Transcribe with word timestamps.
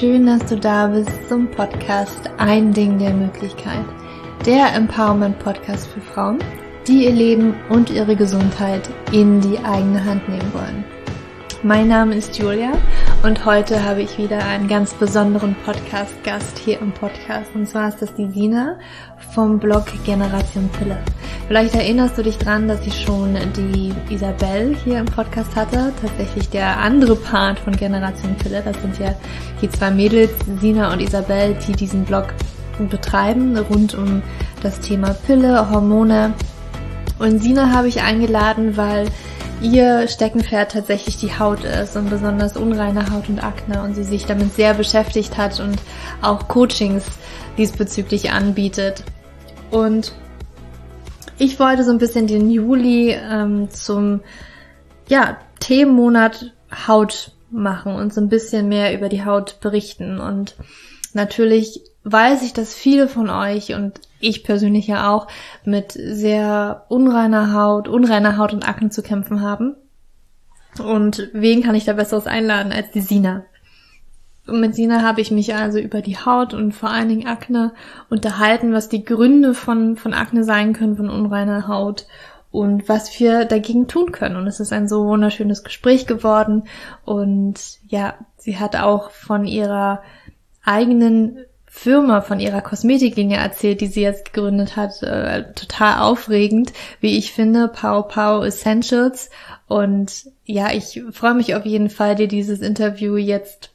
schön, 0.00 0.24
dass 0.24 0.46
du 0.46 0.56
da 0.56 0.86
bist 0.86 1.28
zum 1.28 1.46
Podcast 1.50 2.30
Ein 2.38 2.72
Ding 2.72 2.98
der 2.98 3.12
Möglichkeit. 3.12 3.84
Der 4.46 4.74
Empowerment 4.74 5.38
Podcast 5.40 5.88
für 5.88 6.00
Frauen, 6.00 6.38
die 6.88 7.04
ihr 7.04 7.12
Leben 7.12 7.54
und 7.68 7.90
ihre 7.90 8.16
Gesundheit 8.16 8.88
in 9.12 9.42
die 9.42 9.58
eigene 9.58 10.02
Hand 10.02 10.26
nehmen 10.26 10.54
wollen. 10.54 10.84
Mein 11.62 11.88
Name 11.88 12.14
ist 12.14 12.38
Julia 12.38 12.72
und 13.22 13.44
heute 13.44 13.84
habe 13.84 14.00
ich 14.00 14.16
wieder 14.16 14.38
einen 14.46 14.66
ganz 14.66 14.94
besonderen 14.94 15.54
Podcast-Gast 15.66 16.58
hier 16.58 16.80
im 16.80 16.90
Podcast. 16.92 17.50
Und 17.54 17.68
zwar 17.68 17.88
ist 17.88 18.00
das 18.00 18.14
die 18.14 18.28
Sina 18.30 18.78
vom 19.34 19.58
Blog 19.58 19.84
Generation 20.04 20.70
Pille. 20.78 20.96
Vielleicht 21.46 21.74
erinnerst 21.74 22.16
du 22.16 22.22
dich 22.22 22.38
dran, 22.38 22.66
dass 22.66 22.86
ich 22.86 22.98
schon 23.02 23.36
die 23.56 23.92
Isabel 24.08 24.74
hier 24.84 25.00
im 25.00 25.04
Podcast 25.04 25.54
hatte. 25.54 25.92
Tatsächlich 26.00 26.48
der 26.48 26.78
andere 26.78 27.14
Part 27.14 27.58
von 27.58 27.76
Generation 27.76 28.36
Pille. 28.36 28.62
Das 28.64 28.80
sind 28.80 28.98
ja 28.98 29.14
die 29.60 29.68
zwei 29.68 29.90
Mädels, 29.90 30.32
Sina 30.58 30.90
und 30.90 31.00
Isabel, 31.00 31.56
die 31.66 31.72
diesen 31.72 32.04
Blog 32.04 32.28
betreiben 32.88 33.54
rund 33.58 33.94
um 33.94 34.22
das 34.62 34.80
Thema 34.80 35.12
Pille, 35.26 35.70
Hormone. 35.70 36.32
Und 37.18 37.42
Sina 37.42 37.70
habe 37.70 37.88
ich 37.88 38.00
eingeladen, 38.00 38.78
weil 38.78 39.08
ihr 39.60 40.08
Steckenpferd 40.08 40.72
tatsächlich 40.72 41.18
die 41.18 41.38
Haut 41.38 41.64
ist 41.64 41.96
und 41.96 42.10
besonders 42.10 42.56
unreine 42.56 43.10
Haut 43.10 43.28
und 43.28 43.42
Akne 43.42 43.82
und 43.82 43.94
sie 43.94 44.04
sich 44.04 44.26
damit 44.26 44.54
sehr 44.54 44.74
beschäftigt 44.74 45.36
hat 45.36 45.60
und 45.60 45.78
auch 46.22 46.48
Coachings 46.48 47.04
diesbezüglich 47.58 48.32
anbietet. 48.32 49.04
Und 49.70 50.12
ich 51.38 51.58
wollte 51.58 51.84
so 51.84 51.90
ein 51.90 51.98
bisschen 51.98 52.26
den 52.26 52.50
Juli 52.50 53.10
ähm, 53.12 53.70
zum 53.70 54.20
ja, 55.08 55.38
Themenmonat 55.60 56.52
Haut 56.86 57.32
machen 57.50 57.94
und 57.94 58.14
so 58.14 58.20
ein 58.20 58.28
bisschen 58.28 58.68
mehr 58.68 58.94
über 58.94 59.08
die 59.08 59.24
Haut 59.24 59.60
berichten. 59.60 60.20
Und 60.20 60.54
natürlich 61.12 61.82
weiß 62.04 62.42
ich, 62.42 62.52
dass 62.52 62.74
viele 62.74 63.08
von 63.08 63.28
euch 63.28 63.74
und 63.74 64.00
ich 64.20 64.44
persönlich 64.44 64.86
ja 64.86 65.10
auch 65.10 65.26
mit 65.64 65.92
sehr 65.92 66.86
unreiner 66.88 67.54
Haut, 67.54 67.88
unreiner 67.88 68.36
Haut 68.36 68.52
und 68.52 68.68
Akne 68.68 68.90
zu 68.90 69.02
kämpfen 69.02 69.40
haben. 69.40 69.76
Und 70.78 71.28
wen 71.32 71.62
kann 71.62 71.74
ich 71.74 71.84
da 71.84 71.94
besseres 71.94 72.26
einladen 72.26 72.72
als 72.72 72.90
die 72.92 73.00
Sina? 73.00 73.44
Und 74.46 74.60
mit 74.60 74.74
Sina 74.74 75.02
habe 75.02 75.20
ich 75.20 75.30
mich 75.30 75.54
also 75.54 75.78
über 75.78 76.00
die 76.00 76.16
Haut 76.16 76.54
und 76.54 76.72
vor 76.72 76.90
allen 76.90 77.08
Dingen 77.08 77.26
Akne 77.26 77.72
unterhalten, 78.08 78.72
was 78.72 78.88
die 78.88 79.04
Gründe 79.04 79.54
von, 79.54 79.96
von 79.96 80.14
Akne 80.14 80.44
sein 80.44 80.72
können, 80.72 80.96
von 80.96 81.10
unreiner 81.10 81.68
Haut 81.68 82.06
und 82.50 82.88
was 82.88 83.18
wir 83.20 83.44
dagegen 83.44 83.86
tun 83.86 84.12
können. 84.12 84.36
Und 84.36 84.46
es 84.46 84.58
ist 84.58 84.72
ein 84.72 84.88
so 84.88 85.06
wunderschönes 85.06 85.62
Gespräch 85.62 86.06
geworden. 86.06 86.64
Und 87.04 87.78
ja, 87.86 88.14
sie 88.38 88.58
hat 88.58 88.76
auch 88.76 89.10
von 89.10 89.46
ihrer 89.46 90.02
eigenen 90.64 91.38
Firma 91.72 92.20
von 92.20 92.40
ihrer 92.40 92.62
Kosmetiklinie 92.62 93.38
erzählt, 93.38 93.80
die 93.80 93.86
sie 93.86 94.02
jetzt 94.02 94.32
gegründet 94.32 94.74
hat. 94.76 95.02
Äh, 95.04 95.52
total 95.54 96.00
aufregend, 96.00 96.72
wie 97.00 97.16
ich 97.16 97.32
finde. 97.32 97.68
Pau 97.68 98.02
Pau 98.02 98.42
Essentials. 98.42 99.30
Und 99.68 100.26
ja, 100.44 100.72
ich 100.72 101.00
freue 101.12 101.34
mich 101.34 101.54
auf 101.54 101.64
jeden 101.64 101.88
Fall, 101.88 102.16
dir 102.16 102.26
dieses 102.26 102.58
Interview 102.58 103.16
jetzt 103.16 103.70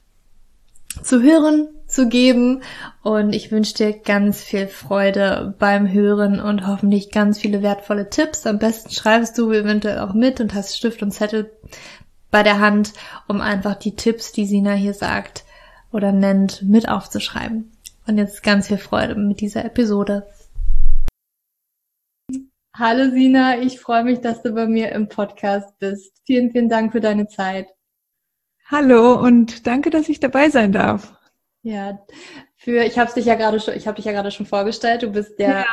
zu 1.02 1.22
hören, 1.24 1.70
zu 1.88 2.10
geben. 2.10 2.64
Und 3.02 3.34
ich 3.34 3.50
wünsche 3.50 3.76
dir 3.76 3.94
ganz 3.94 4.44
viel 4.44 4.68
Freude 4.68 5.56
beim 5.58 5.90
Hören 5.90 6.42
und 6.42 6.68
hoffentlich 6.68 7.12
ganz 7.12 7.40
viele 7.40 7.64
wertvolle 7.64 8.10
Tipps. 8.10 8.46
Am 8.46 8.60
besten 8.60 8.92
schreibst 8.92 9.38
du 9.38 9.52
eventuell 9.54 10.00
auch 10.00 10.14
mit 10.14 10.42
und 10.42 10.54
hast 10.54 10.78
Stift 10.78 11.02
und 11.02 11.12
Zettel 11.12 11.50
bei 12.30 12.44
der 12.44 12.60
Hand, 12.60 12.92
um 13.30 13.40
einfach 13.40 13.76
die 13.76 13.96
Tipps, 13.96 14.34
die 14.34 14.46
Sina 14.46 14.74
hier 14.74 14.94
sagt 14.94 15.46
oder 15.94 16.12
nennt, 16.12 16.62
mit 16.62 16.90
aufzuschreiben. 16.90 17.72
Und 18.08 18.20
jetzt 18.20 18.44
ganz 18.44 18.68
viel 18.68 18.78
Freude 18.78 19.16
mit 19.16 19.42
dieser 19.42 19.66
Episode. 19.66 20.28
Hallo 22.78 23.10
Sina, 23.10 23.60
ich 23.60 23.80
freue 23.80 24.04
mich, 24.04 24.20
dass 24.20 24.44
du 24.44 24.52
bei 24.52 24.68
mir 24.68 24.92
im 24.92 25.08
Podcast 25.08 25.80
bist. 25.80 26.22
Vielen, 26.26 26.52
vielen 26.52 26.70
Dank 26.70 26.92
für 26.92 27.00
deine 27.00 27.28
Zeit. 27.28 27.68
Hallo 28.68 29.20
und 29.20 29.66
danke, 29.66 29.90
dass 29.90 30.10
ich 30.10 30.20
dabei 30.20 30.50
sein 30.50 30.72
darf. 30.72 31.14
Ja, 31.64 32.00
für 32.58 32.84
ich 32.84 33.00
habe 33.00 33.12
dich 33.14 33.26
ja 33.26 33.36
gerade 33.36 33.60
schon, 33.60 33.76
ich 33.76 33.88
habe 33.88 33.96
dich 33.96 34.06
ja 34.06 34.12
gerade 34.12 34.30
schon 34.30 34.46
vorgestellt. 34.46 35.02
Du 35.02 35.12
bist 35.12 35.40
der 35.40 35.62
ja. 35.62 35.66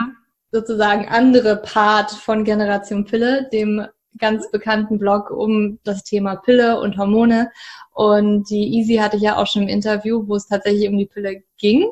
sozusagen 0.53 1.09
andere 1.09 1.57
Part 1.57 2.13
von 2.13 2.45
Generation 2.45 3.05
Pille, 3.05 3.49
dem 3.53 3.87
ganz 4.19 4.51
bekannten 4.51 4.99
Blog 4.99 5.31
um 5.31 5.79
das 5.85 6.05
Thema 6.05 6.37
Pille 6.37 6.81
und 6.81 6.97
Hormone. 6.99 7.51
Und 7.93 8.49
die 8.51 8.75
Easy 8.75 8.97
hatte 8.97 9.17
ich 9.17 9.23
ja 9.23 9.37
auch 9.37 9.47
schon 9.47 9.63
im 9.63 9.69
Interview, 9.69 10.27
wo 10.27 10.37
es 10.37 10.47
tatsächlich 10.47 10.89
um 10.89 10.99
die 10.99 11.07
Pille 11.07 11.43
ging. 11.59 11.89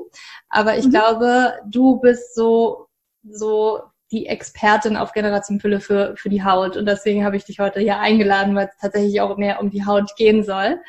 Aber 0.48 0.76
ich 0.76 0.86
mhm. 0.86 0.91
glaube, 0.91 1.54
du 1.66 2.00
bist 2.00 2.34
so, 2.34 2.88
so 3.28 3.80
die 4.12 4.26
Expertin 4.26 4.97
auf 4.97 5.12
Generation 5.12 5.59
Pille 5.59 5.80
für, 5.80 6.16
für 6.16 6.28
die 6.28 6.42
Haut. 6.42 6.76
Und 6.76 6.86
deswegen 6.86 7.25
habe 7.25 7.36
ich 7.36 7.44
dich 7.44 7.60
heute 7.60 7.80
hier 7.80 7.98
eingeladen, 7.98 8.54
weil 8.54 8.69
es 8.69 8.80
tatsächlich 8.80 9.20
auch 9.20 9.36
mehr 9.36 9.60
um 9.60 9.70
die 9.70 9.86
Haut 9.86 10.16
gehen 10.16 10.42
soll. 10.42 10.80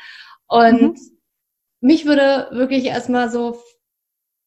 Und 0.48 0.82
mhm. 0.82 0.96
mich 1.80 2.04
würde 2.04 2.48
wirklich 2.50 2.86
erstmal 2.86 3.30
so 3.30 3.58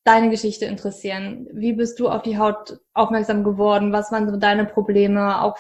deine 0.06 0.30
Geschichte 0.30 0.66
interessieren. 0.66 1.48
Wie 1.52 1.74
bist 1.74 2.00
du 2.00 2.08
auf 2.08 2.22
die 2.22 2.38
Haut 2.38 2.80
aufmerksam 2.94 3.44
geworden? 3.44 3.92
Was 3.92 4.12
waren 4.12 4.30
so 4.30 4.38
deine 4.38 4.66
Probleme? 4.66 5.42
Auch 5.42 5.58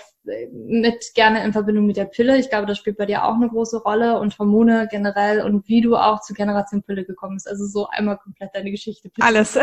mit 0.51 1.13
gerne 1.15 1.43
in 1.43 1.51
Verbindung 1.51 1.87
mit 1.87 1.97
der 1.97 2.05
Pille. 2.05 2.37
Ich 2.37 2.49
glaube, 2.49 2.67
das 2.67 2.77
spielt 2.77 2.97
bei 2.97 3.07
dir 3.07 3.25
auch 3.25 3.33
eine 3.33 3.49
große 3.49 3.81
Rolle 3.81 4.19
und 4.19 4.37
Hormone 4.37 4.87
generell 4.89 5.41
und 5.41 5.67
wie 5.67 5.81
du 5.81 5.95
auch 5.95 6.21
zur 6.21 6.35
Generation 6.35 6.83
Pille 6.83 7.05
gekommen 7.05 7.35
bist. 7.37 7.47
Also 7.47 7.65
so 7.65 7.87
einmal 7.87 8.17
komplett 8.17 8.51
deine 8.53 8.69
Geschichte. 8.69 9.09
Bitte. 9.09 9.25
Alles. 9.25 9.57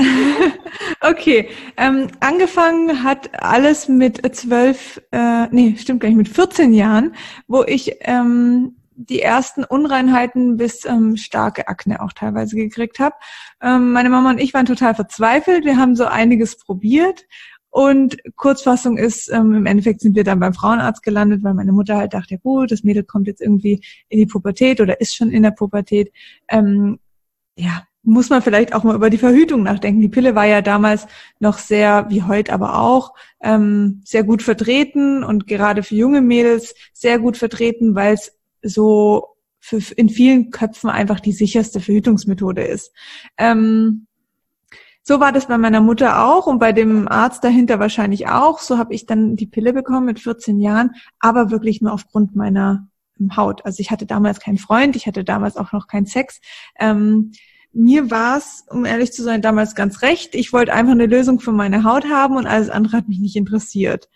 okay. 1.01 1.49
Ähm, 1.77 2.09
angefangen 2.19 3.05
hat 3.05 3.31
alles 3.41 3.87
mit 3.87 4.35
zwölf, 4.35 5.01
äh, 5.13 5.47
nee, 5.53 5.77
stimmt 5.79 6.01
gar 6.01 6.09
nicht, 6.09 6.19
mit 6.19 6.29
14 6.29 6.75
Jahren, 6.75 7.15
wo 7.47 7.63
ich 7.63 7.99
ähm, 8.01 8.82
die 8.97 9.23
ersten 9.23 9.65
Unreinheiten 9.65 10.57
bis 10.57 10.85
ähm, 10.85 11.17
starke 11.17 11.69
Akne 11.69 12.03
auch 12.03 12.13
teilweise 12.13 12.57
gekriegt 12.57 12.99
habe. 12.99 13.15
Ähm, 13.61 13.93
meine 13.93 14.11
Mama 14.11 14.31
und 14.31 14.41
ich 14.41 14.55
waren 14.55 14.67
total 14.67 14.95
verzweifelt. 14.95 15.65
Wir 15.65 15.77
haben 15.77 15.97
so 15.97 16.05
einiges 16.05 16.59
probiert. 16.59 17.27
Und 17.71 18.19
Kurzfassung 18.37 18.99
ist, 18.99 19.33
ähm, 19.33 19.55
im 19.55 19.65
Endeffekt 19.65 20.03
sind 20.03 20.15
wir 20.15 20.25
dann 20.25 20.41
beim 20.41 20.53
Frauenarzt 20.53 21.03
gelandet, 21.03 21.43
weil 21.43 21.55
meine 21.55 21.73
Mutter 21.73 21.97
halt 21.97 22.13
dachte, 22.13 22.35
ja 22.35 22.41
gut, 22.43 22.71
das 22.71 22.85
Mädel 22.85 23.03
kommt 23.03 23.27
jetzt 23.27 23.41
irgendwie 23.41 23.83
in 24.11 24.19
die 24.19 24.27
Pubertät 24.27 24.81
oder 24.83 25.01
ist 25.01 25.17
schon 25.17 25.31
in 25.31 25.43
der 25.43 25.53
Pubertät. 25.53 26.13
Ähm, 26.51 26.99
ja, 27.57 27.83
muss 28.03 28.31
man 28.31 28.43
vielleicht 28.43 28.75
auch 28.75 28.85
mal 28.85 28.95
über 28.95 29.11
die 29.11 29.19
Verhütung 29.19 29.63
nachdenken. 29.63 30.03
Die 30.03 30.09
Pille 30.09 30.35
war 30.35 30.45
ja 30.45 30.61
damals 30.61 31.07
noch 31.39 31.57
sehr, 31.57 32.07
wie 32.11 32.23
heute 32.23 32.53
aber 32.53 32.79
auch, 32.79 33.15
ähm, 33.43 34.03
sehr 34.05 34.25
gut 34.25 34.43
vertreten 34.43 35.23
und 35.25 35.47
gerade 35.47 35.83
für 35.83 35.95
junge 35.95 36.21
Mädels 36.21 36.75
sehr 36.93 37.19
gut 37.19 37.37
vertreten, 37.37 37.95
weil 37.95 38.15
es 38.15 38.37
so 38.63 39.27
für, 39.61 39.79
in 39.97 40.09
vielen 40.09 40.51
Köpfen 40.51 40.91
einfach 40.91 41.21
die 41.21 41.33
sicherste 41.33 41.81
Verhütungsmethode 41.81 42.63
ist. 42.63 42.93
Ähm, 43.39 44.07
so 45.05 45.19
war 45.19 45.33
das 45.33 45.47
bei 45.47 45.59
meiner 45.59 45.81
Mutter 45.81 46.25
auch 46.25 46.47
und 46.47 46.59
bei 46.59 46.73
dem 46.73 47.09
Arzt 47.09 47.43
dahinter 47.43 47.81
wahrscheinlich 47.81 48.29
auch. 48.29 48.61
So 48.61 48.79
habe 48.79 48.95
ich 48.95 49.07
dann 49.07 49.35
die 49.35 49.47
Pille 49.47 49.73
bekommen 49.73 50.07
mit 50.07 50.21
14 50.21 50.61
Jahren, 50.61 50.93
aber 51.19 51.51
wirklich 51.51 51.81
nur 51.81 51.93
aufgrund 51.93 52.37
meiner 52.37 52.89
Haut. 53.37 53.65
Also 53.65 53.81
ich 53.81 53.91
hatte 53.91 54.07
damals 54.07 54.41
keinen 54.41 54.59
Freund, 54.59 54.97
ich 54.97 55.07
hatte 55.07 55.25
damals 55.25 55.57
auch 55.57 55.73
noch 55.73 55.87
keinen 55.87 56.07
Sex. 56.07 56.41
Ähm, 56.79 57.33
mir 57.73 58.11
war 58.11 58.37
es, 58.37 58.65
um 58.69 58.85
ehrlich 58.85 59.13
zu 59.13 59.23
sein, 59.23 59.43
damals 59.43 59.75
ganz 59.75 60.03
recht. 60.03 60.35
Ich 60.35 60.53
wollte 60.53 60.73
einfach 60.73 60.93
eine 60.93 61.07
Lösung 61.07 61.41
für 61.41 61.53
meine 61.53 61.85
Haut 61.85 62.05
haben 62.05 62.37
und 62.37 62.47
alles 62.47 62.69
andere 62.69 62.97
hat 62.97 63.09
mich 63.09 63.19
nicht 63.19 63.37
interessiert. 63.37 64.09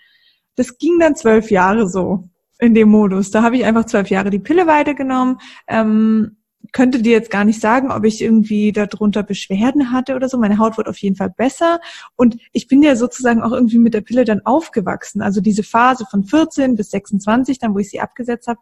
Das 0.57 0.79
ging 0.79 0.99
dann 0.99 1.17
zwölf 1.17 1.51
Jahre 1.51 1.89
so 1.89 2.29
in 2.59 2.75
dem 2.75 2.89
Modus. 2.89 3.31
Da 3.31 3.43
habe 3.43 3.57
ich 3.57 3.65
einfach 3.65 3.85
zwölf 3.85 4.09
Jahre 4.09 4.31
die 4.31 4.39
Pille 4.39 4.67
weitergenommen. 4.67 5.39
Ähm, 5.67 6.37
könnte 6.73 7.01
dir 7.03 7.13
jetzt 7.13 7.31
gar 7.31 7.45
nicht 7.45 7.61
sagen, 7.61 7.91
ob 7.91 8.05
ich 8.05 8.21
irgendwie 8.21 8.73
darunter 8.73 9.23
Beschwerden 9.23 9.93
hatte 9.93 10.15
oder 10.15 10.29
so. 10.29 10.39
Meine 10.39 10.59
Haut 10.59 10.77
wird 10.77 10.89
auf 10.89 10.99
jeden 10.99 11.17
Fall 11.17 11.31
besser. 11.31 11.81
Und 12.17 12.39
ich 12.53 12.67
bin 12.67 12.83
ja 12.83 12.97
sozusagen 12.97 13.43
auch 13.43 13.53
irgendwie 13.53 13.79
mit 13.79 13.95
der 13.95 14.01
Pille 14.01 14.25
dann 14.25 14.45
aufgewachsen. 14.45 15.23
Also 15.23 15.41
diese 15.41 15.63
Phase 15.63 16.07
von 16.11 16.25
14 16.25 16.77
bis 16.77 16.91
26, 16.91 17.59
dann 17.59 17.75
wo 17.75 17.79
ich 17.79 17.91
sie 17.91 18.01
abgesetzt 18.01 18.49
habe, 18.49 18.61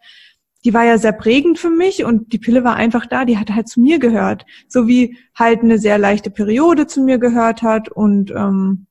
die 0.64 0.73
war 0.73 0.85
ja 0.85 0.96
sehr 0.96 1.12
prägend 1.12 1.58
für 1.58 1.70
mich 1.70 2.05
und 2.05 2.32
die 2.32 2.38
Pille 2.38 2.64
war 2.64 2.75
einfach 2.75 3.05
da, 3.05 3.26
die 3.26 3.37
hat 3.37 3.50
halt 3.50 3.69
zu 3.69 3.81
mir 3.81 3.99
gehört. 3.99 4.46
So 4.67 4.88
wie 4.88 5.19
halt 5.35 5.61
eine 5.61 5.79
sehr 5.79 5.99
leichte 5.99 6.31
Periode 6.31 6.87
zu 6.87 7.02
mir 7.02 7.19
gehört 7.19 7.62
hat 7.62 7.91
und 7.91 8.31
ähm, 8.31 8.87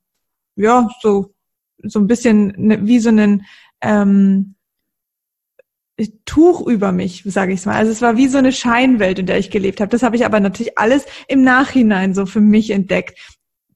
ja, 0.55 0.87
so, 1.01 1.33
so 1.81 1.99
ein 1.99 2.07
bisschen 2.07 2.53
ne, 2.57 2.85
wie 2.85 2.99
so 2.99 3.09
einen 3.09 3.45
ähm, 3.81 4.53
Tuch 6.25 6.65
über 6.65 6.91
mich, 6.91 7.23
sage 7.25 7.53
ich 7.53 7.65
mal. 7.65 7.75
Also 7.75 7.91
es 7.91 8.01
war 8.01 8.17
wie 8.17 8.27
so 8.27 8.37
eine 8.37 8.51
Scheinwelt, 8.51 9.19
in 9.19 9.25
der 9.25 9.37
ich 9.37 9.51
gelebt 9.51 9.79
habe. 9.79 9.89
Das 9.89 10.03
habe 10.03 10.15
ich 10.15 10.25
aber 10.25 10.39
natürlich 10.39 10.77
alles 10.77 11.05
im 11.27 11.43
Nachhinein 11.43 12.13
so 12.13 12.25
für 12.25 12.41
mich 12.41 12.71
entdeckt. 12.71 13.19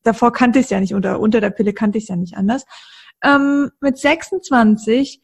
Davor 0.04 0.34
kannte 0.34 0.60
ich 0.60 0.66
es 0.66 0.72
ja 0.72 0.80
nicht, 0.80 0.94
unter, 0.94 1.20
unter 1.20 1.42
der 1.42 1.52
Pille 1.52 1.74
kannte 1.74 1.98
ich 1.98 2.06
es 2.06 2.10
ja 2.10 2.16
nicht 2.16 2.36
anders. 2.36 2.66
Ähm, 3.24 3.70
mit 3.82 3.98
26 3.98 5.22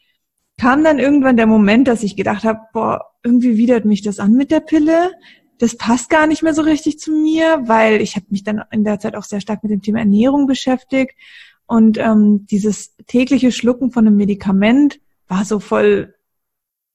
kam 0.59 0.83
dann 0.83 0.99
irgendwann 0.99 1.37
der 1.37 1.47
Moment, 1.47 1.87
dass 1.87 2.03
ich 2.03 2.15
gedacht 2.15 2.43
habe, 2.43 2.59
boah, 2.73 3.11
irgendwie 3.23 3.57
widert 3.57 3.85
mich 3.85 4.01
das 4.01 4.19
an 4.19 4.33
mit 4.33 4.51
der 4.51 4.59
Pille. 4.59 5.11
das 5.59 5.77
passt 5.77 6.09
gar 6.09 6.27
nicht 6.27 6.43
mehr 6.43 6.53
so 6.53 6.61
richtig 6.61 6.99
zu 6.99 7.11
mir, 7.11 7.61
weil 7.65 8.01
ich 8.01 8.15
habe 8.15 8.25
mich 8.29 8.43
dann 8.43 8.63
in 8.71 8.83
der 8.83 8.99
Zeit 8.99 9.15
auch 9.15 9.23
sehr 9.23 9.39
stark 9.41 9.63
mit 9.63 9.71
dem 9.71 9.81
Thema 9.81 9.99
Ernährung 9.99 10.45
beschäftigt 10.45 11.13
und 11.65 11.97
ähm, 11.97 12.45
dieses 12.47 12.95
tägliche 13.07 13.51
Schlucken 13.51 13.91
von 13.91 14.05
einem 14.05 14.17
Medikament 14.17 14.99
war 15.27 15.45
so 15.45 15.59
voll, 15.59 16.12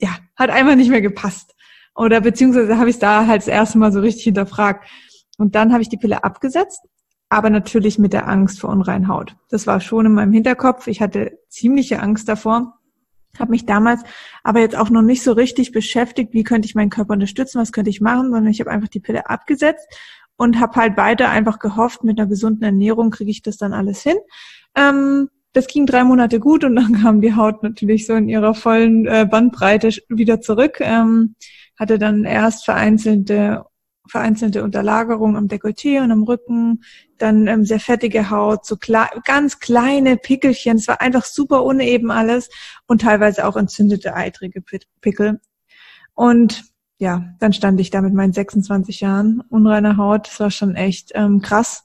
ja, 0.01 0.11
hat 0.37 0.51
einfach 0.51 0.77
nicht 0.77 0.91
mehr 0.91 1.01
gepasst. 1.01 1.55
Oder 1.95 2.21
beziehungsweise 2.21 2.79
habe 2.79 2.91
ich 2.91 2.97
es 2.97 3.01
da 3.01 3.27
halt 3.27 3.43
das 3.43 3.49
erste 3.49 3.79
Mal 3.79 3.93
so 3.93 4.01
richtig 4.01 4.25
hinterfragt. 4.25 4.89
Und 5.37 5.55
dann 5.55 5.73
habe 5.73 5.83
ich 5.83 5.89
die 5.89 5.97
Pille 5.97 6.25
abgesetzt, 6.25 6.81
aber 7.29 7.51
natürlich 7.51 7.99
mit 7.99 8.13
der 8.13 8.29
Angst 8.29 8.61
vor 8.61 8.71
Unreinhaut. 8.71 9.37
Das 9.51 9.67
war 9.67 9.81
schon 9.81 10.07
in 10.07 10.15
meinem 10.15 10.33
Hinterkopf. 10.33 10.87
Ich 10.87 11.01
hatte 11.01 11.39
ziemliche 11.49 12.01
Angst 12.01 12.29
davor 12.29 12.79
habe 13.39 13.51
mich 13.51 13.67
damals 13.67 14.03
aber 14.43 14.61
jetzt 14.61 14.77
auch 14.77 14.91
noch 14.91 15.03
nicht 15.03 15.23
so 15.23 15.33
richtig 15.33 15.73
beschäftigt, 15.73 16.33
wie 16.33 16.45
könnte 16.45 16.67
ich 16.67 16.75
meinen 16.75 16.91
Körper 16.91 17.15
unterstützen, 17.15 17.61
was 17.61 17.73
könnte 17.73 17.91
ich 17.91 18.01
machen, 18.01 18.31
sondern 18.31 18.49
ich 18.49 18.61
habe 18.61 18.71
einfach 18.71 18.89
die 18.89 19.01
Pille 19.01 19.29
abgesetzt 19.29 19.87
und 20.37 20.61
habe 20.61 20.81
halt 20.81 20.97
weiter 20.97 21.29
einfach 21.29 21.59
gehofft, 21.59 22.05
mit 22.05 22.19
einer 22.19 22.29
gesunden 22.29 22.65
Ernährung 22.65 23.11
kriege 23.11 23.31
ich 23.31 23.43
das 23.43 23.57
dann 23.57 23.73
alles 23.73 24.03
hin. 24.03 24.17
Ähm, 24.75 25.29
das 25.59 25.67
ging 25.67 25.87
drei 25.87 26.05
Monate 26.05 26.39
gut 26.41 26.65
und 26.65 26.77
dann 26.77 27.03
kam 27.03 27.21
die 27.21 27.35
Haut 27.35 27.63
natürlich 27.63 28.07
so 28.07 28.15
in 28.15 28.29
ihrer 28.29 28.55
vollen 28.55 29.07
äh, 29.07 29.27
Bandbreite 29.29 29.91
wieder 30.09 30.41
zurück. 30.41 30.79
Ähm, 30.81 31.35
hatte 31.77 31.99
dann 31.99 32.25
erst 32.25 32.65
vereinzelte 32.65 33.65
vereinzelte 34.09 34.65
Unterlagerung 34.65 35.37
am 35.37 35.49
Dekolleté 35.49 36.03
und 36.03 36.11
am 36.11 36.23
Rücken, 36.23 36.83
dann 37.19 37.47
ähm, 37.47 37.65
sehr 37.65 37.81
fettige 37.81 38.31
Haut, 38.31 38.65
so 38.65 38.77
kle 38.77 39.07
ganz 39.25 39.59
kleine 39.59 40.17
Pickelchen. 40.17 40.79
Es 40.79 40.89
war 40.89 41.01
einfach 41.01 41.25
super 41.25 41.65
uneben 41.65 42.11
alles 42.11 42.49
und 42.87 43.03
teilweise 43.03 43.47
auch 43.47 43.57
entzündete 43.57 44.15
eitrige 44.15 44.63
Pickel. 45.03 45.41
Und 46.15 46.65
ja, 46.99 47.35
dann 47.39 47.53
stand 47.53 47.79
ich 47.81 47.91
da 47.91 48.01
mit 48.01 48.15
meinen 48.15 48.33
26 48.33 49.01
Jahren 49.01 49.43
unreiner 49.51 49.99
Haut. 49.99 50.27
Das 50.27 50.41
war 50.41 50.51
schon 50.51 50.75
echt 50.75 51.13
ähm, 51.15 51.43
krass 51.43 51.85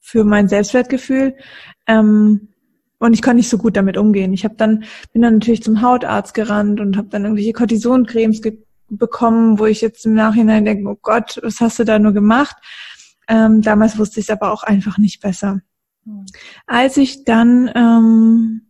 für 0.00 0.24
mein 0.24 0.48
Selbstwertgefühl. 0.48 1.36
Ähm, 1.86 2.53
und 2.98 3.12
ich 3.12 3.22
konnte 3.22 3.36
nicht 3.36 3.48
so 3.48 3.58
gut 3.58 3.76
damit 3.76 3.96
umgehen. 3.96 4.32
Ich 4.32 4.44
habe 4.44 4.54
dann 4.56 4.84
bin 5.12 5.22
dann 5.22 5.34
natürlich 5.34 5.62
zum 5.62 5.82
Hautarzt 5.82 6.34
gerannt 6.34 6.80
und 6.80 6.96
habe 6.96 7.08
dann 7.08 7.24
irgendwelche 7.24 7.52
Cortisoncremes 7.52 8.40
bekommen, 8.88 9.58
wo 9.58 9.66
ich 9.66 9.80
jetzt 9.80 10.06
im 10.06 10.14
Nachhinein 10.14 10.64
denke, 10.64 10.88
oh 10.88 10.98
Gott, 11.00 11.38
was 11.42 11.60
hast 11.60 11.78
du 11.78 11.84
da 11.84 11.98
nur 11.98 12.12
gemacht? 12.12 12.56
Ähm, 13.28 13.62
damals 13.62 13.98
wusste 13.98 14.20
ich 14.20 14.26
es 14.26 14.30
aber 14.30 14.52
auch 14.52 14.62
einfach 14.62 14.98
nicht 14.98 15.20
besser. 15.20 15.60
Als 16.66 16.96
ich 16.96 17.24
dann 17.24 17.70
ähm, 17.74 18.62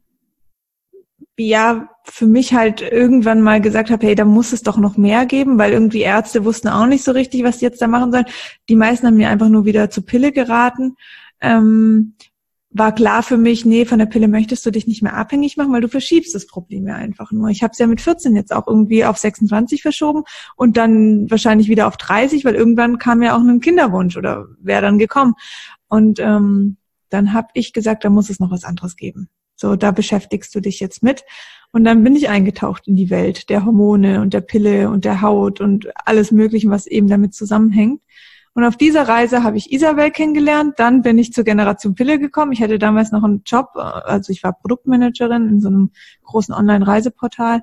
ja 1.37 1.89
für 2.05 2.27
mich 2.27 2.55
halt 2.55 2.81
irgendwann 2.81 3.41
mal 3.41 3.61
gesagt 3.61 3.91
habe, 3.91 4.07
hey, 4.07 4.15
da 4.15 4.25
muss 4.25 4.53
es 4.53 4.63
doch 4.63 4.77
noch 4.77 4.97
mehr 4.97 5.27
geben, 5.27 5.59
weil 5.59 5.73
irgendwie 5.73 6.03
Ärzte 6.03 6.45
wussten 6.45 6.69
auch 6.69 6.87
nicht 6.87 7.03
so 7.03 7.13
richtig, 7.13 7.43
was 7.43 7.59
sie 7.59 7.65
jetzt 7.65 7.83
da 7.83 7.89
machen 7.89 8.13
sollen. 8.13 8.27
Die 8.69 8.77
meisten 8.77 9.07
haben 9.07 9.17
mir 9.17 9.31
einfach 9.31 9.49
nur 9.49 9.65
wieder 9.65 9.91
zur 9.91 10.05
Pille 10.05 10.31
geraten. 10.31 10.97
Ähm, 11.41 12.15
war 12.77 12.93
klar 12.93 13.23
für 13.23 13.37
mich, 13.37 13.65
nee, 13.65 13.85
von 13.85 14.01
der 14.01 14.07
Pille 14.07 14.27
möchtest 14.27 14.67
du 14.67 14.73
dich 14.73 14.89
nicht 14.89 15.01
mehr 15.01 15.15
abhängig 15.15 15.57
machen, 15.57 15.73
weil 15.73 15.81
du 15.81 15.89
verschiebst 15.89 16.35
das 16.35 16.49
Problem 16.49 16.89
ja 16.89 16.97
einfach 16.97 17.31
nur. 17.31 17.49
Ich 17.49 17.63
habe 17.63 17.71
es 17.71 17.79
ja 17.79 17.87
mit 17.87 18.01
14 18.01 18.35
jetzt 18.35 18.53
auch 18.53 18.67
irgendwie 18.67 19.05
auf 19.05 19.17
26 19.17 19.81
verschoben 19.81 20.25
und 20.57 20.77
dann 20.77 21.31
wahrscheinlich 21.31 21.69
wieder 21.69 21.87
auf 21.87 21.97
30, 21.97 22.45
weil 22.45 22.57
irgendwann 22.57 22.99
kam 22.99 23.23
ja 23.23 23.37
auch 23.37 23.41
ein 23.41 23.61
Kinderwunsch 23.61 24.17
oder 24.17 24.49
wäre 24.61 24.83
dann 24.83 24.99
gekommen. 24.99 25.35
Und 25.87 26.19
ähm, 26.19 26.77
dann 27.11 27.33
habe 27.33 27.47
ich 27.55 27.73
gesagt, 27.73 28.05
da 28.05 28.11
muss 28.11 28.29
es 28.29 28.41
noch 28.41 28.51
was 28.51 28.65
anderes 28.65 28.97
geben. 28.97 29.29
So, 29.55 29.77
da 29.77 29.93
beschäftigst 29.93 30.53
du 30.53 30.61
dich 30.61 30.81
jetzt 30.81 31.01
mit. 31.05 31.23
Und 31.71 31.85
dann 31.85 32.03
bin 32.03 32.17
ich 32.17 32.29
eingetaucht 32.29 32.89
in 32.89 32.97
die 32.97 33.09
Welt 33.09 33.51
der 33.51 33.65
Hormone 33.65 34.21
und 34.21 34.35
der 34.35 34.41
Pille 34.41 34.91
und 34.91 35.05
der 35.05 35.23
Haut 35.23 35.61
und 35.61 35.89
alles 36.07 36.33
Mögliche, 36.33 36.71
was 36.71 36.89
eben 36.89 37.07
damit 37.07 37.35
zusammenhängt. 37.35 38.01
Und 38.55 38.65
auf 38.65 38.77
dieser 38.77 39.09
Reise 39.09 39.43
habe 39.43 39.57
ich 39.57 39.73
Isabel 39.73 40.13
kennengelernt. 40.13 40.75
Dann 40.79 41.03
bin 41.03 41.19
ich 41.19 41.33
zur 41.33 41.43
Generation 41.43 41.97
Pille 41.97 42.21
gekommen. 42.21 42.53
Ich 42.53 42.63
hatte 42.63 42.79
damals 42.79 43.11
noch 43.11 43.25
einen 43.25 43.43
Job, 43.45 43.71
also 43.75 44.33
ich 44.33 44.45
war 44.45 44.53
Produktmanagerin 44.53 45.49
in 45.49 45.61
so 45.61 45.69
einem 45.69 45.91
großen 46.23 46.55
Online-Reiseportal. 46.55 47.63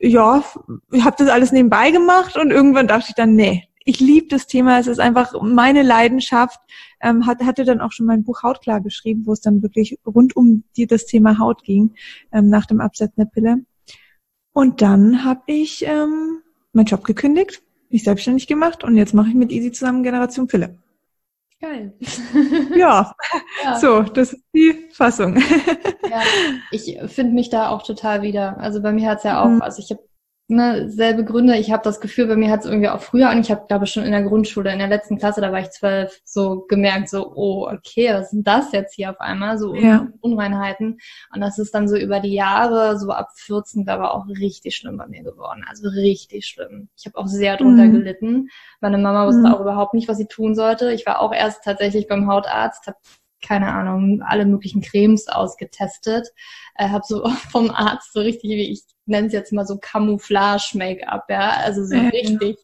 Ja, 0.00 0.44
ich 0.90 1.04
habe 1.04 1.16
das 1.18 1.28
alles 1.28 1.52
nebenbei 1.52 1.92
gemacht 1.92 2.36
und 2.36 2.50
irgendwann 2.50 2.88
dachte 2.88 3.06
ich 3.08 3.14
dann, 3.14 3.34
nee, 3.34 3.68
ich 3.84 4.00
liebe 4.00 4.26
das 4.26 4.48
Thema. 4.48 4.80
Es 4.80 4.88
ist 4.88 4.98
einfach 4.98 5.40
meine 5.40 5.82
Leidenschaft. 5.82 6.60
Ähm, 7.00 7.24
hatte 7.26 7.64
dann 7.64 7.80
auch 7.80 7.92
schon 7.92 8.06
mein 8.06 8.24
Buch 8.24 8.42
Hautklar 8.42 8.80
geschrieben, 8.80 9.26
wo 9.26 9.32
es 9.32 9.40
dann 9.40 9.62
wirklich 9.62 9.98
rund 10.04 10.34
um 10.34 10.64
die, 10.76 10.88
das 10.88 11.06
Thema 11.06 11.38
Haut 11.38 11.62
ging 11.62 11.94
ähm, 12.32 12.48
nach 12.48 12.66
dem 12.66 12.80
Absetzen 12.80 13.14
der 13.18 13.26
Pille. 13.26 13.58
Und 14.52 14.82
dann 14.82 15.24
habe 15.24 15.42
ich 15.46 15.84
ähm, 15.86 16.40
meinen 16.72 16.86
Job 16.86 17.04
gekündigt 17.04 17.62
mich 17.90 18.04
selbstständig 18.04 18.46
gemacht 18.46 18.84
und 18.84 18.96
jetzt 18.96 19.14
mache 19.14 19.28
ich 19.28 19.34
mit 19.34 19.52
Easy 19.52 19.72
zusammen 19.72 20.02
Generation 20.02 20.46
Pille. 20.46 20.76
Geil. 21.60 21.94
ja. 22.76 23.14
ja. 23.64 23.78
so, 23.78 24.02
das 24.02 24.34
ist 24.34 24.44
die 24.54 24.88
Fassung. 24.92 25.36
ja, 26.10 26.20
ich 26.70 26.98
finde 27.06 27.32
mich 27.32 27.48
da 27.48 27.70
auch 27.70 27.82
total 27.82 28.22
wieder. 28.22 28.58
Also 28.58 28.82
bei 28.82 28.92
mir 28.92 29.08
hat 29.08 29.18
es 29.18 29.24
ja 29.24 29.42
auch, 29.42 29.48
mhm. 29.48 29.62
also 29.62 29.80
ich 29.80 29.90
habe 29.90 30.02
ne, 30.48 30.88
selbe 30.88 31.24
Gründe. 31.24 31.56
Ich 31.56 31.72
habe 31.72 31.82
das 31.82 32.00
Gefühl, 32.00 32.26
bei 32.26 32.36
mir 32.36 32.50
hat 32.50 32.60
es 32.60 32.66
irgendwie 32.66 32.88
auch 32.88 33.00
früher 33.00 33.28
an. 33.30 33.40
Ich 33.40 33.50
habe, 33.50 33.66
glaube 33.66 33.84
ich, 33.84 33.92
schon 33.92 34.04
in 34.04 34.12
der 34.12 34.22
Grundschule, 34.22 34.72
in 34.72 34.78
der 34.78 34.88
letzten 34.88 35.18
Klasse, 35.18 35.40
da 35.40 35.52
war 35.52 35.60
ich 35.60 35.70
zwölf, 35.70 36.20
so 36.24 36.64
gemerkt, 36.68 37.08
so, 37.08 37.32
oh, 37.34 37.68
okay, 37.68 38.12
was 38.14 38.30
sind 38.30 38.46
das 38.46 38.72
jetzt 38.72 38.94
hier 38.94 39.10
auf 39.10 39.20
einmal? 39.20 39.58
So 39.58 39.74
ja. 39.74 40.08
Unreinheiten. 40.20 40.98
Und 41.34 41.40
das 41.40 41.58
ist 41.58 41.74
dann 41.74 41.88
so 41.88 41.96
über 41.96 42.20
die 42.20 42.34
Jahre, 42.34 42.98
so 42.98 43.10
ab 43.10 43.30
14, 43.34 43.84
da 43.84 43.98
war 43.98 44.14
auch 44.14 44.26
richtig 44.28 44.76
schlimm 44.76 44.96
bei 44.96 45.06
mir 45.06 45.22
geworden. 45.22 45.64
Also 45.68 45.88
richtig 45.88 46.46
schlimm. 46.46 46.88
Ich 46.96 47.06
habe 47.06 47.18
auch 47.18 47.26
sehr 47.26 47.56
drunter 47.56 47.84
mhm. 47.84 47.92
gelitten. 47.92 48.48
Meine 48.80 48.98
Mama 48.98 49.26
wusste 49.26 49.40
mhm. 49.40 49.54
auch 49.54 49.60
überhaupt 49.60 49.94
nicht, 49.94 50.08
was 50.08 50.18
sie 50.18 50.26
tun 50.26 50.54
sollte. 50.54 50.92
Ich 50.92 51.06
war 51.06 51.20
auch 51.20 51.32
erst 51.32 51.64
tatsächlich 51.64 52.06
beim 52.06 52.28
Hautarzt, 52.28 52.86
habe 52.86 52.98
keine 53.46 53.72
Ahnung, 53.72 54.22
alle 54.22 54.44
möglichen 54.44 54.80
Cremes 54.80 55.28
ausgetestet. 55.28 56.28
Äh, 56.74 56.88
habe 56.88 57.04
so 57.06 57.26
vom 57.50 57.70
Arzt 57.70 58.12
so 58.12 58.20
richtig, 58.20 58.50
wie 58.50 58.72
ich 58.72 58.82
nenne 59.06 59.28
es 59.28 59.32
jetzt 59.32 59.52
mal 59.52 59.66
so 59.66 59.78
Camouflage-Make-up, 59.78 61.24
ja, 61.30 61.50
also 61.64 61.84
so 61.84 61.94
ja, 61.94 62.08
richtig. 62.08 62.58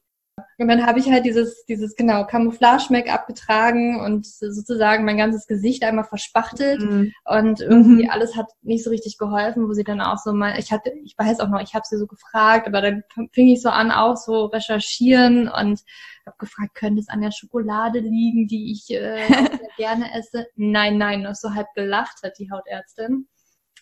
Und 0.58 0.68
dann 0.68 0.86
habe 0.86 0.98
ich 0.98 1.10
halt 1.10 1.24
dieses, 1.24 1.64
dieses 1.66 1.96
genau 1.96 2.26
Camouflage-Make-up 2.26 3.26
getragen 3.26 4.00
und 4.00 4.26
sozusagen 4.26 5.04
mein 5.04 5.16
ganzes 5.16 5.46
Gesicht 5.46 5.82
einmal 5.82 6.04
verspachtelt 6.04 6.80
mhm. 6.80 7.12
und 7.24 7.60
irgendwie 7.60 8.04
mhm. 8.04 8.10
alles 8.10 8.36
hat 8.36 8.46
nicht 8.62 8.84
so 8.84 8.90
richtig 8.90 9.18
geholfen, 9.18 9.68
wo 9.68 9.72
sie 9.72 9.84
dann 9.84 10.00
auch 10.00 10.18
so 10.18 10.32
mal, 10.32 10.58
ich 10.58 10.72
hatte, 10.72 10.92
ich 11.04 11.14
weiß 11.16 11.40
auch 11.40 11.48
noch, 11.48 11.60
ich 11.60 11.74
habe 11.74 11.84
sie 11.88 11.98
so 11.98 12.06
gefragt, 12.06 12.66
aber 12.66 12.80
dann 12.80 13.02
fing 13.32 13.48
ich 13.48 13.62
so 13.62 13.70
an, 13.70 13.90
auch 13.90 14.16
so 14.16 14.46
recherchieren 14.46 15.48
und 15.48 15.80
habe 16.26 16.36
gefragt, 16.38 16.74
könnte 16.74 17.00
es 17.00 17.08
an 17.08 17.20
der 17.20 17.32
Schokolade 17.32 17.98
liegen, 17.98 18.46
die 18.46 18.72
ich 18.72 18.90
äh, 18.90 19.26
sehr 19.26 19.58
gerne 19.76 20.14
esse? 20.14 20.46
Nein, 20.56 20.98
nein, 20.98 21.22
noch 21.22 21.34
so 21.34 21.54
halb 21.54 21.68
gelacht 21.74 22.22
hat 22.22 22.38
die 22.38 22.50
Hautärztin. 22.50 23.26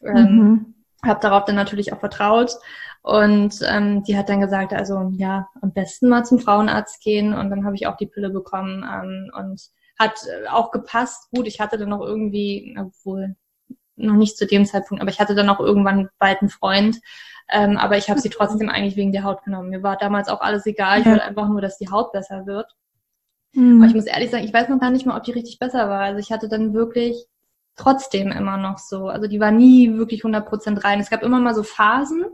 Ähm, 0.03 0.37
mhm. 0.37 0.75
Habe 1.05 1.21
darauf 1.21 1.45
dann 1.45 1.57
natürlich 1.57 1.93
auch 1.93 2.01
vertraut 2.01 2.53
und 3.03 3.55
ähm, 3.67 4.03
die 4.05 4.17
hat 4.17 4.29
dann 4.29 4.41
gesagt, 4.41 4.73
also 4.75 5.11
ja, 5.17 5.49
am 5.63 5.73
besten 5.73 6.09
mal 6.09 6.25
zum 6.25 6.39
Frauenarzt 6.39 7.03
gehen 7.03 7.33
und 7.33 7.51
dann 7.51 7.65
habe 7.65 7.75
ich 7.75 7.87
auch 7.87 7.97
die 7.97 8.07
Pille 8.07 8.31
bekommen 8.31 8.85
ähm, 8.85 9.31
und 9.35 9.71
hat 9.99 10.21
äh, 10.27 10.49
auch 10.49 10.71
gepasst. 10.71 11.31
Gut, 11.35 11.47
ich 11.47 11.61
hatte 11.61 11.79
dann 11.79 11.89
noch 11.89 12.01
irgendwie, 12.01 12.77
obwohl 12.79 13.37
noch 13.97 14.15
nicht 14.15 14.37
zu 14.37 14.47
dem 14.47 14.67
Zeitpunkt, 14.67 15.01
aber 15.01 15.11
ich 15.11 15.21
hatte 15.21 15.35
dann 15.35 15.49
auch 15.49 15.61
irgendwann 15.61 16.09
bald 16.19 16.41
einen 16.41 16.51
Freund, 16.51 16.99
ähm, 17.51 17.79
aber 17.79 17.97
ich 17.97 18.11
habe 18.11 18.21
sie 18.21 18.31
trotzdem 18.31 18.69
eigentlich 18.69 18.97
wegen 18.97 19.13
der 19.13 19.25
Haut 19.25 19.45
genommen. 19.45 19.71
Mir 19.71 19.83
war 19.83 19.97
damals 19.97 20.29
auch 20.29 20.41
alles 20.41 20.67
egal, 20.67 21.01
ich 21.01 21.07
wollte 21.07 21.25
einfach 21.25 21.49
nur, 21.49 21.61
dass 21.61 21.79
die 21.79 21.91
Haut 21.91 22.13
besser 22.13 22.47
wird. 22.47 22.75
Mhm. 23.53 23.81
Aber 23.81 23.89
ich 23.89 23.95
muss 23.95 24.07
ehrlich 24.07 24.31
sagen, 24.31 24.45
ich 24.45 24.53
weiß 24.53 24.69
noch 24.69 24.81
gar 24.81 24.91
nicht 24.91 25.07
mal, 25.07 25.17
ob 25.17 25.25
die 25.25 25.33
richtig 25.33 25.59
besser 25.59 25.89
war. 25.89 26.01
Also 26.01 26.19
ich 26.19 26.33
hatte 26.33 26.49
dann 26.49 26.75
wirklich 26.75 27.27
trotzdem 27.81 28.31
immer 28.31 28.57
noch 28.57 28.79
so. 28.79 29.09
Also 29.09 29.27
die 29.27 29.41
war 29.41 29.51
nie 29.51 29.95
wirklich 29.95 30.23
100% 30.23 30.85
rein. 30.85 31.01
Es 31.01 31.11
gab 31.11 31.23
immer 31.23 31.41
mal 31.41 31.55
so 31.55 31.63
Phasen, 31.63 32.25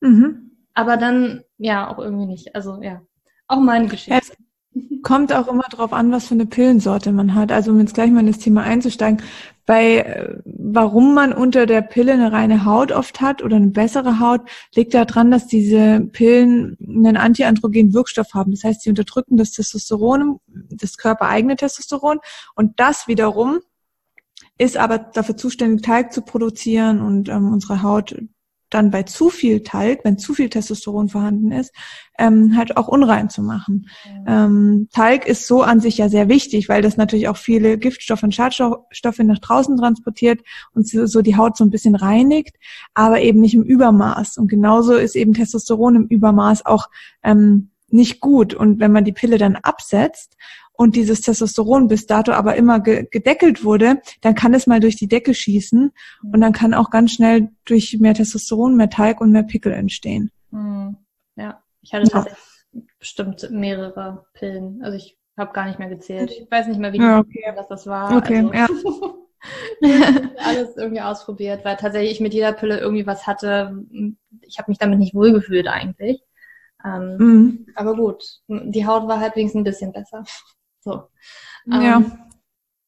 mhm. 0.00 0.50
aber 0.74 0.96
dann 0.96 1.42
ja 1.58 1.88
auch 1.88 1.98
irgendwie 1.98 2.26
nicht. 2.26 2.54
Also 2.54 2.82
ja, 2.82 3.02
auch 3.46 3.60
meine 3.60 3.86
Geschichte. 3.86 4.20
Es 4.20 4.32
kommt 5.02 5.32
auch 5.32 5.48
immer 5.48 5.66
drauf 5.70 5.92
an, 5.92 6.10
was 6.12 6.28
für 6.28 6.34
eine 6.34 6.46
Pillensorte 6.46 7.12
man 7.12 7.34
hat. 7.34 7.52
Also 7.52 7.70
um 7.70 7.80
jetzt 7.80 7.94
gleich 7.94 8.10
mal 8.10 8.20
in 8.20 8.26
das 8.26 8.38
Thema 8.38 8.62
einzusteigen, 8.62 9.22
bei 9.64 9.98
äh, 9.98 10.38
warum 10.44 11.14
man 11.14 11.32
unter 11.32 11.66
der 11.66 11.82
Pille 11.82 12.12
eine 12.12 12.32
reine 12.32 12.64
Haut 12.64 12.90
oft 12.90 13.20
hat 13.20 13.42
oder 13.42 13.56
eine 13.56 13.68
bessere 13.68 14.18
Haut, 14.18 14.40
liegt 14.74 14.94
daran, 14.94 15.30
dass 15.30 15.46
diese 15.46 16.00
Pillen 16.12 16.76
einen 16.80 17.16
antiandrogenen 17.16 17.92
Wirkstoff 17.92 18.34
haben. 18.34 18.50
Das 18.52 18.64
heißt, 18.64 18.82
sie 18.82 18.90
unterdrücken 18.90 19.36
das 19.36 19.52
Testosteron, 19.52 20.40
das 20.48 20.96
körpereigene 20.96 21.56
Testosteron 21.56 22.18
und 22.56 22.80
das 22.80 23.06
wiederum 23.06 23.60
ist 24.62 24.76
aber 24.76 24.98
dafür 24.98 25.36
zuständig, 25.36 25.82
Talg 25.82 26.12
zu 26.12 26.22
produzieren 26.22 27.00
und 27.00 27.28
ähm, 27.28 27.52
unsere 27.52 27.82
Haut 27.82 28.14
dann 28.70 28.90
bei 28.90 29.02
zu 29.02 29.28
viel 29.28 29.62
Talg, 29.62 30.00
wenn 30.04 30.18
zu 30.18 30.34
viel 30.34 30.48
Testosteron 30.48 31.08
vorhanden 31.08 31.52
ist, 31.52 31.74
ähm, 32.18 32.56
halt 32.56 32.76
auch 32.76 32.88
unrein 32.88 33.28
zu 33.28 33.42
machen. 33.42 33.88
Ja. 34.26 34.46
Ähm, 34.46 34.88
Talg 34.92 35.26
ist 35.26 35.46
so 35.46 35.62
an 35.62 35.80
sich 35.80 35.98
ja 35.98 36.08
sehr 36.08 36.28
wichtig, 36.28 36.68
weil 36.68 36.80
das 36.80 36.96
natürlich 36.96 37.28
auch 37.28 37.36
viele 37.36 37.76
Giftstoffe 37.76 38.22
und 38.22 38.34
Schadstoffe 38.34 39.18
nach 39.18 39.38
draußen 39.40 39.76
transportiert 39.76 40.40
und 40.74 40.88
so, 40.88 41.06
so 41.06 41.20
die 41.20 41.36
Haut 41.36 41.56
so 41.56 41.64
ein 41.64 41.70
bisschen 41.70 41.94
reinigt, 41.94 42.56
aber 42.94 43.20
eben 43.20 43.40
nicht 43.40 43.54
im 43.54 43.62
Übermaß. 43.62 44.38
Und 44.38 44.48
genauso 44.48 44.94
ist 44.94 45.16
eben 45.16 45.34
Testosteron 45.34 45.96
im 45.96 46.06
Übermaß 46.06 46.64
auch 46.64 46.88
ähm, 47.22 47.71
nicht 47.92 48.20
gut. 48.20 48.54
Und 48.54 48.80
wenn 48.80 48.92
man 48.92 49.04
die 49.04 49.12
Pille 49.12 49.38
dann 49.38 49.56
absetzt 49.56 50.36
und 50.72 50.96
dieses 50.96 51.20
Testosteron 51.20 51.88
bis 51.88 52.06
dato 52.06 52.32
aber 52.32 52.56
immer 52.56 52.80
ge 52.80 53.06
gedeckelt 53.10 53.64
wurde, 53.64 54.00
dann 54.20 54.34
kann 54.34 54.54
es 54.54 54.66
mal 54.66 54.80
durch 54.80 54.96
die 54.96 55.08
Decke 55.08 55.34
schießen 55.34 55.92
und 56.32 56.40
dann 56.40 56.52
kann 56.52 56.74
auch 56.74 56.90
ganz 56.90 57.12
schnell 57.12 57.50
durch 57.64 57.98
mehr 58.00 58.14
Testosteron, 58.14 58.76
mehr 58.76 58.90
Talg 58.90 59.20
und 59.20 59.32
mehr 59.32 59.42
Pickel 59.42 59.72
entstehen. 59.72 60.30
Hm. 60.50 60.96
Ja, 61.36 61.62
ich 61.80 61.92
hatte 61.94 62.10
ja. 62.12 62.26
bestimmt 62.98 63.48
mehrere 63.50 64.24
Pillen. 64.34 64.82
Also 64.82 64.96
ich 64.96 65.16
habe 65.36 65.52
gar 65.52 65.66
nicht 65.66 65.78
mehr 65.78 65.88
gezählt. 65.88 66.30
Ich 66.30 66.50
weiß 66.50 66.66
nicht 66.68 66.80
mehr, 66.80 66.92
wie 66.92 66.98
ja, 66.98 67.18
okay. 67.18 67.52
das, 67.56 67.68
das 67.68 67.86
war. 67.86 68.16
Okay, 68.16 68.38
also, 68.38 68.52
ja. 68.52 68.68
alles 70.36 70.76
irgendwie 70.76 71.00
ausprobiert, 71.00 71.64
weil 71.64 71.76
tatsächlich 71.76 72.12
ich 72.12 72.20
mit 72.20 72.34
jeder 72.34 72.52
Pille 72.52 72.78
irgendwie 72.78 73.06
was 73.06 73.26
hatte. 73.26 73.84
Ich 74.42 74.58
habe 74.58 74.70
mich 74.70 74.78
damit 74.78 74.98
nicht 74.98 75.14
wohlgefühlt 75.14 75.66
eigentlich. 75.66 76.22
Ähm, 76.84 77.16
mhm. 77.18 77.66
Aber 77.74 77.94
gut, 77.94 78.24
die 78.48 78.86
Haut 78.86 79.08
war 79.08 79.20
halt 79.20 79.36
wenigstens 79.36 79.60
ein 79.60 79.64
bisschen 79.64 79.92
besser. 79.92 80.24
So. 80.84 81.04
Ähm, 81.72 81.80
ja. 81.80 82.02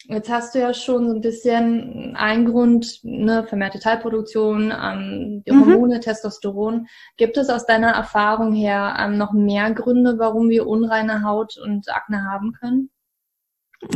Jetzt 0.06 0.28
hast 0.28 0.54
du 0.54 0.58
ja 0.58 0.74
schon 0.74 1.06
so 1.06 1.14
ein 1.14 1.20
bisschen 1.20 2.14
einen 2.16 2.44
Grund, 2.44 2.98
ne, 3.04 3.46
vermehrte 3.46 3.78
Teilproduktion, 3.78 4.72
ähm, 4.72 5.42
mhm. 5.46 5.60
Hormone, 5.60 5.96
mhm. 5.96 6.00
Testosteron. 6.00 6.88
Gibt 7.16 7.36
es 7.36 7.48
aus 7.48 7.66
deiner 7.66 7.92
Erfahrung 7.92 8.52
her 8.52 8.96
ähm, 8.98 9.16
noch 9.16 9.32
mehr 9.32 9.70
Gründe, 9.70 10.18
warum 10.18 10.50
wir 10.50 10.66
unreine 10.66 11.22
Haut 11.22 11.56
und 11.56 11.88
Akne 11.88 12.24
haben 12.24 12.52
können? 12.52 12.90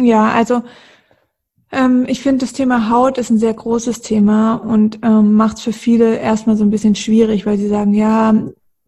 Ja, 0.01 0.31
also 0.31 0.63
ähm, 1.71 2.07
ich 2.09 2.23
finde, 2.23 2.39
das 2.39 2.55
Thema 2.55 2.89
Haut 2.89 3.19
ist 3.19 3.31
ein 3.31 3.39
sehr 3.39 3.53
großes 3.53 4.01
Thema 4.01 4.55
und 4.55 5.01
ähm, 5.03 5.35
macht 5.35 5.59
es 5.59 5.65
für 5.65 5.73
viele 5.75 6.17
erstmal 6.17 6.57
so 6.57 6.65
ein 6.65 6.71
bisschen 6.71 6.95
schwierig, 6.95 7.45
weil 7.45 7.59
sie 7.59 7.69
sagen, 7.69 7.93
ja, 7.93 8.35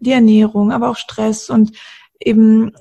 die 0.01 0.13
Ernährung, 0.13 0.73
aber 0.73 0.91
auch 0.91 0.97
Stress 0.97 1.51
und 1.51 1.73
eben 2.21 2.73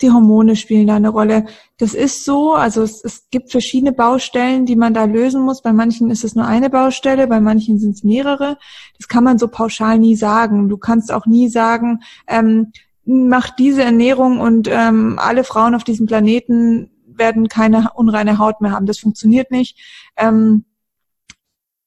die 0.00 0.10
Hormone 0.10 0.56
spielen 0.56 0.86
da 0.86 0.96
eine 0.96 1.08
Rolle. 1.08 1.46
Das 1.78 1.94
ist 1.94 2.24
so, 2.24 2.54
also 2.54 2.82
es, 2.82 3.02
es 3.04 3.28
gibt 3.30 3.50
verschiedene 3.50 3.92
Baustellen, 3.92 4.66
die 4.66 4.76
man 4.76 4.92
da 4.92 5.04
lösen 5.04 5.42
muss. 5.42 5.62
Bei 5.62 5.72
manchen 5.72 6.10
ist 6.10 6.24
es 6.24 6.34
nur 6.34 6.46
eine 6.46 6.68
Baustelle, 6.68 7.26
bei 7.26 7.40
manchen 7.40 7.78
sind 7.78 7.92
es 7.92 8.04
mehrere. 8.04 8.58
Das 8.98 9.08
kann 9.08 9.24
man 9.24 9.38
so 9.38 9.48
pauschal 9.48 9.98
nie 9.98 10.16
sagen. 10.16 10.68
Du 10.68 10.76
kannst 10.76 11.12
auch 11.12 11.26
nie 11.26 11.48
sagen, 11.48 12.00
ähm, 12.26 12.72
mach 13.04 13.50
diese 13.50 13.82
Ernährung 13.82 14.40
und 14.40 14.68
ähm, 14.70 15.18
alle 15.18 15.44
Frauen 15.44 15.74
auf 15.74 15.84
diesem 15.84 16.06
Planeten 16.06 16.90
werden 17.06 17.48
keine 17.48 17.90
unreine 17.94 18.38
Haut 18.38 18.60
mehr 18.60 18.72
haben. 18.72 18.86
Das 18.86 18.98
funktioniert 18.98 19.50
nicht. 19.50 19.78
Ähm, 20.16 20.64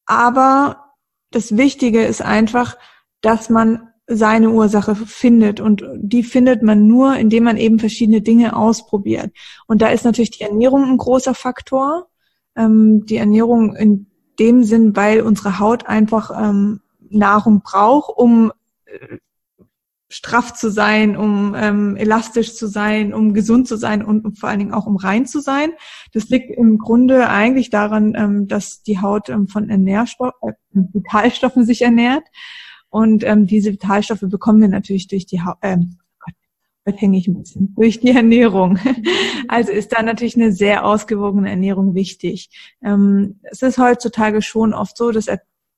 aber 0.06 0.94
das 1.32 1.58
Wichtige 1.58 2.06
ist 2.06 2.22
einfach, 2.22 2.78
dass 3.22 3.50
man 3.50 3.90
seine 4.08 4.50
Ursache 4.52 4.96
findet. 4.96 5.60
Und 5.60 5.84
die 5.96 6.24
findet 6.24 6.64
man 6.64 6.88
nur, 6.88 7.18
indem 7.18 7.44
man 7.44 7.58
eben 7.58 7.80
verschiedene 7.80 8.22
Dinge 8.22 8.56
ausprobiert. 8.56 9.32
Und 9.68 9.82
da 9.82 9.90
ist 9.90 10.06
natürlich 10.06 10.32
die 10.32 10.44
Ernährung 10.44 10.86
ein 10.86 10.98
großer 10.98 11.34
Faktor. 11.34 12.08
Ähm, 12.56 13.06
die 13.06 13.18
Ernährung 13.18 13.76
in 13.76 14.08
dem 14.40 14.64
Sinn, 14.64 14.96
weil 14.96 15.22
unsere 15.22 15.60
Haut 15.60 15.88
einfach 15.88 16.32
ähm, 16.36 16.82
Nahrung 17.10 17.62
braucht, 17.62 18.18
um 18.18 18.52
äh, 18.86 19.18
straff 20.10 20.54
zu 20.54 20.72
sein, 20.72 21.18
um 21.18 21.54
ähm, 21.58 21.98
elastisch 21.98 22.56
zu 22.56 22.68
sein, 22.68 23.14
um 23.14 23.34
gesund 23.34 23.68
zu 23.68 23.76
sein 23.76 24.04
und, 24.04 24.24
und, 24.24 24.40
vor 24.40 24.48
allen 24.48 24.60
Dingen 24.60 24.74
auch 24.74 24.86
um 24.86 24.96
rein 24.96 25.26
zu 25.26 25.42
sein. 25.42 25.72
Das 26.14 26.30
liegt 26.30 26.50
im 26.50 26.78
Grunde 26.78 27.30
eigentlich 27.30 27.70
daran, 27.70 28.14
ähm, 28.16 28.48
dass 28.48 28.84
die 28.84 29.02
Haut 29.02 29.28
ähm, 29.30 29.48
von 29.48 29.70
Ernährstoff, 29.70 30.34
äh, 30.42 30.54
Vitalstoffen 30.72 31.66
sich 31.66 31.82
ernährt. 31.82 32.24
Und 32.98 33.24
ähm, 33.26 33.46
diese 33.46 33.72
Vitalstoffe 33.72 34.24
bekommen 34.24 34.60
wir 34.60 34.70
natürlich 34.70 35.08
durch 35.08 35.28
die 35.28 35.44
Haut. 35.44 35.58
Ähm, 35.62 36.00
Gott, 36.84 37.00
hänge 37.00 37.20
ich 37.20 37.28
ein 37.28 37.38
bisschen, 37.38 37.76
durch 37.78 38.00
die 38.00 38.10
Ernährung. 38.10 38.80
Also 39.48 39.72
ist 39.72 39.94
da 39.94 40.02
natürlich 40.02 40.36
eine 40.36 40.52
sehr 40.52 40.84
ausgewogene 40.84 41.48
Ernährung 41.48 41.94
wichtig. 41.94 42.50
Ähm, 42.84 43.40
es 43.44 43.62
ist 43.62 43.78
heutzutage 43.78 44.42
schon 44.42 44.74
oft 44.74 44.98
so, 44.98 45.12
das 45.12 45.28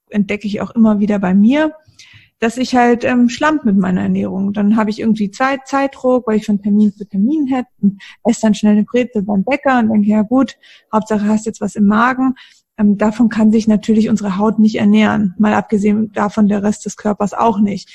entdecke 0.09 0.47
ich 0.47 0.61
auch 0.61 0.71
immer 0.71 1.01
wieder 1.01 1.19
bei 1.19 1.33
mir, 1.33 1.73
dass 2.39 2.55
ich 2.55 2.73
halt 2.73 3.03
ähm, 3.03 3.27
schlamp 3.27 3.65
mit 3.65 3.75
meiner 3.75 4.03
Ernährung. 4.03 4.53
Dann 4.53 4.77
habe 4.77 4.89
ich 4.89 5.01
irgendwie 5.01 5.29
Zeit, 5.29 5.67
Zeitdruck, 5.67 6.25
weil 6.25 6.37
ich 6.37 6.45
von 6.45 6.61
Termin 6.61 6.93
zu 6.93 7.05
Termin 7.05 7.47
hätte 7.47 7.67
und 7.81 8.01
esse 8.23 8.43
dann 8.43 8.55
schnell 8.55 8.77
eine 8.77 8.85
Brezel 8.85 9.23
beim 9.23 9.43
Bäcker 9.43 9.79
und 9.79 9.89
denke, 9.89 10.07
ja 10.07 10.21
gut, 10.21 10.55
Hauptsache 10.93 11.27
hast 11.27 11.45
jetzt 11.45 11.59
was 11.59 11.75
im 11.75 11.85
Magen. 11.85 12.35
Ähm, 12.79 12.97
davon 12.97 13.29
kann 13.29 13.51
sich 13.51 13.67
natürlich 13.67 14.09
unsere 14.09 14.37
Haut 14.37 14.57
nicht 14.57 14.75
ernähren, 14.75 15.35
mal 15.37 15.53
abgesehen 15.53 16.11
davon 16.13 16.47
der 16.47 16.63
Rest 16.63 16.85
des 16.85 16.97
Körpers 16.97 17.33
auch 17.33 17.59
nicht. 17.59 17.93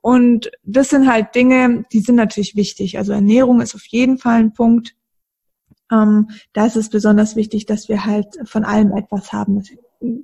Und 0.00 0.50
das 0.64 0.90
sind 0.90 1.10
halt 1.10 1.34
Dinge, 1.34 1.84
die 1.92 2.00
sind 2.00 2.16
natürlich 2.16 2.56
wichtig. 2.56 2.98
Also 2.98 3.12
Ernährung 3.12 3.62
ist 3.62 3.74
auf 3.74 3.86
jeden 3.86 4.18
Fall 4.18 4.40
ein 4.40 4.52
Punkt. 4.52 4.94
Ähm, 5.90 6.28
da 6.52 6.66
ist 6.66 6.76
es 6.76 6.90
besonders 6.90 7.36
wichtig, 7.36 7.64
dass 7.64 7.88
wir 7.88 8.04
halt 8.04 8.36
von 8.44 8.64
allem 8.64 8.92
etwas 8.92 9.32
haben, 9.32 9.62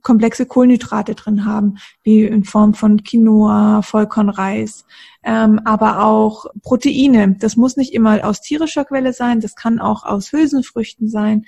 komplexe 0.03 0.45
Kohlenhydrate 0.45 1.15
drin 1.15 1.47
haben, 1.47 1.79
wie 2.03 2.25
in 2.25 2.45
Form 2.45 2.75
von 2.75 3.03
Quinoa, 3.03 3.81
Vollkornreis, 3.81 4.85
ähm, 5.23 5.61
aber 5.65 6.05
auch 6.05 6.47
Proteine. 6.63 7.37
Das 7.39 7.57
muss 7.57 7.77
nicht 7.77 7.95
immer 7.95 8.25
aus 8.27 8.43
tierischer 8.43 8.85
Quelle 8.85 9.13
sein, 9.13 9.41
das 9.41 9.55
kann 9.55 9.79
auch 9.79 10.05
aus 10.05 10.33
Hülsenfrüchten 10.33 11.09
sein. 11.09 11.47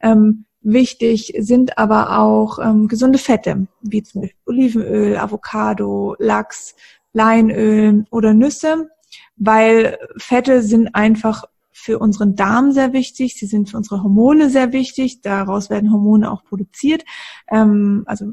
Ähm, 0.00 0.46
Wichtig 0.66 1.34
sind 1.38 1.76
aber 1.76 2.18
auch 2.18 2.58
ähm, 2.58 2.88
gesunde 2.88 3.18
Fette, 3.18 3.66
wie 3.82 4.02
zum 4.02 4.22
Beispiel 4.22 4.40
Olivenöl, 4.46 5.18
Avocado, 5.18 6.16
Lachs, 6.18 6.74
Leinöl 7.12 8.06
oder 8.10 8.32
Nüsse, 8.32 8.88
weil 9.36 9.98
Fette 10.16 10.62
sind 10.62 10.94
einfach 10.94 11.44
für 11.70 11.98
unseren 11.98 12.34
Darm 12.34 12.72
sehr 12.72 12.94
wichtig, 12.94 13.34
sie 13.34 13.44
sind 13.44 13.68
für 13.68 13.76
unsere 13.76 14.02
Hormone 14.02 14.48
sehr 14.48 14.72
wichtig, 14.72 15.20
daraus 15.20 15.68
werden 15.68 15.92
Hormone 15.92 16.32
auch 16.32 16.44
produziert. 16.44 17.04
Ähm, 17.50 18.04
also 18.06 18.32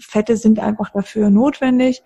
Fette 0.00 0.36
sind 0.36 0.58
einfach 0.58 0.90
dafür 0.90 1.30
notwendig. 1.30 2.02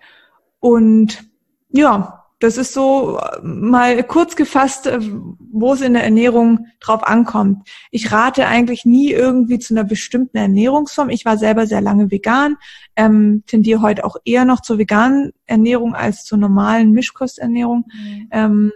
Und 0.61 1.29
ja, 1.69 2.24
das 2.45 2.57
ist 2.57 2.73
so 2.73 3.17
äh, 3.17 3.41
mal 3.41 4.03
kurz 4.03 4.35
gefasst, 4.35 4.87
äh, 4.87 4.99
wo 5.39 5.73
es 5.73 5.81
in 5.81 5.93
der 5.93 6.03
Ernährung 6.03 6.67
drauf 6.79 7.03
ankommt. 7.03 7.67
Ich 7.91 8.11
rate 8.11 8.47
eigentlich 8.47 8.85
nie 8.85 9.11
irgendwie 9.11 9.59
zu 9.59 9.73
einer 9.73 9.83
bestimmten 9.83 10.37
Ernährungsform. 10.37 11.09
Ich 11.09 11.25
war 11.25 11.37
selber 11.37 11.65
sehr 11.65 11.81
lange 11.81 12.11
vegan, 12.11 12.57
ähm, 12.95 13.43
tendiere 13.47 13.81
heute 13.81 14.05
auch 14.05 14.17
eher 14.25 14.45
noch 14.45 14.61
zur 14.61 14.77
veganen 14.77 15.33
Ernährung 15.45 15.95
als 15.95 16.23
zur 16.23 16.37
normalen 16.37 16.91
Mischkosternährung. 16.91 17.85
Mhm. 17.87 18.27
Ähm, 18.31 18.71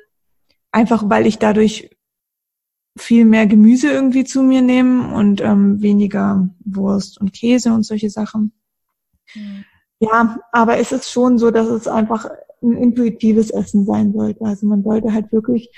einfach 0.71 1.03
weil 1.07 1.27
ich 1.27 1.37
dadurch 1.37 1.91
viel 2.97 3.23
mehr 3.23 3.45
Gemüse 3.45 3.89
irgendwie 3.91 4.23
zu 4.23 4.41
mir 4.41 4.61
nehme 4.61 5.13
und 5.13 5.41
ähm, 5.41 5.81
weniger 5.81 6.49
Wurst 6.65 7.21
und 7.21 7.33
Käse 7.33 7.71
und 7.71 7.83
solche 7.83 8.09
Sachen. 8.09 8.51
Mhm. 9.35 9.63
Ja, 9.99 10.39
aber 10.51 10.77
es 10.77 10.91
ist 10.91 11.11
schon 11.11 11.37
so, 11.37 11.51
dass 11.51 11.67
es 11.67 11.87
einfach 11.87 12.29
ein 12.61 12.77
intuitives 12.77 13.49
Essen 13.49 13.85
sein 13.85 14.13
sollte. 14.13 14.43
Also 14.45 14.67
man 14.67 14.83
sollte 14.83 15.13
halt 15.13 15.31
wirklich 15.31 15.71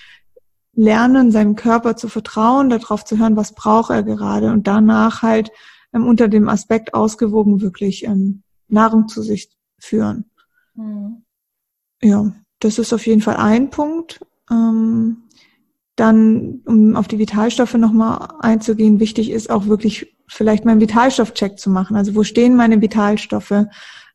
lernen, 0.74 1.32
seinem 1.32 1.56
Körper 1.56 1.96
zu 1.96 2.08
vertrauen, 2.08 2.70
darauf 2.70 3.04
zu 3.06 3.18
hören, 3.18 3.36
was 3.36 3.54
braucht 3.54 3.92
er 3.92 4.04
gerade 4.04 4.52
und 4.52 4.68
danach 4.68 5.22
halt 5.22 5.52
ähm, 5.94 6.08
unter 6.08 6.28
dem 6.28 6.48
Aspekt 6.48 6.94
ausgewogen 6.94 7.62
wirklich 7.62 8.06
ähm, 8.06 8.44
Nahrung 8.68 9.08
zu 9.08 9.22
sich 9.22 9.50
führen. 9.80 10.26
Mhm. 10.76 11.24
Ja, 12.02 12.34
das 12.60 12.80
ist 12.80 12.94
auf 12.94 13.06
jeden 13.06 13.22
Fall 13.22 13.36
ein 13.36 13.70
Punkt. 13.70 14.26
Ähm, 14.50 15.24
dann, 15.96 16.62
um 16.66 16.96
auf 16.96 17.08
die 17.08 17.20
Vitalstoffe 17.20 17.76
nochmal 17.76 18.30
einzugehen, 18.40 19.00
wichtig 19.00 19.30
ist 19.30 19.50
auch 19.50 19.68
wirklich 19.68 20.16
vielleicht 20.28 20.64
mal 20.64 20.72
einen 20.72 20.82
Vitalstoffcheck 20.82 21.60
zu 21.60 21.70
machen. 21.70 21.96
Also 21.96 22.16
wo 22.16 22.24
stehen 22.24 22.56
meine 22.56 22.82
Vitalstoffe? 22.82 23.66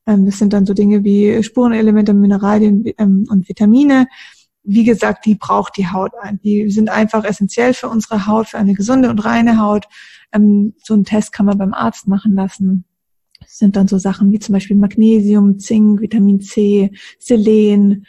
Ähm, 0.06 0.26
das 0.26 0.38
sind 0.38 0.52
dann 0.52 0.66
so 0.66 0.74
Dinge 0.74 1.04
wie 1.04 1.42
Spurenelemente, 1.42 2.14
Mineralien 2.14 2.84
ähm, 2.98 3.26
und 3.28 3.48
Vitamine. 3.48 4.06
Wie 4.62 4.84
gesagt, 4.84 5.26
die 5.26 5.36
braucht 5.36 5.76
die 5.76 5.88
Haut 5.88 6.12
ein. 6.20 6.40
Die 6.42 6.70
sind 6.70 6.88
einfach 6.90 7.24
essentiell 7.24 7.74
für 7.74 7.88
unsere 7.88 8.26
Haut, 8.26 8.48
für 8.48 8.58
eine 8.58 8.74
gesunde 8.74 9.10
und 9.10 9.24
reine 9.24 9.60
Haut. 9.60 9.86
Ähm, 10.32 10.74
so 10.82 10.94
einen 10.94 11.04
Test 11.04 11.32
kann 11.32 11.46
man 11.46 11.58
beim 11.58 11.74
Arzt 11.74 12.08
machen 12.08 12.34
lassen. 12.34 12.84
Das 13.40 13.58
sind 13.58 13.76
dann 13.76 13.88
so 13.88 13.98
Sachen 13.98 14.32
wie 14.32 14.38
zum 14.38 14.54
Beispiel 14.54 14.76
Magnesium, 14.76 15.58
Zink, 15.58 16.00
Vitamin 16.00 16.40
C, 16.40 16.90
Selen, 17.18 18.06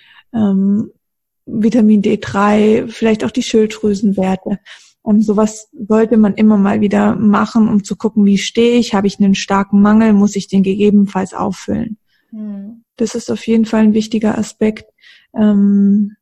Vitamin 1.48 2.02
D3, 2.02 2.88
vielleicht 2.88 3.24
auch 3.24 3.32
die 3.32 3.42
Schilddrüsenwerte. 3.42 4.60
Und 5.08 5.22
sowas 5.22 5.70
sollte 5.88 6.18
man 6.18 6.34
immer 6.34 6.58
mal 6.58 6.82
wieder 6.82 7.16
machen, 7.16 7.70
um 7.70 7.86
zu 7.86 7.96
gucken, 7.96 8.26
wie 8.26 8.38
stehe 8.38 8.78
ich, 8.78 8.94
habe 8.94 9.08
ich 9.08 9.22
einen 9.22 9.36
starken 9.36 9.82
Mangel, 9.82 10.12
muss 10.12 10.36
ich 10.36 10.50
den 10.50 10.64
gegebenenfalls 10.64 11.34
auffüllen. 11.34 11.98
Mhm. 12.32 12.84
Das 12.98 13.16
ist 13.16 13.32
auf 13.32 13.48
jeden 13.48 13.64
Fall 13.64 13.84
ein 13.84 13.94
wichtiger 13.94 14.38
Aspekt. 14.38 14.84
Ähm, 15.34 16.18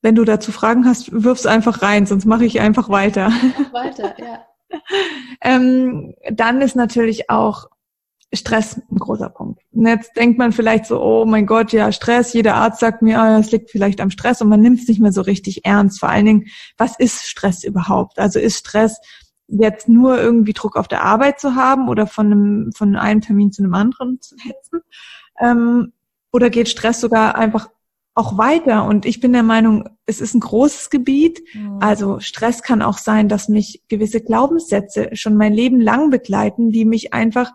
wenn 0.00 0.14
du 0.14 0.24
dazu 0.24 0.52
Fragen 0.52 0.86
hast, 0.86 1.12
wirf's 1.12 1.44
einfach 1.44 1.82
rein, 1.82 2.06
sonst 2.06 2.24
mache 2.24 2.46
ich 2.46 2.60
einfach 2.60 2.88
weiter. 2.88 3.30
Weiter, 3.72 4.14
ja. 4.18 4.46
ähm, 5.42 6.14
dann 6.32 6.62
ist 6.62 6.76
natürlich 6.76 7.28
auch 7.28 7.68
Stress 8.36 8.80
ein 8.90 8.98
großer 8.98 9.28
Punkt. 9.28 9.60
Und 9.72 9.86
jetzt 9.86 10.16
denkt 10.16 10.38
man 10.38 10.52
vielleicht 10.52 10.86
so, 10.86 11.02
oh 11.02 11.24
mein 11.24 11.46
Gott, 11.46 11.72
ja, 11.72 11.92
Stress, 11.92 12.32
jeder 12.32 12.54
Arzt 12.54 12.80
sagt 12.80 13.02
mir, 13.02 13.20
ah, 13.20 13.38
es 13.38 13.52
liegt 13.52 13.70
vielleicht 13.70 14.00
am 14.00 14.10
Stress 14.10 14.40
und 14.40 14.48
man 14.48 14.60
nimmt 14.60 14.80
es 14.80 14.88
nicht 14.88 15.00
mehr 15.00 15.12
so 15.12 15.22
richtig 15.22 15.64
ernst. 15.64 16.00
Vor 16.00 16.08
allen 16.08 16.26
Dingen, 16.26 16.46
was 16.76 16.98
ist 16.98 17.26
Stress 17.26 17.64
überhaupt? 17.64 18.18
Also 18.18 18.38
ist 18.38 18.58
Stress 18.58 18.98
jetzt 19.46 19.88
nur 19.88 20.20
irgendwie 20.20 20.52
Druck 20.52 20.76
auf 20.76 20.88
der 20.88 21.02
Arbeit 21.02 21.40
zu 21.40 21.54
haben 21.54 21.88
oder 21.88 22.06
von 22.06 22.26
einem, 22.26 22.72
von 22.74 22.96
einem 22.96 23.20
Termin 23.20 23.52
zu 23.52 23.62
einem 23.62 23.74
anderen 23.74 24.20
zu 24.20 24.36
hetzen? 24.36 24.80
Ähm, 25.40 25.92
oder 26.32 26.50
geht 26.50 26.68
Stress 26.68 27.00
sogar 27.00 27.36
einfach 27.36 27.68
auch 28.14 28.38
weiter? 28.38 28.84
Und 28.84 29.06
ich 29.06 29.20
bin 29.20 29.32
der 29.32 29.42
Meinung, 29.42 29.88
es 30.06 30.20
ist 30.20 30.34
ein 30.34 30.40
großes 30.40 30.90
Gebiet. 30.90 31.42
Mhm. 31.54 31.78
Also 31.80 32.20
Stress 32.20 32.62
kann 32.62 32.82
auch 32.82 32.98
sein, 32.98 33.28
dass 33.28 33.48
mich 33.48 33.82
gewisse 33.88 34.20
Glaubenssätze 34.20 35.10
schon 35.12 35.36
mein 35.36 35.52
Leben 35.52 35.80
lang 35.80 36.10
begleiten, 36.10 36.70
die 36.70 36.84
mich 36.84 37.12
einfach 37.12 37.52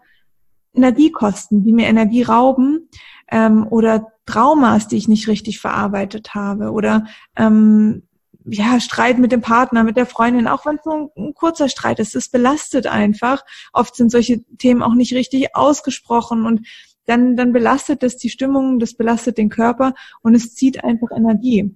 Energie 0.74 1.12
kosten, 1.12 1.64
die 1.64 1.74
mir 1.74 1.88
Energie 1.88 2.24
rauben 2.24 2.90
ähm, 3.30 3.68
oder 3.70 4.08
Traumas, 4.26 4.88
die 4.88 4.98
ich 4.98 5.08
nicht 5.08 5.28
richtig 5.28 5.60
verarbeitet 5.60 6.36
habe 6.36 6.72
oder 6.72 7.06
ähm, 7.36 8.04
ja, 8.46 8.80
Streit 8.80 9.20
mit 9.20 9.32
dem 9.32 9.42
Partner, 9.42 9.84
mit 9.84 9.98
der 9.98 10.06
Freundin, 10.06 10.48
auch 10.48 10.66
wenn 10.66 10.78
es 10.78 10.86
nur 10.86 10.96
ein, 10.96 11.10
ein 11.18 11.34
kurzer 11.34 11.70
Streit 11.70 12.00
ist, 12.00 12.16
es 12.16 12.30
belastet 12.30 12.88
einfach. 12.88 13.44
Oft 13.74 13.96
sind 13.96 14.12
solche 14.12 14.44
Themen 14.58 14.82
auch 14.82 14.94
nicht 14.94 15.14
richtig 15.14 15.56
ausgesprochen 15.56 16.46
und 16.46 16.68
dann, 17.06 17.36
dann 17.36 17.54
belastet 17.54 18.04
das 18.04 18.18
die 18.18 18.30
Stimmung, 18.30 18.80
das 18.80 18.94
belastet 18.94 19.38
den 19.38 19.50
Körper 19.50 19.94
und 20.22 20.36
es 20.36 20.54
zieht 20.54 20.84
einfach 20.84 21.10
Energie. 21.16 21.76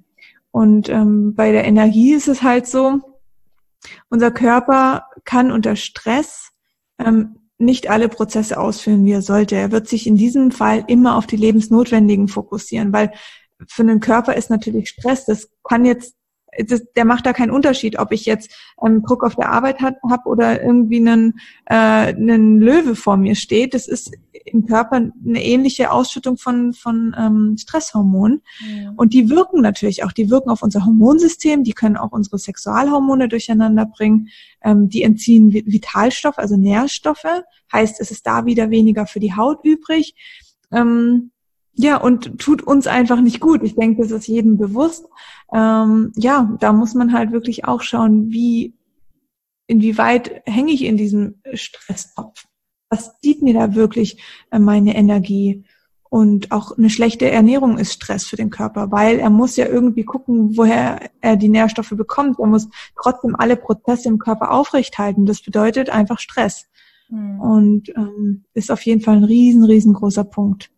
Und 0.51 0.89
ähm, 0.89 1.33
bei 1.33 1.51
der 1.51 1.65
Energie 1.65 2.13
ist 2.13 2.27
es 2.27 2.43
halt 2.43 2.67
so, 2.67 3.01
unser 4.09 4.31
Körper 4.31 5.07
kann 5.25 5.51
unter 5.51 5.75
Stress 5.75 6.51
ähm, 7.00 7.42
nicht 7.63 7.89
alle 7.89 8.10
Prozesse 8.10 8.60
ausführen, 8.60 9.05
wie 9.05 9.12
er 9.12 9.22
sollte. 9.22 9.55
Er 9.55 9.72
wird 9.72 9.88
sich 9.88 10.08
in 10.08 10.15
diesem 10.15 10.51
Fall 10.51 10.84
immer 10.88 11.17
auf 11.17 11.27
die 11.27 11.38
lebensnotwendigen 11.38 12.27
fokussieren, 12.27 12.93
weil 12.93 13.12
für 13.67 13.84
den 13.84 14.00
Körper 14.00 14.36
ist 14.36 14.50
natürlich 14.50 14.89
Stress. 14.89 15.25
Das 15.25 15.50
kann 15.63 15.86
jetzt 15.86 16.15
das, 16.67 16.83
der 16.95 17.05
macht 17.05 17.25
da 17.25 17.33
keinen 17.33 17.51
Unterschied, 17.51 18.00
ob 18.00 18.12
ich 18.12 18.25
jetzt 18.25 18.51
ähm, 18.83 19.01
Druck 19.03 19.24
auf 19.24 19.36
der 19.36 19.50
Arbeit 19.50 19.81
habe 19.81 19.98
hab 20.10 20.25
oder 20.25 20.62
irgendwie 20.62 20.98
einen, 20.98 21.39
äh, 21.65 21.75
einen 21.75 22.60
Löwe 22.60 22.95
vor 22.95 23.17
mir 23.17 23.36
steht. 23.36 23.74
Das 23.74 23.88
ist 23.88 24.12
im 24.45 24.65
Körper 24.65 24.98
eine 24.98 25.43
ähnliche 25.43 25.91
Ausschüttung 25.91 26.38
von, 26.38 26.74
von 26.74 27.15
ähm, 27.17 27.55
Stresshormonen. 27.57 28.41
Ja. 28.67 28.93
Und 28.95 29.13
die 29.13 29.29
wirken 29.29 29.62
natürlich 29.62 30.03
auch, 30.03 30.12
die 30.12 30.29
wirken 30.29 30.50
auf 30.50 30.63
unser 30.63 30.86
Hormonsystem, 30.86 31.63
die 31.63 31.74
können 31.74 31.98
auch 31.98 32.12
unsere 32.12 32.38
Sexualhormone 32.38 33.29
durcheinander 33.29 33.86
bringen, 33.86 34.29
ähm, 34.63 34.89
die 34.89 35.03
entziehen 35.03 35.53
Vitalstoffe, 35.53 36.38
also 36.38 36.57
Nährstoffe, 36.57 37.43
heißt, 37.72 38.00
es 38.00 38.12
ist 38.12 38.27
da 38.27 38.45
wieder 38.45 38.69
weniger 38.69 39.07
für 39.07 39.19
die 39.19 39.36
Haut 39.36 39.60
übrig. 39.63 40.15
Ähm, 40.72 41.31
ja, 41.75 41.98
und 41.98 42.39
tut 42.39 42.62
uns 42.62 42.86
einfach 42.88 43.20
nicht 43.20 43.39
gut. 43.39 43.63
Ich 43.63 43.75
denke, 43.75 44.01
das 44.01 44.12
ist 44.12 44.27
jedem 44.27 44.58
bewusst. 44.58 45.06
Ähm, 45.53 46.12
ja, 46.15 46.56
da 46.60 46.72
muss 46.72 46.94
man 46.94 47.13
halt 47.13 47.32
wirklich 47.32 47.65
auch 47.65 47.82
schauen, 47.82 48.30
wie, 48.30 48.75
inwieweit 49.68 50.44
hänge 50.46 50.72
ich 50.72 50.84
in 50.84 50.98
diesem 50.98 51.42
Stresstopf? 51.53 52.46
Was 52.89 53.20
zieht 53.22 53.42
mir 53.42 53.56
da 53.56 53.74
wirklich 53.74 54.22
äh, 54.51 54.60
meine 54.60 54.96
Energie? 54.96 55.65
Und 56.10 56.51
auch 56.51 56.77
eine 56.77 56.92
schlechte 56.92 57.32
Ernährung 57.32 57.80
ist 57.80 57.94
Stress 57.94 58.27
für 58.27 58.36
den 58.36 58.51
Körper, 58.51 58.92
weil 58.92 59.18
er 59.18 59.32
muss 59.32 59.56
ja 59.56 59.65
irgendwie 59.65 60.03
gucken, 60.03 60.56
woher 60.56 61.10
er 61.22 61.38
die 61.38 61.50
Nährstoffe 61.50 61.89
bekommt. 61.89 62.38
Er 62.39 62.46
muss 62.46 62.70
trotzdem 63.01 63.36
alle 63.36 63.56
Prozesse 63.56 64.10
im 64.10 64.20
Körper 64.20 64.51
aufrechthalten. 64.51 65.25
Das 65.25 65.42
bedeutet 65.42 65.89
einfach 65.89 66.20
Stress. 66.20 66.68
Mhm. 67.10 67.42
Und 67.42 67.89
ähm, 67.98 68.46
ist 68.53 68.70
auf 68.70 68.84
jeden 68.84 69.01
Fall 69.01 69.18
ein 69.18 69.24
riesen, 69.24 69.63
riesengroßer 69.63 70.24
Punkt. 70.24 70.70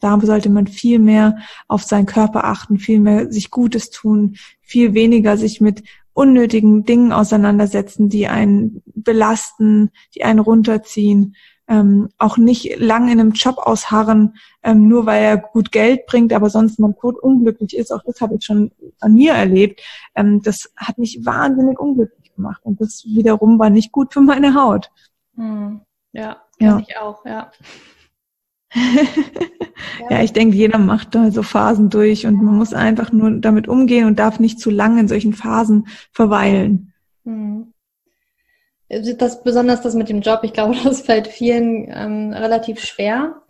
Da 0.00 0.18
sollte 0.20 0.48
man 0.48 0.66
viel 0.66 0.98
mehr 0.98 1.38
auf 1.66 1.82
seinen 1.82 2.06
Körper 2.06 2.44
achten, 2.44 2.78
viel 2.78 3.00
mehr 3.00 3.32
sich 3.32 3.50
Gutes 3.50 3.90
tun, 3.90 4.36
viel 4.60 4.94
weniger 4.94 5.36
sich 5.36 5.60
mit 5.60 5.82
unnötigen 6.12 6.84
Dingen 6.84 7.12
auseinandersetzen, 7.12 8.08
die 8.08 8.26
einen 8.26 8.82
belasten, 8.86 9.90
die 10.14 10.24
einen 10.24 10.40
runterziehen. 10.40 11.36
Ähm, 11.70 12.08
auch 12.16 12.38
nicht 12.38 12.78
lang 12.78 13.08
in 13.08 13.20
einem 13.20 13.32
Job 13.32 13.58
ausharren, 13.58 14.34
ähm, 14.62 14.88
nur 14.88 15.04
weil 15.04 15.22
er 15.22 15.36
gut 15.36 15.70
Geld 15.70 16.06
bringt, 16.06 16.32
aber 16.32 16.48
sonst 16.48 16.78
man 16.78 16.96
tot 16.96 17.18
unglücklich 17.18 17.76
ist. 17.76 17.92
Auch 17.92 18.02
das 18.04 18.20
habe 18.22 18.36
ich 18.36 18.44
schon 18.44 18.72
an 19.00 19.14
mir 19.14 19.34
erlebt. 19.34 19.82
Ähm, 20.14 20.40
das 20.42 20.72
hat 20.76 20.96
mich 20.96 21.26
wahnsinnig 21.26 21.78
unglücklich 21.78 22.34
gemacht 22.34 22.62
und 22.64 22.80
das 22.80 23.04
wiederum 23.04 23.58
war 23.58 23.68
nicht 23.68 23.92
gut 23.92 24.14
für 24.14 24.22
meine 24.22 24.54
Haut. 24.54 24.90
Hm. 25.36 25.82
Ja, 26.12 26.38
ja. 26.58 26.78
ich 26.78 26.96
auch, 26.96 27.24
ja 27.26 27.50
ja. 30.10 30.22
ich 30.22 30.32
denke, 30.32 30.56
jeder 30.56 30.78
macht 30.78 31.14
da 31.14 31.30
so 31.30 31.42
Phasen 31.42 31.90
durch 31.90 32.26
und 32.26 32.42
man 32.42 32.56
muss 32.56 32.74
einfach 32.74 33.12
nur 33.12 33.30
damit 33.40 33.68
umgehen 33.68 34.06
und 34.06 34.18
darf 34.18 34.40
nicht 34.40 34.60
zu 34.60 34.70
lange 34.70 35.00
in 35.00 35.08
solchen 35.08 35.32
Phasen 35.32 35.86
verweilen. 36.12 36.92
Hm. 37.24 37.72
Das, 38.88 39.42
besonders 39.42 39.82
das 39.82 39.94
mit 39.94 40.08
dem 40.08 40.22
Job, 40.22 40.40
ich 40.42 40.52
glaube, 40.52 40.74
das 40.84 41.02
fällt 41.02 41.26
vielen 41.28 41.86
ähm, 41.88 42.32
relativ 42.32 42.80
schwer. 42.80 43.42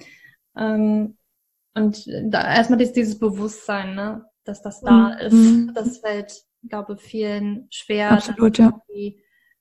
Ähm, 0.56 1.16
und 1.74 2.06
da, 2.24 2.54
erstmal 2.54 2.80
ist 2.80 2.96
dieses 2.96 3.18
Bewusstsein, 3.18 3.94
ne, 3.94 4.24
dass 4.44 4.62
das 4.62 4.80
da 4.80 5.16
mhm. 5.30 5.66
ist. 5.66 5.76
Das 5.76 5.98
fällt, 5.98 6.44
ich 6.62 6.68
glaube, 6.70 6.96
vielen 6.96 7.68
schwer 7.70 8.12
Absolut, 8.12 8.58
ja. 8.58 8.72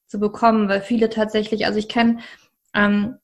zu 0.07 0.19
bekommen, 0.19 0.67
weil 0.67 0.81
viele 0.81 1.09
tatsächlich, 1.09 1.65
also 1.67 1.77
ich 1.77 1.87
kenne 1.87 2.19
ähm, 2.73 3.17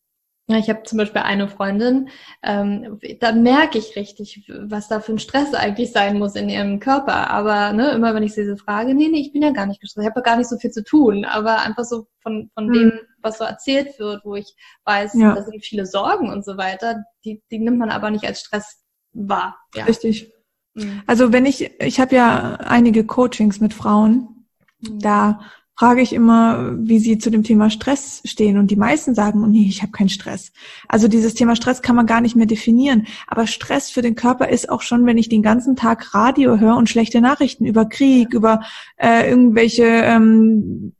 ich 0.47 0.69
habe 0.69 0.83
zum 0.83 0.97
Beispiel 0.97 1.21
eine 1.21 1.47
Freundin, 1.47 2.09
ähm, 2.43 2.99
da 3.21 3.31
merke 3.31 3.77
ich 3.77 3.95
richtig, 3.95 4.45
was 4.49 4.89
da 4.89 4.99
für 4.99 5.13
ein 5.13 5.19
Stress 5.19 5.53
eigentlich 5.53 5.93
sein 5.93 6.19
muss 6.19 6.35
in 6.35 6.49
ihrem 6.49 6.81
Körper. 6.81 7.29
Aber 7.29 7.71
ne, 7.71 7.91
immer 7.91 8.13
wenn 8.13 8.23
ich 8.23 8.33
sie 8.33 8.45
so 8.45 8.57
frage, 8.57 8.93
nee, 8.93 9.07
nee, 9.07 9.21
ich 9.21 9.31
bin 9.31 9.41
ja 9.41 9.51
gar 9.51 9.65
nicht 9.65 9.79
gestresst, 9.79 10.03
ich 10.03 10.09
habe 10.09 10.19
ja 10.19 10.23
gar 10.23 10.37
nicht 10.37 10.49
so 10.49 10.57
viel 10.57 10.71
zu 10.71 10.83
tun. 10.83 11.23
Aber 11.23 11.61
einfach 11.61 11.85
so 11.85 12.07
von, 12.19 12.49
von 12.53 12.67
mhm. 12.67 12.73
dem, 12.73 12.99
was 13.21 13.37
so 13.37 13.45
erzählt 13.45 13.97
wird, 13.99 14.25
wo 14.25 14.35
ich 14.35 14.53
weiß, 14.83 15.13
ja. 15.13 15.33
da 15.33 15.43
sind 15.43 15.63
viele 15.63 15.85
Sorgen 15.85 16.29
und 16.29 16.43
so 16.43 16.57
weiter, 16.57 17.05
die, 17.23 17.41
die 17.49 17.59
nimmt 17.59 17.79
man 17.79 17.89
aber 17.89 18.11
nicht 18.11 18.25
als 18.25 18.41
Stress 18.41 18.83
wahr. 19.13 19.57
Ja. 19.75 19.85
Richtig. 19.85 20.33
Mhm. 20.73 21.03
Also 21.07 21.31
wenn 21.31 21.45
ich, 21.45 21.71
ich 21.79 22.01
habe 22.01 22.15
ja 22.15 22.55
einige 22.55 23.05
Coachings 23.05 23.61
mit 23.61 23.73
Frauen, 23.73 24.45
mhm. 24.81 24.99
da 24.99 25.39
frage 25.75 26.01
ich 26.01 26.13
immer, 26.13 26.73
wie 26.77 26.99
sie 26.99 27.17
zu 27.17 27.31
dem 27.31 27.43
Thema 27.43 27.69
Stress 27.69 28.21
stehen. 28.25 28.57
Und 28.57 28.69
die 28.69 28.75
meisten 28.75 29.15
sagen, 29.15 29.43
oh 29.43 29.47
nee, 29.47 29.65
ich 29.67 29.81
habe 29.81 29.91
keinen 29.91 30.09
Stress. 30.09 30.51
Also 30.87 31.07
dieses 31.07 31.33
Thema 31.33 31.55
Stress 31.55 31.81
kann 31.81 31.95
man 31.95 32.05
gar 32.05 32.21
nicht 32.21 32.35
mehr 32.35 32.45
definieren. 32.45 33.07
Aber 33.27 33.47
Stress 33.47 33.89
für 33.89 34.01
den 34.01 34.15
Körper 34.15 34.49
ist 34.49 34.69
auch 34.69 34.81
schon, 34.81 35.05
wenn 35.05 35.17
ich 35.17 35.29
den 35.29 35.41
ganzen 35.41 35.75
Tag 35.75 36.13
Radio 36.13 36.59
höre 36.59 36.77
und 36.77 36.89
schlechte 36.89 37.21
Nachrichten 37.21 37.65
über 37.65 37.85
Krieg, 37.85 38.33
über 38.33 38.61
äh, 38.97 39.27
irgendwelche 39.29 39.85
ähm, 39.85 40.93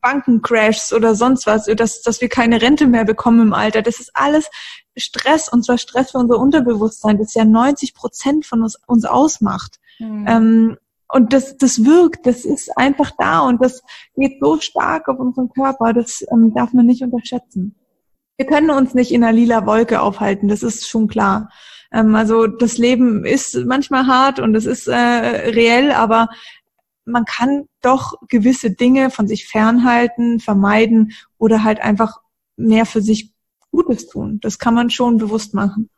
Bankencrashs 0.00 0.92
oder 0.92 1.14
sonst 1.14 1.46
was, 1.46 1.66
dass, 1.66 2.02
dass 2.02 2.20
wir 2.20 2.28
keine 2.28 2.60
Rente 2.60 2.86
mehr 2.86 3.04
bekommen 3.04 3.40
im 3.40 3.52
Alter. 3.52 3.82
Das 3.82 3.98
ist 4.00 4.10
alles 4.14 4.50
Stress 4.96 5.50
und 5.50 5.64
zwar 5.64 5.78
Stress 5.78 6.10
für 6.12 6.18
unser 6.18 6.38
Unterbewusstsein, 6.38 7.18
das 7.18 7.34
ja 7.34 7.44
90 7.44 7.94
Prozent 7.94 8.46
von 8.46 8.62
uns, 8.62 8.76
uns 8.86 9.04
ausmacht. 9.04 9.78
Mhm. 9.98 10.24
Ähm, 10.28 10.76
und 11.08 11.32
das, 11.32 11.56
das 11.56 11.84
wirkt, 11.84 12.26
das 12.26 12.44
ist 12.44 12.76
einfach 12.76 13.10
da 13.18 13.40
und 13.40 13.62
das 13.62 13.82
geht 14.16 14.38
so 14.40 14.60
stark 14.60 15.08
auf 15.08 15.18
unseren 15.18 15.48
Körper, 15.50 15.92
das 15.92 16.24
ähm, 16.30 16.52
darf 16.54 16.72
man 16.72 16.86
nicht 16.86 17.02
unterschätzen. 17.02 17.74
Wir 18.36 18.46
können 18.46 18.70
uns 18.70 18.94
nicht 18.94 19.10
in 19.10 19.24
einer 19.24 19.32
lila 19.32 19.66
Wolke 19.66 20.00
aufhalten, 20.00 20.48
das 20.48 20.62
ist 20.62 20.88
schon 20.88 21.08
klar. 21.08 21.50
Ähm, 21.92 22.14
also 22.14 22.46
das 22.46 22.78
Leben 22.78 23.24
ist 23.24 23.54
manchmal 23.66 24.06
hart 24.06 24.38
und 24.38 24.54
es 24.54 24.66
ist 24.66 24.86
äh, 24.86 24.94
reell, 24.94 25.92
aber 25.92 26.28
man 27.04 27.24
kann 27.24 27.64
doch 27.80 28.14
gewisse 28.28 28.70
Dinge 28.70 29.10
von 29.10 29.26
sich 29.26 29.48
fernhalten, 29.48 30.40
vermeiden 30.40 31.12
oder 31.38 31.64
halt 31.64 31.80
einfach 31.80 32.18
mehr 32.56 32.84
für 32.84 33.00
sich 33.00 33.32
Gutes 33.70 34.08
tun. 34.08 34.40
Das 34.40 34.58
kann 34.58 34.74
man 34.74 34.90
schon 34.90 35.18
bewusst 35.18 35.54
machen. 35.54 35.90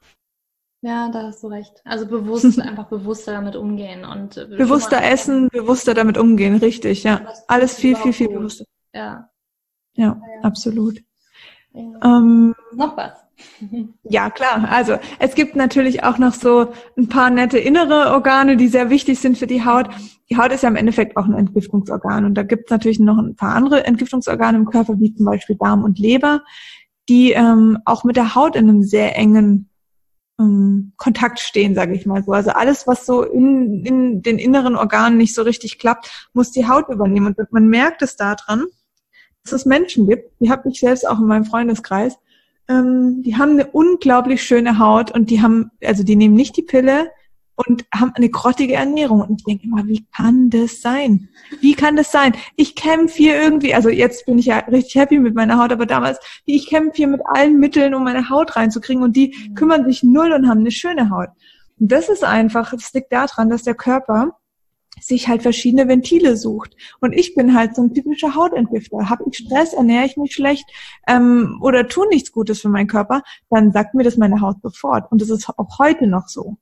Ja, 0.82 1.10
da 1.10 1.24
hast 1.24 1.42
du 1.42 1.48
recht. 1.48 1.82
Also 1.84 2.06
bewusst, 2.06 2.58
einfach 2.60 2.88
bewusster 2.88 3.32
damit 3.32 3.56
umgehen 3.56 4.04
und 4.04 4.36
äh, 4.36 4.46
bewusster 4.46 5.02
essen, 5.02 5.48
bewusster 5.48 5.94
damit 5.94 6.16
umgehen, 6.16 6.56
richtig, 6.56 7.04
ja. 7.04 7.32
Alles 7.48 7.74
viel, 7.74 7.96
viel, 7.96 8.12
viel 8.12 8.28
bewusster. 8.28 8.64
Ja. 8.94 9.28
Ja, 9.94 10.06
ja. 10.06 10.40
absolut. 10.42 11.00
Ja. 11.72 11.82
Ähm, 12.02 12.54
noch 12.74 12.96
was? 12.96 13.12
ja, 14.02 14.30
klar. 14.30 14.68
Also 14.70 14.96
es 15.18 15.34
gibt 15.34 15.56
natürlich 15.56 16.04
auch 16.04 16.18
noch 16.18 16.34
so 16.34 16.72
ein 16.96 17.08
paar 17.08 17.30
nette 17.30 17.58
innere 17.58 18.12
Organe, 18.12 18.56
die 18.56 18.68
sehr 18.68 18.90
wichtig 18.90 19.18
sind 19.18 19.38
für 19.38 19.46
die 19.46 19.64
Haut. 19.64 19.88
Die 20.30 20.36
Haut 20.36 20.52
ist 20.52 20.62
ja 20.62 20.68
im 20.68 20.76
Endeffekt 20.76 21.16
auch 21.16 21.24
ein 21.24 21.34
Entgiftungsorgan 21.34 22.24
und 22.24 22.34
da 22.34 22.42
gibt 22.42 22.64
es 22.66 22.70
natürlich 22.70 23.00
noch 23.00 23.18
ein 23.18 23.36
paar 23.36 23.54
andere 23.54 23.84
Entgiftungsorgane 23.86 24.58
im 24.58 24.66
Körper, 24.66 24.98
wie 24.98 25.14
zum 25.14 25.26
Beispiel 25.26 25.56
Darm 25.56 25.84
und 25.84 25.98
Leber, 25.98 26.42
die 27.08 27.32
ähm, 27.32 27.78
auch 27.84 28.04
mit 28.04 28.16
der 28.16 28.34
Haut 28.34 28.56
in 28.56 28.68
einem 28.68 28.82
sehr 28.82 29.16
engen 29.16 29.69
ähm, 30.40 30.92
Kontakt 30.96 31.38
stehen, 31.38 31.74
sage 31.74 31.94
ich 31.94 32.06
mal 32.06 32.24
so. 32.24 32.32
Also 32.32 32.50
alles, 32.50 32.86
was 32.86 33.06
so 33.06 33.22
in, 33.22 33.84
in 33.84 34.22
den 34.22 34.38
inneren 34.38 34.74
Organen 34.74 35.18
nicht 35.18 35.34
so 35.34 35.42
richtig 35.42 35.78
klappt, 35.78 36.30
muss 36.32 36.50
die 36.50 36.66
Haut 36.66 36.88
übernehmen. 36.88 37.34
Und 37.36 37.52
man 37.52 37.68
merkt 37.68 38.02
es 38.02 38.16
daran, 38.16 38.64
dass 39.44 39.52
es 39.52 39.66
Menschen 39.66 40.08
gibt, 40.08 40.32
die 40.40 40.50
habe 40.50 40.68
ich 40.68 40.80
selbst 40.80 41.06
auch 41.06 41.20
in 41.20 41.26
meinem 41.26 41.44
Freundeskreis, 41.44 42.18
ähm, 42.68 43.22
die 43.22 43.36
haben 43.36 43.52
eine 43.52 43.66
unglaublich 43.66 44.42
schöne 44.42 44.78
Haut 44.78 45.10
und 45.10 45.30
die 45.30 45.42
haben, 45.42 45.70
also 45.84 46.02
die 46.02 46.16
nehmen 46.16 46.34
nicht 46.34 46.56
die 46.56 46.62
Pille 46.62 47.10
und 47.66 47.84
haben 47.94 48.12
eine 48.14 48.28
grottige 48.28 48.74
Ernährung. 48.74 49.20
Und 49.22 49.40
ich 49.40 49.44
denke 49.44 49.64
immer, 49.64 49.86
wie 49.86 50.04
kann 50.16 50.50
das 50.50 50.80
sein? 50.80 51.28
Wie 51.60 51.74
kann 51.74 51.96
das 51.96 52.12
sein? 52.12 52.32
Ich 52.56 52.74
kämpfe 52.74 53.16
hier 53.16 53.40
irgendwie, 53.40 53.74
also 53.74 53.88
jetzt 53.88 54.26
bin 54.26 54.38
ich 54.38 54.46
ja 54.46 54.58
richtig 54.58 54.94
happy 54.94 55.18
mit 55.18 55.34
meiner 55.34 55.58
Haut, 55.58 55.72
aber 55.72 55.86
damals, 55.86 56.18
ich 56.44 56.68
kämpfe 56.68 56.96
hier 56.96 57.08
mit 57.08 57.20
allen 57.26 57.58
Mitteln, 57.58 57.94
um 57.94 58.04
meine 58.04 58.28
Haut 58.30 58.56
reinzukriegen 58.56 59.02
und 59.02 59.16
die 59.16 59.34
mhm. 59.50 59.54
kümmern 59.54 59.84
sich 59.84 60.02
null 60.02 60.32
und 60.32 60.48
haben 60.48 60.60
eine 60.60 60.70
schöne 60.70 61.10
Haut. 61.10 61.28
Und 61.78 61.92
das 61.92 62.08
ist 62.08 62.24
einfach, 62.24 62.70
das 62.72 62.92
liegt 62.92 63.12
daran, 63.12 63.50
dass 63.50 63.62
der 63.62 63.74
Körper 63.74 64.36
sich 65.00 65.28
halt 65.28 65.42
verschiedene 65.42 65.88
Ventile 65.88 66.36
sucht. 66.36 66.76
Und 67.00 67.12
ich 67.12 67.34
bin 67.34 67.54
halt 67.54 67.74
so 67.74 67.82
ein 67.82 67.94
typischer 67.94 68.34
Hautentgifter. 68.34 69.08
Habe 69.08 69.24
ich 69.30 69.38
Stress, 69.38 69.72
ernähre 69.72 70.04
ich 70.04 70.16
mich 70.16 70.34
schlecht 70.34 70.64
ähm, 71.06 71.58
oder 71.62 71.88
tue 71.88 72.08
nichts 72.08 72.32
Gutes 72.32 72.60
für 72.60 72.68
meinen 72.68 72.86
Körper, 72.86 73.22
dann 73.48 73.72
sagt 73.72 73.94
mir 73.94 74.02
das 74.02 74.16
meine 74.16 74.40
Haut 74.40 74.56
sofort. 74.62 75.10
Und 75.10 75.22
das 75.22 75.30
ist 75.30 75.48
auch 75.48 75.78
heute 75.78 76.06
noch 76.06 76.28
so. 76.28 76.58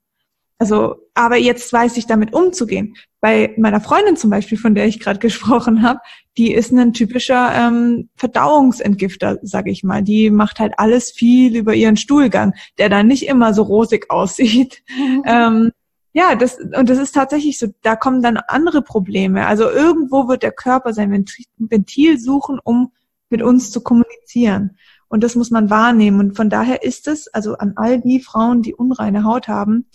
Also, 0.59 0.97
aber 1.15 1.37
jetzt 1.37 1.73
weiß 1.73 1.97
ich 1.97 2.07
damit 2.07 2.35
umzugehen. 2.35 2.97
Bei 3.21 3.55
meiner 3.59 3.81
Freundin 3.81 4.17
zum 4.17 4.31
Beispiel, 4.31 4.59
von 4.59 4.75
der 4.75 4.87
ich 4.87 4.99
gerade 4.99 5.19
gesprochen 5.21 5.83
habe, 5.83 6.01
die 6.37 6.53
ist 6.53 6.73
ein 6.73 6.93
typischer 6.93 7.53
ähm, 7.55 8.09
Verdauungsentgifter, 8.17 9.39
sag 9.43 9.69
ich 9.69 9.85
mal. 9.85 10.03
Die 10.03 10.31
macht 10.31 10.59
halt 10.59 10.75
alles 10.77 11.11
viel 11.11 11.57
über 11.57 11.75
ihren 11.75 11.97
Stuhlgang, 11.97 12.55
der 12.79 12.89
dann 12.89 13.07
nicht 13.07 13.27
immer 13.27 13.55
so 13.55 13.63
rosig 13.63 14.07
aussieht. 14.11 14.83
Mhm. 14.97 15.23
Ähm, 15.27 15.71
ja, 16.13 16.35
das, 16.35 16.59
und 16.59 16.89
das 16.89 16.99
ist 16.99 17.13
tatsächlich 17.13 17.59
so, 17.59 17.69
da 17.83 17.95
kommen 17.95 18.23
dann 18.23 18.39
andere 18.39 18.83
Probleme. 18.83 19.47
Also 19.47 19.71
irgendwo 19.71 20.27
wird 20.27 20.43
der 20.43 20.53
Körper 20.53 20.93
sein 20.93 21.25
Ventil 21.59 22.19
suchen, 22.19 22.59
um 22.63 22.93
mit 23.31 23.43
uns 23.43 23.71
zu 23.71 23.83
kommunizieren. 23.83 24.77
Und 25.09 25.23
das 25.23 25.37
muss 25.37 25.51
man 25.51 25.71
wahrnehmen. 25.71 26.21
Und 26.21 26.37
von 26.37 26.51
daher 26.51 26.83
ist 26.83 27.09
es, 27.09 27.29
also 27.29 27.57
an 27.57 27.75
all 27.77 28.01
die 28.01 28.21
Frauen, 28.21 28.63
die 28.63 28.75
unreine 28.75 29.25
Haut 29.25 29.49
haben, 29.49 29.87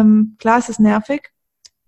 ähm, 0.00 0.36
klar, 0.38 0.58
es 0.58 0.68
ist 0.68 0.80
nervig, 0.80 1.30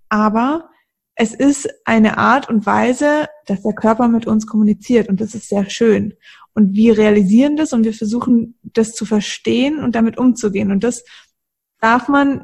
aber 0.08 0.70
es 1.14 1.34
ist 1.34 1.68
eine 1.84 2.16
Art 2.16 2.48
und 2.48 2.64
Weise, 2.64 3.26
dass 3.46 3.62
der 3.62 3.74
Körper 3.74 4.08
mit 4.08 4.26
uns 4.26 4.46
kommuniziert 4.46 5.08
und 5.08 5.20
das 5.20 5.34
ist 5.34 5.48
sehr 5.48 5.68
schön. 5.68 6.14
Und 6.54 6.74
wir 6.74 6.96
realisieren 6.96 7.56
das 7.56 7.72
und 7.72 7.84
wir 7.84 7.94
versuchen, 7.94 8.58
das 8.62 8.92
zu 8.92 9.04
verstehen 9.04 9.78
und 9.80 9.94
damit 9.94 10.16
umzugehen. 10.18 10.70
Und 10.70 10.84
das 10.84 11.04
darf 11.80 12.08
man 12.08 12.42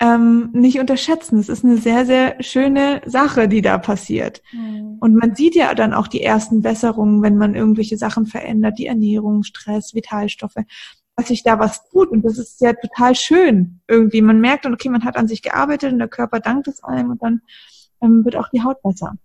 ähm, 0.00 0.50
nicht 0.52 0.78
unterschätzen. 0.78 1.38
Es 1.38 1.48
ist 1.48 1.64
eine 1.64 1.76
sehr, 1.76 2.06
sehr 2.06 2.42
schöne 2.42 3.02
Sache, 3.04 3.48
die 3.48 3.62
da 3.62 3.78
passiert. 3.78 4.42
Mhm. 4.52 4.96
Und 5.00 5.14
man 5.14 5.34
sieht 5.34 5.54
ja 5.54 5.74
dann 5.74 5.92
auch 5.92 6.06
die 6.06 6.22
ersten 6.22 6.62
Besserungen, 6.62 7.22
wenn 7.22 7.36
man 7.36 7.54
irgendwelche 7.54 7.96
Sachen 7.96 8.26
verändert, 8.26 8.78
die 8.78 8.86
Ernährung, 8.86 9.42
Stress, 9.42 9.94
Vitalstoffe, 9.94 10.62
dass 11.16 11.28
sich 11.28 11.42
da 11.42 11.58
was 11.58 11.88
tut. 11.90 12.10
Und 12.10 12.24
das 12.24 12.38
ist 12.38 12.60
ja 12.60 12.72
total 12.74 13.16
schön 13.16 13.80
irgendwie. 13.88 14.22
Man 14.22 14.40
merkt 14.40 14.64
dann, 14.64 14.74
okay, 14.74 14.88
man 14.88 15.04
hat 15.04 15.16
an 15.16 15.26
sich 15.26 15.42
gearbeitet 15.42 15.92
und 15.92 15.98
der 15.98 16.08
Körper 16.08 16.38
dankt 16.38 16.68
es 16.68 16.82
einem 16.84 17.10
und 17.10 17.22
dann 17.22 17.40
ähm, 18.00 18.24
wird 18.24 18.36
auch 18.36 18.48
die 18.50 18.62
Haut 18.62 18.80
besser. 18.82 19.16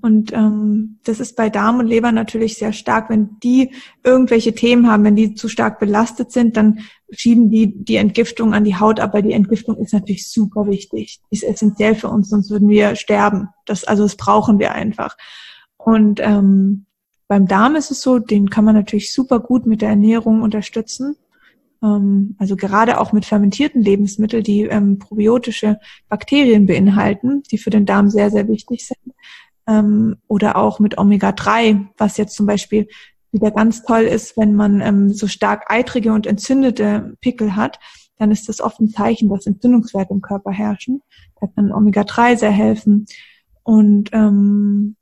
Und 0.00 0.32
ähm, 0.32 0.98
das 1.04 1.20
ist 1.20 1.36
bei 1.36 1.48
Darm 1.48 1.78
und 1.78 1.86
Leber 1.86 2.12
natürlich 2.12 2.56
sehr 2.56 2.72
stark. 2.72 3.10
Wenn 3.10 3.38
die 3.42 3.72
irgendwelche 4.02 4.54
Themen 4.54 4.90
haben, 4.90 5.04
wenn 5.04 5.16
die 5.16 5.34
zu 5.34 5.48
stark 5.48 5.78
belastet 5.78 6.32
sind, 6.32 6.56
dann 6.56 6.80
schieben 7.12 7.50
die 7.50 7.72
die 7.84 7.96
Entgiftung 7.96 8.54
an 8.54 8.64
die 8.64 8.76
Haut. 8.76 9.00
Aber 9.00 9.22
die 9.22 9.32
Entgiftung 9.32 9.76
ist 9.76 9.92
natürlich 9.92 10.28
super 10.28 10.66
wichtig. 10.66 11.20
Ist 11.30 11.44
essentiell 11.44 11.94
für 11.94 12.08
uns, 12.08 12.30
sonst 12.30 12.50
würden 12.50 12.68
wir 12.68 12.96
sterben. 12.96 13.48
Das, 13.66 13.84
also 13.84 14.02
das 14.02 14.16
brauchen 14.16 14.58
wir 14.58 14.72
einfach. 14.72 15.16
Und 15.76 16.20
ähm, 16.20 16.86
beim 17.28 17.46
Darm 17.46 17.76
ist 17.76 17.90
es 17.90 18.02
so, 18.02 18.18
den 18.18 18.50
kann 18.50 18.64
man 18.64 18.74
natürlich 18.74 19.12
super 19.12 19.40
gut 19.40 19.66
mit 19.66 19.82
der 19.82 19.90
Ernährung 19.90 20.42
unterstützen. 20.42 21.16
Ähm, 21.82 22.36
also 22.38 22.56
gerade 22.56 23.00
auch 23.00 23.12
mit 23.12 23.24
fermentierten 23.24 23.82
Lebensmitteln, 23.82 24.42
die 24.42 24.62
ähm, 24.62 24.98
probiotische 24.98 25.78
Bakterien 26.08 26.66
beinhalten, 26.66 27.42
die 27.50 27.58
für 27.58 27.70
den 27.70 27.86
Darm 27.86 28.08
sehr, 28.10 28.30
sehr 28.30 28.48
wichtig 28.48 28.86
sind 28.86 29.14
ähm, 29.66 30.16
oder 30.28 30.56
auch 30.56 30.80
mit 30.80 30.98
Omega-3, 30.98 31.86
was 31.96 32.16
jetzt 32.16 32.34
zum 32.34 32.46
Beispiel 32.46 32.88
wieder 33.32 33.50
ganz 33.50 33.82
toll 33.82 34.02
ist, 34.02 34.36
wenn 34.36 34.54
man 34.54 34.80
ähm, 34.80 35.12
so 35.12 35.26
stark 35.26 35.64
eitrige 35.68 36.12
und 36.12 36.26
entzündete 36.26 37.16
Pickel 37.20 37.56
hat, 37.56 37.78
dann 38.18 38.30
ist 38.30 38.48
das 38.48 38.60
oft 38.60 38.80
ein 38.80 38.90
Zeichen, 38.90 39.28
dass 39.28 39.46
Entzündungswerte 39.46 40.12
im 40.12 40.20
Körper 40.20 40.52
herrschen. 40.52 41.02
Da 41.40 41.48
kann 41.48 41.72
Omega-3 41.72 42.36
sehr 42.36 42.50
helfen. 42.50 43.06
Und 43.64 44.10
ähm, 44.12 44.96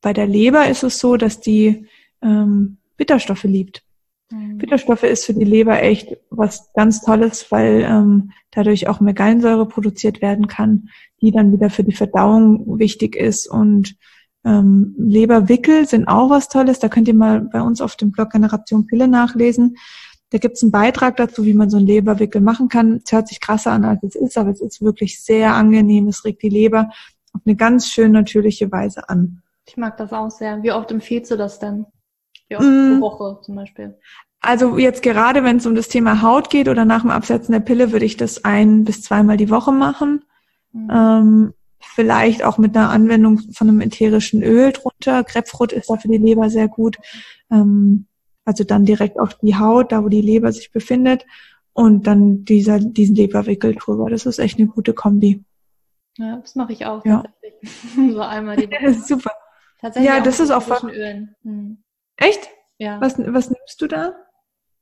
bei 0.00 0.12
der 0.12 0.26
Leber 0.26 0.68
ist 0.68 0.82
es 0.82 0.98
so, 0.98 1.16
dass 1.16 1.40
die 1.40 1.86
ähm, 2.20 2.78
Bitterstoffe 2.96 3.44
liebt. 3.44 3.82
Mhm. 4.30 4.58
Bitterstoffe 4.58 5.04
ist 5.04 5.24
für 5.24 5.34
die 5.34 5.44
Leber 5.44 5.82
echt 5.82 6.16
was 6.30 6.72
ganz 6.74 7.02
Tolles, 7.02 7.50
weil 7.50 7.86
ähm, 7.88 8.32
dadurch 8.50 8.88
auch 8.88 9.00
mehr 9.00 9.14
Gallensäure 9.14 9.66
produziert 9.66 10.20
werden 10.20 10.46
kann, 10.46 10.88
die 11.20 11.30
dann 11.30 11.52
wieder 11.52 11.70
für 11.70 11.84
die 11.84 11.94
Verdauung 11.94 12.78
wichtig 12.78 13.16
ist. 13.16 13.48
Und 13.48 13.96
ähm, 14.44 14.94
Leberwickel 14.98 15.86
sind 15.86 16.06
auch 16.06 16.30
was 16.30 16.48
Tolles. 16.48 16.78
Da 16.78 16.88
könnt 16.88 17.08
ihr 17.08 17.14
mal 17.14 17.40
bei 17.40 17.60
uns 17.60 17.80
auf 17.80 17.96
dem 17.96 18.12
Blog 18.12 18.30
Generation 18.30 18.86
Pille 18.86 19.08
nachlesen. 19.08 19.76
Da 20.30 20.38
gibt's 20.38 20.62
einen 20.62 20.72
Beitrag 20.72 21.16
dazu, 21.16 21.44
wie 21.44 21.54
man 21.54 21.70
so 21.70 21.78
einen 21.78 21.86
Leberwickel 21.86 22.40
machen 22.40 22.68
kann. 22.68 23.00
Es 23.04 23.12
hört 23.12 23.28
sich 23.28 23.40
krasser 23.40 23.72
an, 23.72 23.84
als 23.84 24.02
es 24.02 24.14
ist, 24.14 24.36
aber 24.36 24.50
es 24.50 24.60
ist 24.60 24.82
wirklich 24.82 25.22
sehr 25.22 25.54
angenehm. 25.54 26.08
Es 26.08 26.24
regt 26.24 26.42
die 26.42 26.50
Leber 26.50 26.90
auf 27.32 27.40
eine 27.44 27.56
ganz 27.56 27.88
schön 27.88 28.12
natürliche 28.12 28.70
Weise 28.70 29.08
an. 29.08 29.42
Ich 29.66 29.76
mag 29.76 29.96
das 29.96 30.12
auch 30.12 30.30
sehr. 30.30 30.62
Wie 30.62 30.72
oft 30.72 30.90
empfiehlst 30.90 31.30
du 31.30 31.36
das 31.36 31.58
denn? 31.58 31.86
Wie 32.48 32.56
oft 32.56 32.64
mm. 32.64 33.00
pro 33.00 33.00
Woche 33.00 33.40
zum 33.42 33.56
Beispiel? 33.56 33.98
Also 34.40 34.78
jetzt 34.78 35.02
gerade, 35.02 35.42
wenn 35.44 35.56
es 35.56 35.66
um 35.66 35.74
das 35.74 35.88
Thema 35.88 36.22
Haut 36.22 36.50
geht 36.50 36.68
oder 36.68 36.84
nach 36.84 37.02
dem 37.02 37.10
Absetzen 37.10 37.52
der 37.52 37.60
Pille, 37.60 37.92
würde 37.92 38.04
ich 38.04 38.16
das 38.16 38.44
ein 38.44 38.84
bis 38.84 39.02
zweimal 39.02 39.36
die 39.36 39.50
Woche 39.50 39.72
machen. 39.72 40.24
Mhm. 40.72 40.90
Ähm, 40.92 41.54
vielleicht 41.80 42.42
auch 42.44 42.58
mit 42.58 42.76
einer 42.76 42.90
Anwendung 42.90 43.38
von 43.52 43.68
einem 43.68 43.80
ätherischen 43.80 44.42
Öl 44.42 44.72
drunter. 44.72 45.24
Grapefruit 45.24 45.72
ist 45.72 45.90
da 45.90 45.96
für 45.96 46.08
die 46.08 46.18
Leber 46.18 46.50
sehr 46.50 46.68
gut. 46.68 46.96
Ähm, 47.50 48.06
also 48.44 48.64
dann 48.64 48.84
direkt 48.84 49.18
auf 49.18 49.34
die 49.34 49.56
Haut, 49.56 49.92
da 49.92 50.02
wo 50.02 50.08
die 50.08 50.22
Leber 50.22 50.52
sich 50.52 50.72
befindet. 50.72 51.26
Und 51.72 52.06
dann 52.06 52.44
dieser, 52.44 52.80
diesen 52.80 53.14
Leberwickel 53.14 53.74
drüber. 53.74 54.10
Das 54.10 54.26
ist 54.26 54.38
echt 54.38 54.58
eine 54.58 54.68
gute 54.68 54.94
Kombi. 54.94 55.44
Ja, 56.16 56.38
das 56.38 56.56
mache 56.56 56.72
ich 56.72 56.84
auch. 56.86 57.04
Ja. 57.04 57.22
so 57.96 58.20
einmal 58.20 58.56
die 58.56 58.68
Woche. 58.68 58.94
super. 59.06 59.30
Tatsächlich 59.80 60.10
ja, 60.10 60.20
das 60.20 60.40
ist 60.40 60.50
auch 60.50 60.82
Ölen. 60.82 61.36
Hm. 61.42 61.82
Echt? 62.16 62.48
Ja. 62.78 63.00
Was, 63.00 63.18
was 63.18 63.50
nimmst 63.50 63.80
du 63.80 63.86
da? 63.86 64.14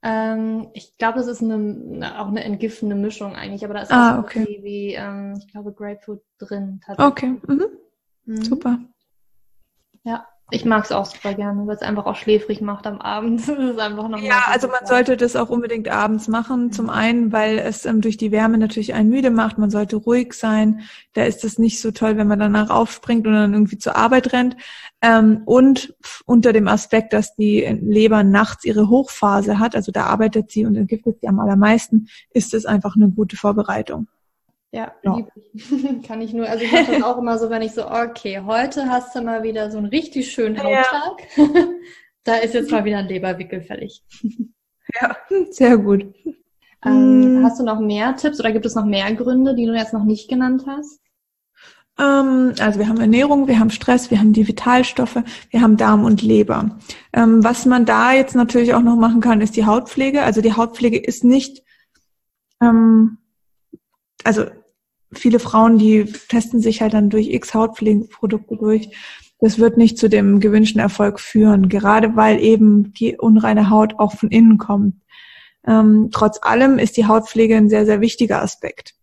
Ähm, 0.02 0.68
ich 0.74 0.96
glaube, 0.98 1.18
das 1.18 1.26
ist 1.26 1.42
eine, 1.42 2.20
auch 2.20 2.28
eine 2.28 2.44
entgiftende 2.44 2.94
Mischung 2.94 3.34
eigentlich, 3.34 3.64
aber 3.64 3.74
da 3.74 3.82
ist 3.82 3.92
ah, 3.92 4.14
auch 4.14 4.24
okay. 4.24 4.46
wie, 4.46 4.62
wie 4.62 4.94
ähm, 4.94 5.34
ich 5.38 5.48
glaube, 5.48 5.72
Grapefruit 5.72 6.20
drin. 6.38 6.80
Okay, 6.96 7.34
mhm. 7.46 7.66
Mhm. 8.26 8.42
super. 8.44 8.78
Ja. 10.04 10.26
Ich 10.52 10.64
mag 10.64 10.84
es 10.84 10.92
auch 10.92 11.06
super 11.06 11.34
gerne, 11.34 11.66
weil 11.66 11.74
es 11.74 11.82
einfach 11.82 12.06
auch 12.06 12.14
schläfrig 12.14 12.60
macht 12.60 12.86
am 12.86 13.00
Abend. 13.00 13.40
das 13.48 13.58
ist 13.58 13.78
einfach 13.80 14.08
noch 14.08 14.20
ja, 14.20 14.44
also 14.46 14.68
man 14.68 14.86
sollte 14.86 15.16
das 15.16 15.34
auch 15.34 15.48
unbedingt 15.48 15.88
abends 15.88 16.28
machen. 16.28 16.70
Zum 16.70 16.88
einen, 16.88 17.32
weil 17.32 17.58
es 17.58 17.84
ähm, 17.84 18.00
durch 18.00 18.16
die 18.16 18.30
Wärme 18.30 18.56
natürlich 18.56 18.94
einen 18.94 19.10
müde 19.10 19.30
macht. 19.30 19.58
Man 19.58 19.70
sollte 19.70 19.96
ruhig 19.96 20.34
sein. 20.34 20.82
Da 21.14 21.24
ist 21.24 21.44
es 21.44 21.58
nicht 21.58 21.80
so 21.80 21.90
toll, 21.90 22.16
wenn 22.16 22.28
man 22.28 22.38
danach 22.38 22.70
aufspringt 22.70 23.26
und 23.26 23.32
dann 23.32 23.54
irgendwie 23.54 23.78
zur 23.78 23.96
Arbeit 23.96 24.32
rennt. 24.32 24.56
Ähm, 25.02 25.42
und 25.46 25.96
unter 26.26 26.52
dem 26.52 26.68
Aspekt, 26.68 27.12
dass 27.12 27.34
die 27.34 27.62
Leber 27.82 28.22
nachts 28.22 28.64
ihre 28.64 28.88
Hochphase 28.88 29.58
hat, 29.58 29.74
also 29.74 29.90
da 29.90 30.04
arbeitet 30.04 30.52
sie 30.52 30.64
und 30.64 30.76
entgiftet 30.76 31.18
sie 31.20 31.28
am 31.28 31.40
allermeisten, 31.40 32.08
ist 32.30 32.54
es 32.54 32.66
einfach 32.66 32.94
eine 32.94 33.08
gute 33.10 33.36
Vorbereitung. 33.36 34.06
Ja, 34.76 34.92
ja. 35.02 35.26
kann 36.06 36.20
ich 36.20 36.34
nur. 36.34 36.46
Also 36.46 36.64
ich 36.64 36.70
mache 36.70 36.92
das 36.92 37.02
auch 37.02 37.16
immer 37.16 37.38
so, 37.38 37.48
wenn 37.48 37.62
ich 37.62 37.72
so, 37.72 37.90
okay, 37.90 38.42
heute 38.44 38.90
hast 38.90 39.16
du 39.16 39.22
mal 39.22 39.42
wieder 39.42 39.70
so 39.70 39.78
einen 39.78 39.86
richtig 39.86 40.30
schönen 40.30 40.62
Hauttag. 40.62 41.22
Ja. 41.34 41.44
da 42.24 42.36
ist 42.36 42.52
jetzt 42.52 42.70
mal 42.70 42.84
wieder 42.84 42.98
ein 42.98 43.08
Leberwickel 43.08 43.62
fällig. 43.62 44.02
ja, 45.00 45.16
sehr 45.50 45.78
gut. 45.78 46.04
Ähm, 46.84 46.92
hm. 46.92 47.42
Hast 47.42 47.58
du 47.58 47.64
noch 47.64 47.80
mehr 47.80 48.16
Tipps 48.16 48.38
oder 48.38 48.52
gibt 48.52 48.66
es 48.66 48.74
noch 48.74 48.84
mehr 48.84 49.10
Gründe, 49.14 49.54
die 49.54 49.64
du 49.64 49.72
jetzt 49.72 49.94
noch 49.94 50.04
nicht 50.04 50.28
genannt 50.28 50.64
hast? 50.66 51.00
Ähm, 51.98 52.52
also 52.60 52.78
wir 52.78 52.86
haben 52.86 53.00
Ernährung, 53.00 53.48
wir 53.48 53.58
haben 53.58 53.70
Stress, 53.70 54.10
wir 54.10 54.18
haben 54.18 54.34
die 54.34 54.46
Vitalstoffe, 54.46 55.22
wir 55.48 55.62
haben 55.62 55.78
Darm 55.78 56.04
und 56.04 56.20
Leber. 56.20 56.76
Ähm, 57.14 57.42
was 57.42 57.64
man 57.64 57.86
da 57.86 58.12
jetzt 58.12 58.34
natürlich 58.34 58.74
auch 58.74 58.82
noch 58.82 58.96
machen 58.96 59.22
kann, 59.22 59.40
ist 59.40 59.56
die 59.56 59.64
Hautpflege. 59.64 60.22
Also 60.22 60.42
die 60.42 60.52
Hautpflege 60.52 60.98
ist 60.98 61.24
nicht 61.24 61.62
ähm, 62.60 63.16
also 64.26 64.46
viele 65.12 65.38
Frauen, 65.38 65.78
die 65.78 66.04
testen 66.04 66.60
sich 66.60 66.82
halt 66.82 66.94
dann 66.94 67.10
durch 67.10 67.28
x 67.28 67.54
Hautpflegeprodukte 67.54 68.56
durch. 68.56 68.90
Das 69.40 69.58
wird 69.58 69.76
nicht 69.76 69.98
zu 69.98 70.08
dem 70.08 70.40
gewünschten 70.40 70.80
Erfolg 70.80 71.20
führen, 71.20 71.68
gerade 71.68 72.16
weil 72.16 72.40
eben 72.40 72.92
die 72.94 73.16
unreine 73.16 73.70
Haut 73.70 73.98
auch 73.98 74.14
von 74.16 74.30
innen 74.30 74.58
kommt. 74.58 74.94
Ähm, 75.66 76.10
trotz 76.12 76.38
allem 76.42 76.78
ist 76.78 76.96
die 76.96 77.06
Hautpflege 77.06 77.56
ein 77.56 77.68
sehr, 77.68 77.86
sehr 77.86 78.00
wichtiger 78.00 78.42
Aspekt. 78.42 78.94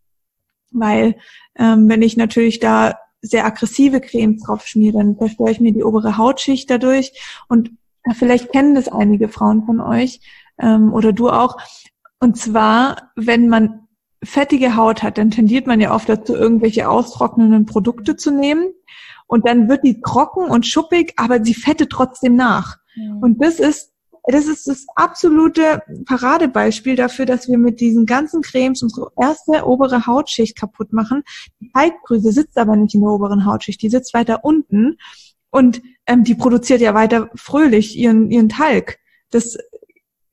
Weil 0.72 1.16
ähm, 1.56 1.88
wenn 1.88 2.02
ich 2.02 2.16
natürlich 2.16 2.58
da 2.58 2.98
sehr 3.22 3.46
aggressive 3.46 4.00
Cremes 4.00 4.42
drauf 4.42 4.66
schmiere, 4.66 4.98
dann 4.98 5.16
zerstöre 5.16 5.50
ich 5.50 5.60
mir 5.60 5.72
die 5.72 5.84
obere 5.84 6.18
Hautschicht 6.18 6.68
dadurch. 6.68 7.12
Und 7.48 7.70
vielleicht 8.12 8.52
kennen 8.52 8.74
das 8.74 8.88
einige 8.88 9.28
Frauen 9.28 9.64
von 9.64 9.80
euch. 9.80 10.20
ähm, 10.58 10.92
oder 10.92 11.12
du 11.12 11.30
auch. 11.30 11.56
Und 12.20 12.36
zwar, 12.36 13.12
wenn 13.16 13.48
man 13.48 13.83
fettige 14.24 14.76
Haut 14.76 15.02
hat, 15.02 15.18
dann 15.18 15.30
tendiert 15.30 15.66
man 15.66 15.80
ja 15.80 15.94
oft 15.94 16.08
dazu, 16.08 16.34
irgendwelche 16.34 16.88
austrocknenden 16.88 17.66
Produkte 17.66 18.16
zu 18.16 18.30
nehmen. 18.30 18.72
Und 19.26 19.48
dann 19.48 19.68
wird 19.68 19.84
die 19.84 20.00
trocken 20.00 20.50
und 20.50 20.66
schuppig, 20.66 21.14
aber 21.16 21.42
sie 21.42 21.54
fettet 21.54 21.90
trotzdem 21.90 22.36
nach. 22.36 22.76
Mhm. 22.94 23.18
Und 23.18 23.42
das 23.42 23.58
ist 23.58 23.94
das 24.26 24.46
ist 24.46 24.68
das 24.68 24.86
absolute 24.94 25.82
Paradebeispiel 26.06 26.96
dafür, 26.96 27.26
dass 27.26 27.46
wir 27.46 27.58
mit 27.58 27.80
diesen 27.80 28.06
ganzen 28.06 28.40
Cremes 28.40 28.82
unsere 28.82 29.10
erste 29.20 29.66
obere 29.66 30.06
Hautschicht 30.06 30.56
kaputt 30.56 30.94
machen. 30.94 31.22
Die 31.60 31.70
Teigdrüse 31.70 32.32
sitzt 32.32 32.56
aber 32.56 32.74
nicht 32.74 32.94
in 32.94 33.02
der 33.02 33.10
oberen 33.10 33.44
Hautschicht, 33.44 33.82
die 33.82 33.90
sitzt 33.90 34.14
weiter 34.14 34.42
unten 34.42 34.96
und 35.50 35.82
ähm, 36.06 36.24
die 36.24 36.34
produziert 36.34 36.80
ja 36.80 36.94
weiter 36.94 37.28
fröhlich 37.34 37.98
ihren, 37.98 38.30
ihren 38.30 38.48
Talg. 38.48 38.98
Das 39.30 39.58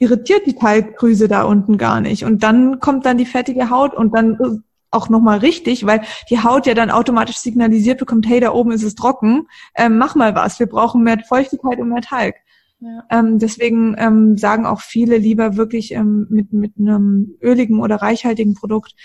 irritiert 0.02 0.48
die 0.48 0.56
Talgdrüse 0.56 1.28
da 1.28 1.44
unten 1.44 1.78
gar 1.78 2.02
nicht. 2.02 2.26
Und 2.26 2.42
dann 2.42 2.80
kommt 2.80 3.06
dann 3.06 3.20
die 3.20 3.26
fettige 3.26 3.70
Haut 3.70 3.94
und 3.94 4.16
dann 4.16 4.34
äh, 4.34 4.58
auch 4.90 5.10
nochmal 5.10 5.38
richtig, 5.38 5.86
weil 5.86 6.02
die 6.30 6.44
Haut 6.44 6.66
ja 6.66 6.74
dann 6.74 6.90
automatisch 6.90 7.38
signalisiert 7.38 8.00
bekommt, 8.00 8.28
hey, 8.28 8.40
da 8.40 8.52
oben 8.52 8.72
ist 8.72 8.84
es 8.84 8.96
trocken, 8.96 9.48
ähm, 9.76 10.00
mach 10.00 10.16
mal 10.16 10.34
was, 10.34 10.60
wir 10.60 10.66
brauchen 10.66 11.04
mehr 11.04 11.20
Feuchtigkeit 11.20 11.80
und 11.80 11.90
mehr 11.90 12.02
Talg. 12.02 12.36
Ja. 12.80 13.04
Ähm, 13.12 13.38
deswegen 13.38 13.96
ähm, 14.00 14.38
sagen 14.38 14.66
auch 14.66 14.82
viele 14.82 15.18
lieber 15.18 15.56
wirklich 15.56 15.94
ähm, 15.94 16.26
mit, 16.32 16.52
mit 16.52 16.74
einem 16.80 17.36
öligen 17.40 17.80
oder 17.80 17.98
reichhaltigen 17.98 18.56
Produkt. 18.56 18.96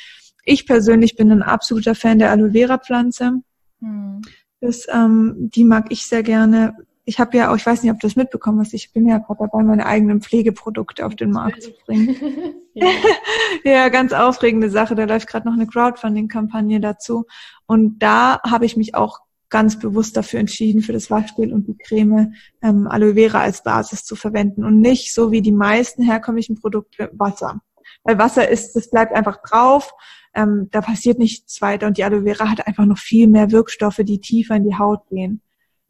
Ich 0.45 0.67
persönlich 0.67 1.15
bin 1.15 1.31
ein 1.31 1.43
absoluter 1.43 1.95
Fan 1.95 2.19
der 2.19 2.31
Aloe 2.31 2.53
Vera 2.53 2.79
Pflanze. 2.79 3.43
Hm. 3.81 4.23
Das, 4.63 4.87
ähm, 4.91 5.51
die 5.55 5.65
mag 5.65 5.89
ich 5.91 6.07
sehr 6.07 6.23
gerne. 6.23 6.75
Ich 7.07 7.19
habe 7.19 7.37
ja 7.39 7.51
auch, 7.51 7.57
ich 7.57 7.65
weiß 7.65 7.83
nicht, 7.83 7.93
ob 7.93 8.01
du 8.01 8.07
das 8.07 8.17
mitbekommen 8.17 8.61
hast, 8.61 8.75
ich 8.75 8.93
bin 8.93 9.09
ja 9.09 9.19
gerade 9.19 9.39
dabei, 9.41 9.63
meine 9.63 9.87
eigenen 9.87 10.21
Pflegeprodukte 10.21 11.07
auf 11.07 11.15
den 11.15 11.31
Markt 11.31 11.63
zu 11.63 11.71
bringen. 11.87 12.17
ja. 12.75 12.89
ja, 13.65 13.89
ganz 13.89 14.13
aufregende 14.13 14.69
Sache. 14.69 14.95
Da 14.95 15.05
läuft 15.05 15.29
gerade 15.29 15.49
noch 15.49 15.55
eine 15.55 15.67
Crowdfunding-Kampagne 15.67 16.81
dazu. 16.81 17.25
Und 17.65 18.01
da 18.01 18.41
habe 18.43 18.67
ich 18.67 18.77
mich 18.77 18.95
auch 18.95 19.21
ganz 19.49 19.79
bewusst 19.79 20.17
dafür 20.17 20.41
entschieden, 20.41 20.83
für 20.83 20.93
das 20.93 21.11
Waschgel 21.11 21.53
und 21.53 21.67
die 21.69 21.79
Creme 21.79 22.35
ähm, 22.63 22.87
Aloe 22.89 23.15
Vera 23.15 23.41
als 23.41 23.63
Basis 23.63 24.05
zu 24.05 24.17
verwenden 24.17 24.65
und 24.65 24.81
nicht 24.81 25.15
so 25.15 25.31
wie 25.31 25.41
die 25.41 25.53
meisten 25.53 26.03
herkömmlichen 26.03 26.57
Produkte 26.61 27.11
Wasser. 27.15 27.61
Weil 28.03 28.19
Wasser 28.19 28.49
ist, 28.49 28.75
das 28.75 28.91
bleibt 28.91 29.15
einfach 29.15 29.39
drauf, 29.43 29.93
ähm, 30.35 30.69
da 30.71 30.81
passiert 30.81 31.19
nichts 31.19 31.63
weiter 31.63 31.87
und 31.87 31.97
die 31.97 32.05
Aloe 32.05 32.25
Vera 32.25 32.51
hat 32.51 32.67
einfach 32.67 32.85
noch 32.85 32.99
viel 32.99 33.29
mehr 33.29 33.53
Wirkstoffe, 33.53 34.01
die 34.03 34.21
tiefer 34.21 34.57
in 34.57 34.69
die 34.69 34.77
Haut 34.77 35.09
gehen. 35.09 35.41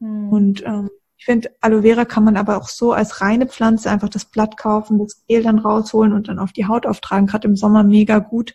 Hm. 0.01 0.29
Und 0.29 0.65
ähm, 0.65 0.91
ich 1.19 1.25
finde, 1.25 1.51
Aloe 1.61 1.83
Vera 1.83 2.05
kann 2.05 2.25
man 2.25 2.37
aber 2.37 2.57
auch 2.57 2.69
so 2.69 2.93
als 2.93 3.21
reine 3.21 3.47
Pflanze 3.47 3.91
einfach 3.91 4.09
das 4.09 4.27
Blatt 4.27 4.57
kaufen, 4.57 4.99
das 4.99 5.25
Gel 5.27 5.43
dann 5.43 5.59
rausholen 5.59 6.13
und 6.13 6.29
dann 6.29 6.39
auf 6.39 6.53
die 6.53 6.67
Haut 6.67 6.87
auftragen. 6.87 7.27
Gerade 7.27 7.49
im 7.49 7.57
Sommer 7.57 7.85
mega 7.85 8.19
gut. 8.19 8.55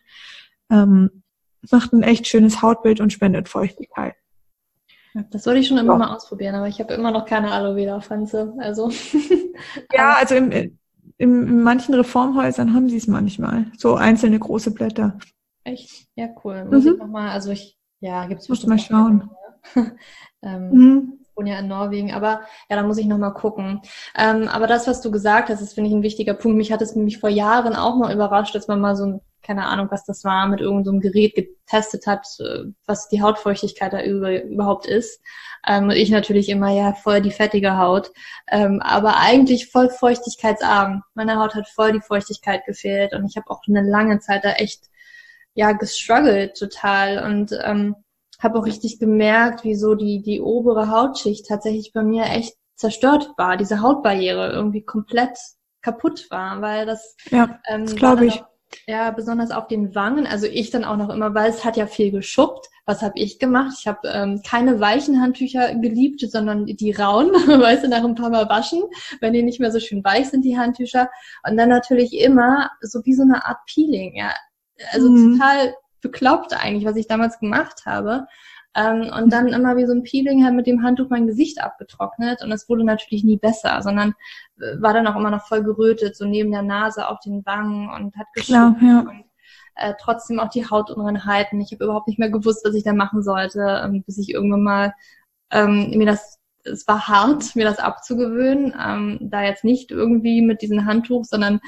Ähm, 0.70 1.24
macht 1.70 1.94
ein 1.94 2.04
echt 2.04 2.28
schönes 2.28 2.62
Hautbild 2.62 3.00
und 3.02 3.14
spendet 3.14 3.50
Feuchtigkeit. 3.50 4.16
Das 5.32 5.46
wollte 5.46 5.60
ich 5.60 5.68
schon 5.68 5.78
immer 5.78 5.94
ja. 5.94 6.00
mal 6.00 6.16
ausprobieren, 6.16 6.56
aber 6.56 6.68
ich 6.68 6.80
habe 6.80 6.94
immer 6.94 7.12
noch 7.12 7.26
keine 7.26 7.52
Aloe 7.52 7.76
Vera 7.76 8.00
Pflanze. 8.00 8.54
Also 8.60 8.92
ja, 9.94 10.14
also 10.14 10.36
im, 10.36 10.52
im, 10.52 10.78
in 11.18 11.64
manchen 11.64 11.94
Reformhäusern 11.94 12.74
haben 12.74 12.88
sie 12.88 12.98
es 12.98 13.08
manchmal, 13.08 13.66
so 13.78 13.96
einzelne 13.96 14.40
große 14.40 14.72
Blätter. 14.72 15.18
Echt? 15.64 16.08
Ja, 16.16 16.30
cool. 16.44 16.66
Muss 16.66 16.86
mhm. 16.86 16.94
ich 16.94 17.00
nochmal, 17.00 17.30
also 17.30 17.52
ich, 17.52 17.78
ja, 18.00 18.26
gibt's 18.26 18.48
Muss 18.48 18.66
mal 18.66 18.80
schauen. 18.80 19.30
ähm, 20.42 20.70
mhm. 20.72 21.21
Wohne 21.42 21.52
ja 21.52 21.60
in 21.60 21.68
Norwegen, 21.68 22.14
aber 22.14 22.42
ja, 22.70 22.76
da 22.76 22.84
muss 22.84 22.98
ich 22.98 23.06
nochmal 23.06 23.34
gucken. 23.34 23.82
Ähm, 24.18 24.48
aber 24.48 24.68
das, 24.68 24.88
was 24.88 25.02
du 25.02 25.12
gesagt 25.12 25.50
hast, 25.50 25.62
das 25.62 25.74
finde 25.74 25.90
ich 25.90 25.96
ein 25.96 26.04
wichtiger 26.04 26.34
Punkt. 26.34 26.58
Mich 26.58 26.72
hat 26.72 26.82
es 26.82 26.96
nämlich 26.96 27.20
vor 27.20 27.30
Jahren 27.30 27.76
auch 27.76 27.96
mal 27.96 28.14
überrascht, 28.14 28.56
dass 28.56 28.68
man 28.68 28.80
mal 28.80 28.96
so 28.96 29.06
ein 29.06 29.22
keine 29.44 29.66
Ahnung, 29.66 29.88
was 29.90 30.06
das 30.06 30.24
war, 30.24 30.48
mit 30.48 30.62
irgendeinem 30.62 31.02
so 31.02 31.10
Gerät 31.10 31.36
getestet 31.36 32.06
hat, 32.08 32.28
äh, 32.40 32.66
was 32.86 33.10
die 33.10 33.22
Hautfeuchtigkeit 33.22 33.94
da 33.94 34.04
über, 34.04 34.44
überhaupt 34.44 34.86
ist. 34.86 35.20
Ähm, 35.68 35.86
und 35.86 35.92
ich 35.92 36.10
natürlich 36.10 36.50
immer, 36.50 36.72
ja, 36.72 36.94
voll 36.94 37.22
die 37.22 37.32
fettige 37.32 37.78
Haut. 37.78 38.12
Ähm, 38.48 38.82
aber 38.82 39.18
eigentlich 39.18 39.72
voll 39.72 39.90
feuchtigkeitsarm. 39.90 41.04
Meine 41.14 41.38
Haut 41.40 41.56
hat 41.56 41.68
voll 41.68 41.94
die 41.94 42.02
Feuchtigkeit 42.02 42.66
gefehlt 42.66 43.14
und 43.14 43.26
ich 43.26 43.36
habe 43.36 43.50
auch 43.50 43.62
eine 43.68 43.82
lange 43.82 44.20
Zeit 44.20 44.44
da 44.46 44.54
echt, 44.54 44.90
ja, 45.54 45.72
gestruggelt 45.74 46.58
total 46.58 47.24
und 47.26 47.52
ähm, 47.64 47.96
habe 48.44 48.60
auch 48.60 48.66
richtig 48.66 49.00
gemerkt, 49.00 49.64
wie 49.64 49.76
so 49.76 49.96
die, 49.96 50.22
die 50.22 50.42
obere 50.42 50.90
Hautschicht 50.90 51.48
tatsächlich 51.48 51.92
bei 51.94 52.04
mir 52.04 52.26
echt 52.26 52.56
zerstört 52.76 53.32
war, 53.38 53.58
diese 53.58 53.82
Hautbarriere 53.82 54.52
irgendwie 54.52 54.84
komplett 54.84 55.38
kaputt 55.82 56.28
war, 56.30 56.62
weil 56.62 56.86
das, 56.86 57.16
ja, 57.30 57.60
ähm, 57.68 57.86
glaube 57.86 58.26
ich. 58.26 58.42
Auch, 58.42 58.48
ja, 58.88 59.12
besonders 59.12 59.52
auf 59.52 59.68
den 59.68 59.96
Wangen. 59.96 60.26
Also 60.26 60.48
ich 60.48 60.70
dann 60.70 60.86
auch 60.86 60.96
noch 60.96 61.10
immer, 61.10 61.34
weil 61.34 61.50
es 61.50 61.66
hat 61.66 61.78
ja 61.78 61.88
viel 61.88 62.12
geschuppt. 62.12 62.68
Was 62.86 63.02
habe 63.02 63.14
ich 63.16 63.38
gemacht? 63.38 63.76
Ich 63.80 63.88
habe 63.88 64.08
ähm, 64.08 64.42
keine 64.48 64.80
weichen 64.80 65.22
Handtücher 65.22 65.76
geliebt, 65.76 66.22
sondern 66.22 66.66
die 66.66 66.92
rauen, 66.92 67.32
weißt 67.32 67.84
du, 67.84 67.90
nach 67.90 68.04
ein 68.04 68.16
paar 68.16 68.30
Mal 68.30 68.50
waschen, 68.50 68.84
wenn 69.20 69.34
die 69.34 69.44
nicht 69.44 69.60
mehr 69.60 69.72
so 69.72 69.80
schön 69.80 70.04
weich 70.04 70.30
sind, 70.30 70.46
die 70.46 70.58
Handtücher. 70.58 71.10
Und 71.48 71.58
dann 71.58 71.70
natürlich 71.70 72.18
immer 72.18 72.72
so 72.82 73.02
wie 73.04 73.14
so 73.14 73.24
eine 73.24 73.46
Art 73.46 73.60
Peeling, 73.68 74.16
ja. 74.16 74.34
Also 74.94 75.12
mhm. 75.12 75.34
total 75.34 75.76
bekloppt 76.02 76.54
eigentlich, 76.54 76.86
was 76.86 76.96
ich 76.96 77.08
damals 77.08 77.40
gemacht 77.40 77.84
habe. 77.86 78.28
Ähm, 78.76 79.12
und 79.16 79.32
dann 79.34 79.50
immer 79.50 79.76
wie 79.76 79.86
so 79.86 79.94
ein 79.94 80.04
Peeling 80.04 80.46
halt 80.46 80.56
mit 80.56 80.66
dem 80.66 80.82
Handtuch 80.82 81.10
mein 81.10 81.28
Gesicht 81.28 81.62
abgetrocknet. 81.62 82.42
Und 82.42 82.52
es 82.52 82.70
wurde 82.70 82.86
natürlich 82.86 83.24
nie 83.24 83.38
besser, 83.38 83.82
sondern 83.82 84.14
äh, 84.60 84.82
war 84.82 84.94
dann 84.94 85.08
auch 85.08 85.16
immer 85.16 85.30
noch 85.30 85.46
voll 85.46 85.64
gerötet, 85.64 86.16
so 86.16 86.26
neben 86.26 86.52
der 86.52 86.62
Nase 86.62 87.08
auf 87.08 87.20
den 87.20 87.46
Wangen 87.46 87.90
und 87.90 88.16
hat 88.16 88.28
geschuppt. 88.34 88.82
Ja. 88.82 89.00
Und, 89.02 89.26
äh, 89.76 89.94
trotzdem 90.00 90.40
auch 90.40 90.50
die 90.50 90.70
Hautunreinheiten. 90.70 91.60
Ich 91.60 91.72
habe 91.74 91.84
überhaupt 91.84 92.08
nicht 92.08 92.20
mehr 92.20 92.30
gewusst, 92.30 92.66
was 92.66 92.76
ich 92.76 92.84
da 92.84 92.94
machen 92.94 93.24
sollte, 93.24 93.82
ähm, 93.84 94.04
bis 94.06 94.18
ich 94.18 94.30
irgendwann 94.30 94.64
mal 94.64 94.94
ähm, 95.52 95.92
mir 95.92 96.06
das 96.06 96.42
es 96.64 96.88
war 96.88 97.08
hart, 97.08 97.56
mir 97.56 97.66
das 97.66 97.80
abzugewöhnen, 97.80 98.74
ähm, 98.80 99.18
da 99.22 99.44
jetzt 99.44 99.64
nicht 99.64 99.92
irgendwie 99.92 100.42
mit 100.42 100.62
diesem 100.62 100.86
Handtuch, 100.86 101.26
sondern 101.26 101.60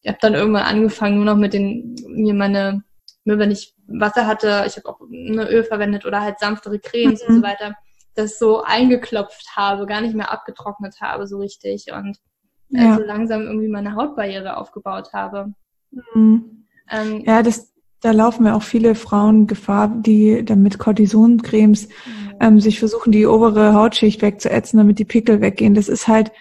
ich 0.00 0.08
habe 0.08 0.18
dann 0.20 0.34
irgendwann 0.34 0.64
angefangen, 0.64 1.16
nur 1.16 1.24
noch 1.24 1.36
mit 1.36 1.52
den 1.52 1.96
mir 2.08 2.34
meine 2.34 2.82
nur 3.28 3.38
wenn 3.38 3.50
ich 3.50 3.74
Wasser 3.86 4.26
hatte, 4.26 4.64
ich 4.66 4.78
habe 4.78 4.88
auch 4.88 5.00
eine 5.02 5.50
Öl 5.50 5.62
verwendet 5.62 6.06
oder 6.06 6.22
halt 6.22 6.38
sanftere 6.38 6.78
Cremes 6.78 7.22
mhm. 7.22 7.28
und 7.28 7.36
so 7.36 7.42
weiter, 7.46 7.74
das 8.14 8.38
so 8.38 8.62
eingeklopft 8.62 9.54
habe, 9.54 9.84
gar 9.84 10.00
nicht 10.00 10.14
mehr 10.14 10.32
abgetrocknet 10.32 11.02
habe 11.02 11.26
so 11.26 11.36
richtig 11.36 11.92
und 11.92 12.16
äh, 12.72 12.84
ja. 12.84 12.96
so 12.96 13.02
langsam 13.02 13.42
irgendwie 13.42 13.68
meine 13.68 13.94
Hautbarriere 13.96 14.56
aufgebaut 14.56 15.12
habe. 15.12 15.52
Mhm. 16.14 16.64
Ähm, 16.90 17.22
ja, 17.26 17.42
das, 17.42 17.70
da 18.00 18.12
laufen 18.12 18.46
ja 18.46 18.54
auch 18.54 18.62
viele 18.62 18.94
Frauen 18.94 19.46
Gefahr, 19.46 19.88
die 19.88 20.42
dann 20.42 20.62
mit 20.62 20.78
Cortisoncremes 20.78 21.88
mhm. 21.88 22.34
ähm, 22.40 22.60
sich 22.60 22.78
versuchen, 22.78 23.12
die 23.12 23.26
obere 23.26 23.74
Hautschicht 23.74 24.22
wegzuätzen, 24.22 24.78
damit 24.78 24.98
die 24.98 25.04
Pickel 25.04 25.42
weggehen. 25.42 25.74
Das 25.74 25.90
ist 25.90 26.08
halt 26.08 26.32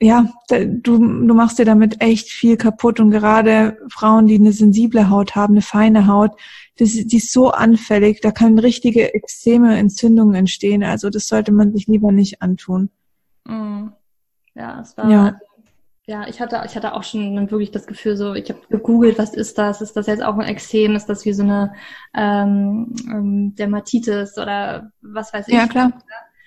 ja, 0.00 0.26
du, 0.48 0.98
du 0.98 1.34
machst 1.34 1.58
dir 1.58 1.64
damit 1.64 2.00
echt 2.00 2.28
viel 2.28 2.56
kaputt 2.56 3.00
und 3.00 3.10
gerade 3.10 3.78
Frauen, 3.88 4.26
die 4.26 4.36
eine 4.36 4.52
sensible 4.52 5.08
Haut 5.08 5.34
haben, 5.34 5.54
eine 5.54 5.62
feine 5.62 6.06
Haut, 6.06 6.32
das, 6.78 6.90
die 6.90 7.16
ist 7.16 7.32
so 7.32 7.50
anfällig, 7.50 8.20
da 8.20 8.30
können 8.30 8.58
richtige 8.58 9.14
extreme 9.14 9.78
Entzündungen 9.78 10.34
entstehen. 10.34 10.84
Also 10.84 11.08
das 11.08 11.26
sollte 11.26 11.52
man 11.52 11.72
sich 11.72 11.86
lieber 11.86 12.12
nicht 12.12 12.42
antun. 12.42 12.90
Mm. 13.44 13.88
Ja, 14.54 14.80
es 14.80 14.96
war, 14.96 15.10
ja. 15.10 15.38
ja, 16.06 16.26
ich 16.28 16.40
hatte, 16.40 16.62
ich 16.66 16.76
hatte 16.76 16.94
auch 16.94 17.02
schon 17.02 17.50
wirklich 17.50 17.70
das 17.70 17.86
Gefühl, 17.86 18.16
so, 18.16 18.34
ich 18.34 18.48
habe 18.48 18.60
gegoogelt, 18.70 19.18
was 19.18 19.34
ist 19.34 19.58
das? 19.58 19.80
Ist 19.82 19.96
das 19.96 20.06
jetzt 20.06 20.22
auch 20.22 20.36
ein 20.36 20.46
Extrem? 20.46 20.96
Ist 20.96 21.06
das 21.06 21.24
wie 21.24 21.32
so 21.32 21.42
eine 21.42 21.74
ähm, 22.14 22.94
ähm, 23.10 23.54
Dermatitis 23.54 24.38
oder 24.38 24.90
was 25.02 25.32
weiß 25.32 25.48
ich? 25.48 25.54
Ja, 25.54 25.66
klar. 25.66 25.92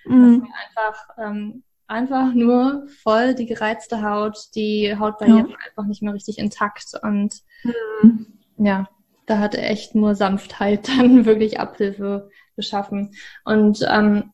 Dass 0.05 0.15
mhm. 0.15 0.47
einfach 0.77 1.07
ähm, 1.19 1.63
einfach 1.89 2.33
nur 2.33 2.87
voll 3.01 3.33
die 3.33 3.45
gereizte 3.45 4.03
Haut, 4.03 4.37
die 4.55 4.95
Hautbarriere 4.97 5.49
ja. 5.49 5.57
einfach 5.67 5.87
nicht 5.87 6.01
mehr 6.01 6.13
richtig 6.13 6.37
intakt 6.37 6.93
und 7.01 7.33
mhm. 7.63 8.39
ja, 8.57 8.87
da 9.25 9.39
hat 9.39 9.55
echt 9.55 9.95
nur 9.95 10.15
Sanftheit 10.15 10.87
dann 10.97 11.25
wirklich 11.25 11.59
Abhilfe 11.59 12.29
geschaffen. 12.55 13.15
Und 13.45 13.85
ähm, 13.89 14.31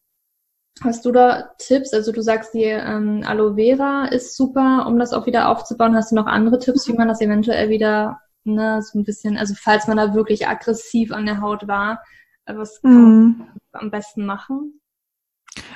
hast 0.81 1.05
du 1.05 1.11
da 1.11 1.51
Tipps? 1.57 1.93
Also 1.93 2.11
du 2.11 2.21
sagst, 2.21 2.53
die 2.53 2.63
ähm, 2.63 3.23
Aloe 3.25 3.55
Vera 3.55 4.05
ist 4.05 4.35
super, 4.35 4.85
um 4.87 4.99
das 4.99 5.13
auch 5.13 5.25
wieder 5.25 5.49
aufzubauen. 5.49 5.95
Hast 5.95 6.11
du 6.11 6.15
noch 6.15 6.27
andere 6.27 6.59
Tipps, 6.59 6.87
wie 6.87 6.93
man 6.93 7.07
das 7.07 7.21
eventuell 7.21 7.69
wieder 7.69 8.19
ne, 8.43 8.81
so 8.81 8.99
ein 8.99 9.03
bisschen, 9.03 9.37
also 9.37 9.53
falls 9.57 9.87
man 9.87 9.97
da 9.97 10.13
wirklich 10.13 10.47
aggressiv 10.47 11.11
an 11.11 11.25
der 11.25 11.41
Haut 11.41 11.67
war, 11.67 12.01
was 12.45 12.81
kann 12.81 12.91
mhm. 12.91 13.37
man 13.39 13.83
am 13.83 13.91
besten 13.91 14.25
machen? 14.25 14.79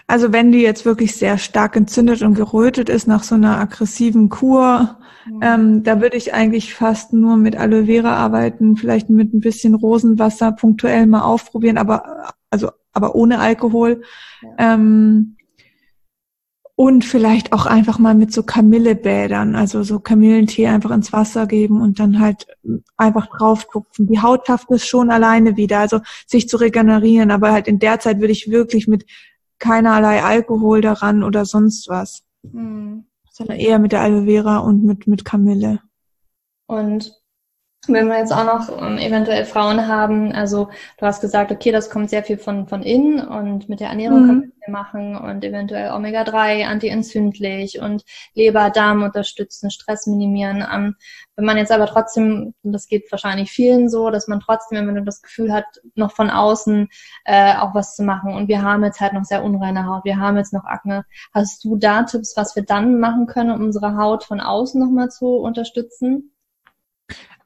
Also 0.07 0.33
wenn 0.33 0.51
die 0.51 0.61
jetzt 0.61 0.85
wirklich 0.85 1.15
sehr 1.15 1.37
stark 1.37 1.75
entzündet 1.75 2.21
und 2.21 2.33
gerötet 2.33 2.89
ist 2.89 3.07
nach 3.07 3.23
so 3.23 3.35
einer 3.35 3.59
aggressiven 3.59 4.29
Kur, 4.29 4.97
mhm. 5.25 5.39
ähm, 5.41 5.83
da 5.83 6.01
würde 6.01 6.17
ich 6.17 6.33
eigentlich 6.33 6.73
fast 6.73 7.13
nur 7.13 7.37
mit 7.37 7.55
Aloe 7.55 7.85
Vera 7.85 8.15
arbeiten, 8.15 8.75
vielleicht 8.75 9.09
mit 9.09 9.33
ein 9.33 9.39
bisschen 9.39 9.75
Rosenwasser 9.75 10.51
punktuell 10.51 11.07
mal 11.07 11.21
aufprobieren, 11.21 11.77
aber 11.77 12.33
also 12.49 12.71
aber 12.91 13.15
ohne 13.15 13.39
Alkohol. 13.39 14.01
Ja. 14.41 14.73
Ähm, 14.73 15.35
und 16.75 17.03
vielleicht 17.03 17.51
auch 17.51 17.65
einfach 17.65 17.99
mal 17.99 18.15
mit 18.15 18.31
so 18.31 18.41
Kamillebädern, 18.41 19.53
also 19.53 19.83
so 19.83 19.99
Kamillentee 19.99 20.67
einfach 20.67 20.91
ins 20.91 21.11
Wasser 21.11 21.45
geben 21.45 21.81
und 21.81 21.99
dann 21.99 22.21
halt 22.21 22.47
einfach 22.95 23.27
drauf 23.27 23.67
tupfen. 23.69 24.07
Die 24.07 24.21
Haut 24.21 24.47
schafft 24.47 24.71
es 24.71 24.87
schon 24.87 25.11
alleine 25.11 25.57
wieder, 25.57 25.79
also 25.79 25.99
sich 26.25 26.47
zu 26.47 26.55
regenerieren, 26.55 27.31
aber 27.31 27.51
halt 27.51 27.67
in 27.67 27.79
der 27.79 27.99
Zeit 27.99 28.21
würde 28.21 28.31
ich 28.31 28.49
wirklich 28.49 28.87
mit 28.87 29.05
keinerlei 29.59 30.23
Alkohol 30.23 30.81
daran 30.81 31.23
oder 31.23 31.45
sonst 31.45 31.87
was. 31.89 32.23
Mhm. 32.43 33.05
Sondern 33.31 33.57
eher 33.57 33.79
mit 33.79 33.91
der 33.91 34.01
Aloe 34.01 34.25
Vera 34.25 34.57
und 34.57 34.83
mit, 34.83 35.07
mit 35.07 35.23
Kamille. 35.23 35.79
Und 36.67 37.18
wenn 37.87 38.07
wir 38.07 38.17
jetzt 38.17 38.33
auch 38.33 38.43
noch 38.43 38.69
um, 38.69 38.83
ähm, 38.83 38.97
eventuell 38.97 39.45
Frauen 39.45 39.87
haben, 39.87 40.31
also 40.33 40.69
du 40.97 41.05
hast 41.05 41.21
gesagt, 41.21 41.51
okay, 41.51 41.71
das 41.71 41.89
kommt 41.89 42.09
sehr 42.09 42.23
viel 42.23 42.37
von, 42.37 42.67
von 42.67 42.83
innen 42.83 43.25
und 43.25 43.69
mit 43.69 43.79
der 43.79 43.89
Ernährung 43.89 44.23
mhm. 44.23 44.27
können 44.27 44.53
wir 44.65 44.71
machen 44.71 45.15
und 45.15 45.43
eventuell 45.43 45.91
Omega-3, 45.91 46.65
antientzündlich 46.65 47.79
und 47.79 48.03
Leber, 48.33 48.69
Darm 48.69 49.03
unterstützen, 49.03 49.71
Stress 49.71 50.07
minimieren. 50.07 50.65
Ähm, 50.71 50.95
wenn 51.37 51.45
man 51.45 51.57
jetzt 51.57 51.71
aber 51.71 51.87
trotzdem, 51.87 52.53
und 52.63 52.73
das 52.73 52.87
geht 52.87 53.09
wahrscheinlich 53.11 53.49
vielen 53.49 53.89
so, 53.89 54.09
dass 54.09 54.27
man 54.27 54.41
trotzdem, 54.41 54.85
wenn 54.85 54.93
man 54.93 55.05
das 55.05 55.21
Gefühl 55.21 55.53
hat, 55.53 55.65
noch 55.95 56.11
von 56.11 56.29
außen 56.29 56.89
äh, 57.23 57.55
auch 57.55 57.73
was 57.73 57.95
zu 57.95 58.03
machen 58.03 58.33
und 58.33 58.49
wir 58.49 58.61
haben 58.61 58.83
jetzt 58.83 58.99
halt 58.99 59.13
noch 59.13 59.23
sehr 59.23 59.43
unreine 59.43 59.85
Haut, 59.85 60.03
wir 60.03 60.17
haben 60.17 60.37
jetzt 60.37 60.53
noch 60.53 60.65
Akne, 60.65 61.05
hast 61.33 61.63
du 61.63 61.77
da 61.77 62.03
Tipps, 62.03 62.35
was 62.35 62.57
wir 62.57 62.63
dann 62.63 62.99
machen 62.99 63.25
können, 63.25 63.51
um 63.51 63.61
unsere 63.61 63.95
Haut 63.95 64.25
von 64.25 64.41
außen 64.41 64.79
nochmal 64.79 65.09
zu 65.09 65.37
unterstützen? 65.37 66.33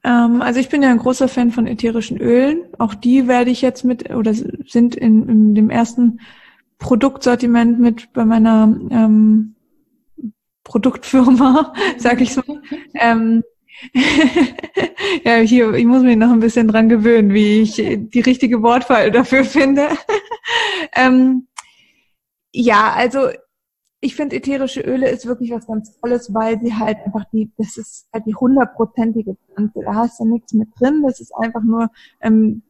Ähm, 0.03 0.41
also 0.41 0.59
ich 0.59 0.69
bin 0.69 0.83
ja 0.83 0.89
ein 0.89 0.97
großer 0.97 1.27
Fan 1.27 1.51
von 1.51 1.67
ätherischen 1.67 2.17
Ölen. 2.19 2.63
Auch 2.77 2.93
die 2.93 3.27
werde 3.27 3.51
ich 3.51 3.61
jetzt 3.61 3.83
mit 3.83 4.09
oder 4.09 4.33
sind 4.33 4.95
in, 4.95 5.27
in 5.29 5.55
dem 5.55 5.69
ersten 5.69 6.19
Produktsortiment 6.79 7.79
mit 7.79 8.11
bei 8.13 8.25
meiner 8.25 8.75
ähm, 8.91 9.55
Produktfirma, 10.63 11.73
sag 11.97 12.21
ich 12.21 12.33
so. 12.33 12.41
Ähm, 12.95 13.43
ja, 15.23 15.37
hier, 15.37 15.73
ich 15.73 15.85
muss 15.85 16.03
mich 16.03 16.17
noch 16.17 16.31
ein 16.31 16.39
bisschen 16.39 16.67
dran 16.67 16.89
gewöhnen, 16.89 17.33
wie 17.33 17.61
ich 17.61 17.75
die 17.75 18.19
richtige 18.19 18.61
Wortwahl 18.61 19.11
dafür 19.11 19.43
finde. 19.45 19.89
ähm, 20.95 21.47
ja, 22.51 22.93
also 22.93 23.29
ich 24.03 24.15
finde 24.15 24.35
ätherische 24.35 24.81
Öle 24.81 25.09
ist 25.09 25.25
wirklich 25.25 25.51
was 25.51 25.65
ganz 25.65 25.97
Tolles, 25.99 26.33
weil 26.33 26.59
sie 26.59 26.73
halt 26.73 26.97
einfach 27.05 27.23
die, 27.31 27.49
das 27.57 27.77
ist 27.77 28.07
halt 28.11 28.25
die 28.25 28.35
hundertprozentige 28.35 29.35
Pflanze. 29.35 29.79
Da 29.79 29.95
hast 29.95 30.19
du 30.19 30.25
nichts 30.25 30.51
mit 30.51 30.69
drin. 30.77 31.03
Das 31.03 31.21
ist 31.21 31.33
einfach 31.33 31.63
nur 31.63 31.89
ähm, 32.19 32.63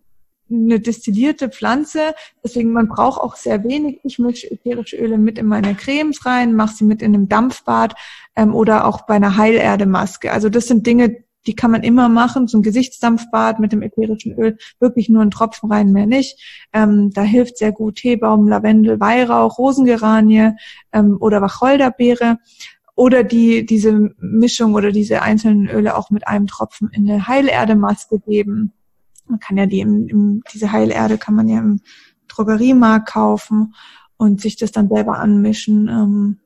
eine 0.51 0.79
destillierte 0.79 1.49
Pflanze. 1.49 2.13
Deswegen, 2.43 2.71
man 2.71 2.87
braucht 2.87 3.19
auch 3.19 3.35
sehr 3.35 3.63
wenig. 3.63 3.99
Ich 4.03 4.19
mische 4.19 4.51
ätherische 4.51 4.97
Öle 4.97 5.17
mit 5.17 5.39
in 5.39 5.47
meine 5.47 5.73
Cremes 5.73 6.23
rein, 6.23 6.53
mache 6.53 6.75
sie 6.75 6.83
mit 6.83 7.01
in 7.01 7.15
einem 7.15 7.27
Dampfbad 7.27 7.95
ähm, 8.35 8.53
oder 8.53 8.85
auch 8.85 9.07
bei 9.07 9.15
einer 9.15 9.35
Heilerdemaske. 9.35 10.31
Also 10.31 10.49
das 10.49 10.67
sind 10.67 10.85
Dinge, 10.85 11.23
die 11.45 11.55
kann 11.55 11.71
man 11.71 11.83
immer 11.83 12.09
machen, 12.09 12.47
so 12.47 12.61
Gesichtsdampfbad 12.61 13.59
mit 13.59 13.71
dem 13.71 13.81
ätherischen 13.81 14.37
Öl, 14.37 14.57
wirklich 14.79 15.09
nur 15.09 15.21
einen 15.21 15.31
Tropfen 15.31 15.71
rein, 15.71 15.91
mehr 15.91 16.05
nicht. 16.05 16.67
Ähm, 16.73 17.11
da 17.11 17.21
hilft 17.21 17.57
sehr 17.57 17.71
gut 17.71 17.95
Teebaum, 17.95 18.47
Lavendel, 18.47 18.99
Weihrauch, 18.99 19.57
Rosengeranie 19.57 20.51
ähm, 20.91 21.17
oder 21.19 21.41
Wacholderbeere 21.41 22.37
oder 22.95 23.23
die 23.23 23.65
diese 23.65 24.13
Mischung 24.19 24.75
oder 24.75 24.91
diese 24.91 25.21
einzelnen 25.21 25.67
Öle 25.67 25.97
auch 25.97 26.09
mit 26.11 26.27
einem 26.27 26.47
Tropfen 26.47 26.89
in 26.93 27.09
eine 27.09 27.27
Heilerdemaske 27.27 28.19
geben. 28.19 28.73
Man 29.27 29.39
kann 29.39 29.57
ja 29.57 29.65
die 29.65 29.79
im, 29.79 30.07
im, 30.07 30.43
diese 30.53 30.71
Heilerde 30.71 31.17
kann 31.17 31.35
man 31.35 31.47
ja 31.47 31.59
im 31.59 31.81
Drogeriemarkt 32.27 33.09
kaufen 33.09 33.73
und 34.17 34.41
sich 34.41 34.57
das 34.57 34.71
dann 34.71 34.89
selber 34.89 35.17
anmischen. 35.17 35.87
Ähm, 35.87 36.39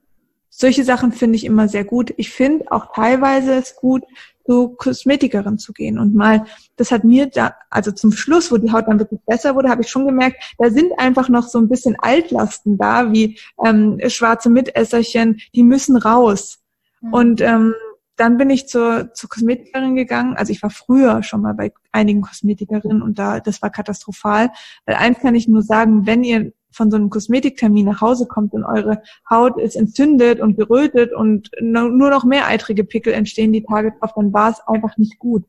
solche 0.48 0.84
Sachen 0.84 1.12
finde 1.12 1.36
ich 1.36 1.44
immer 1.44 1.68
sehr 1.68 1.84
gut. 1.84 2.12
Ich 2.16 2.30
finde 2.30 2.70
auch 2.72 2.92
teilweise 2.94 3.54
es 3.54 3.76
gut, 3.76 4.02
zu 4.48 4.70
Kosmetikerin 4.70 5.58
zu 5.58 5.74
gehen 5.74 5.98
und 5.98 6.14
mal, 6.14 6.44
das 6.76 6.90
hat 6.90 7.04
mir 7.04 7.26
da, 7.26 7.54
also 7.68 7.92
zum 7.92 8.12
Schluss, 8.12 8.50
wo 8.50 8.56
die 8.56 8.72
Haut 8.72 8.88
dann 8.88 8.98
wirklich 8.98 9.20
besser 9.26 9.54
wurde, 9.54 9.68
habe 9.68 9.82
ich 9.82 9.88
schon 9.88 10.06
gemerkt, 10.06 10.42
da 10.56 10.70
sind 10.70 10.92
einfach 10.98 11.28
noch 11.28 11.46
so 11.48 11.58
ein 11.58 11.68
bisschen 11.68 11.96
Altlasten 12.00 12.78
da, 12.78 13.12
wie 13.12 13.38
ähm, 13.64 14.00
schwarze 14.06 14.48
Mitesserchen, 14.48 15.40
die 15.54 15.62
müssen 15.62 15.98
raus. 15.98 16.60
Mhm. 17.02 17.12
Und 17.12 17.40
ähm, 17.42 17.74
dann 18.16 18.38
bin 18.38 18.48
ich 18.48 18.68
zur, 18.68 19.12
zur 19.12 19.28
Kosmetikerin 19.28 19.94
gegangen. 19.94 20.34
Also 20.34 20.50
ich 20.50 20.62
war 20.62 20.70
früher 20.70 21.22
schon 21.22 21.42
mal 21.42 21.54
bei 21.54 21.72
einigen 21.92 22.22
Kosmetikerinnen 22.22 23.02
und 23.02 23.18
da, 23.18 23.40
das 23.40 23.60
war 23.60 23.70
katastrophal. 23.70 24.50
Weil 24.86 24.96
eins 24.96 25.20
kann 25.20 25.34
ich 25.34 25.46
nur 25.46 25.62
sagen, 25.62 26.06
wenn 26.06 26.24
ihr 26.24 26.52
von 26.70 26.90
so 26.90 26.96
einem 26.96 27.10
Kosmetiktermin 27.10 27.86
nach 27.86 28.00
Hause 28.00 28.26
kommt 28.26 28.52
und 28.52 28.64
eure 28.64 29.02
Haut 29.28 29.58
ist 29.58 29.76
entzündet 29.76 30.40
und 30.40 30.56
gerötet 30.56 31.12
und 31.14 31.50
nur 31.60 32.10
noch 32.10 32.24
mehr 32.24 32.46
eitrige 32.46 32.84
Pickel 32.84 33.12
entstehen 33.12 33.52
die 33.52 33.64
Tage 33.64 33.92
drauf, 33.98 34.12
dann 34.14 34.32
war 34.32 34.50
es 34.50 34.60
einfach 34.66 34.96
nicht 34.96 35.18
gut. 35.18 35.44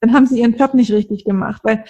Dann 0.00 0.12
haben 0.12 0.26
sie 0.26 0.40
ihren 0.40 0.56
Job 0.56 0.74
nicht 0.74 0.92
richtig 0.92 1.24
gemacht, 1.24 1.62
weil 1.64 1.84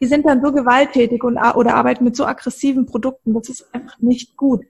die 0.00 0.06
sind 0.06 0.26
dann 0.26 0.42
so 0.44 0.52
gewalttätig 0.52 1.22
und 1.22 1.36
oder 1.36 1.74
arbeiten 1.74 2.04
mit 2.04 2.16
so 2.16 2.26
aggressiven 2.26 2.86
Produkten, 2.86 3.34
das 3.34 3.48
ist 3.48 3.74
einfach 3.74 3.98
nicht 4.00 4.36
gut. 4.36 4.64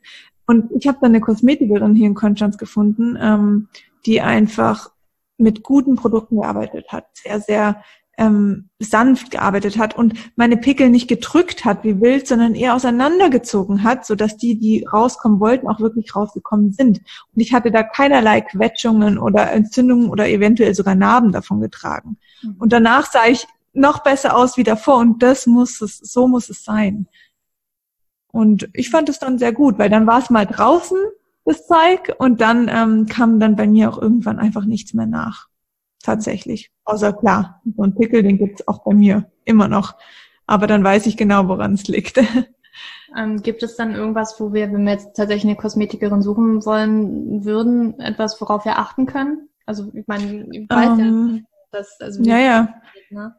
Und 0.47 0.71
ich 0.73 0.87
habe 0.87 0.99
dann 1.01 1.13
eine 1.13 1.21
Kosmetikerin 1.21 1.95
hier 1.95 2.07
in 2.07 2.15
Konstanz 2.15 2.59
gefunden, 2.59 3.17
ähm, 3.21 3.69
die 4.07 4.21
einfach 4.21 4.91
mit 5.39 5.63
guten 5.63 5.97
Produkten 5.97 6.41
gearbeitet 6.41 6.87
hat, 6.93 7.07
sehr, 7.15 7.41
sehr 7.41 7.83
ähm, 8.19 8.69
sanft 8.79 9.31
gearbeitet 9.31 9.79
hat 9.79 9.97
und 9.97 10.15
meine 10.37 10.57
Pickel 10.57 10.91
nicht 10.91 11.09
gedrückt 11.09 11.65
hat 11.65 11.85
wie 11.85 12.01
wild, 12.01 12.27
sondern 12.27 12.55
eher 12.55 12.75
auseinandergezogen 12.75 13.83
hat, 13.83 14.07
so 14.07 14.15
dass 14.15 14.37
die, 14.37 14.59
die 14.59 14.85
rauskommen 14.85 15.41
wollten, 15.41 15.69
auch 15.69 15.81
wirklich 15.81 16.15
rausgekommen 16.15 16.73
sind. 16.73 16.99
Und 16.99 17.41
ich 17.41 17.53
hatte 17.53 17.71
da 17.71 17.83
keinerlei 17.83 18.41
Quetschungen 18.41 19.19
oder 19.19 19.51
Entzündungen 19.53 20.11
oder 20.11 20.29
eventuell 20.29 20.75
sogar 20.75 20.95
Narben 20.95 21.33
davon 21.33 21.61
getragen. 21.61 22.19
Mhm. 22.43 22.57
Und 22.59 22.73
danach 22.73 23.11
sah 23.11 23.27
ich 23.27 23.47
noch 23.73 24.03
besser 24.03 24.37
aus 24.37 24.57
wie 24.57 24.65
davor 24.65 24.99
und 24.99 25.23
das 25.23 25.47
muss 25.47 25.81
es, 25.81 25.99
so 25.99 26.29
muss 26.29 26.49
es 26.49 26.63
sein. 26.63 27.09
Und 28.29 28.69
ich 28.73 28.91
fand 28.91 29.09
es 29.09 29.19
dann 29.19 29.39
sehr 29.39 29.53
gut, 29.53 29.79
weil 29.79 29.91
dann 29.91 30.07
war 30.07 30.19
es 30.19 30.31
mal 30.31 30.47
draußen, 30.47 30.99
das 31.45 31.67
Zeug, 31.67 32.15
und 32.19 32.41
dann 32.41 32.71
ähm, 32.73 33.07
kam 33.07 33.39
dann 33.39 33.55
bei 33.55 33.67
mir 33.67 33.91
auch 33.91 34.01
irgendwann 34.01 34.39
einfach 34.39 34.65
nichts 34.65 34.95
mehr 34.95 35.07
nach 35.07 35.49
tatsächlich. 36.05 36.71
Außer 36.85 37.13
klar, 37.13 37.63
so 37.77 37.83
ein 37.83 37.95
Pickel, 37.95 38.23
den 38.23 38.39
gibt's 38.39 38.67
auch 38.69 38.85
bei 38.85 38.95
mir 38.95 39.31
immer 39.45 39.69
noch. 39.69 39.95
Aber 40.47 40.67
dann 40.67 40.85
weiß 40.85 41.07
ich 41.07 41.17
genau, 41.17 41.49
woran 41.49 41.75
es 41.75 41.89
liegt. 41.89 42.21
Ähm, 43.17 43.43
gibt 43.43 43.63
es 43.63 43.77
dann 43.77 43.95
irgendwas, 43.95 44.41
wo 44.41 44.53
wir, 44.53 44.73
wenn 44.73 44.85
wir 44.85 44.95
jetzt 44.95 45.15
tatsächlich 45.15 45.45
eine 45.45 45.55
Kosmetikerin 45.55 46.21
suchen 46.21 46.65
wollen 46.67 47.45
würden, 47.45 48.01
etwas, 48.01 48.41
worauf 48.41 48.65
wir 48.65 48.79
achten 48.79 49.07
können? 49.07 49.49
Also 49.67 49.93
ich 49.95 50.07
meine, 50.09 50.49
ich 50.51 50.69
weiß 50.69 50.89
um, 50.91 50.99
ja, 50.99 51.05
ähm, 51.05 51.47
dass 51.71 52.01
also 52.01 52.23
ja, 52.23 52.39
ja. 52.39 52.75
Ne? 53.11 53.37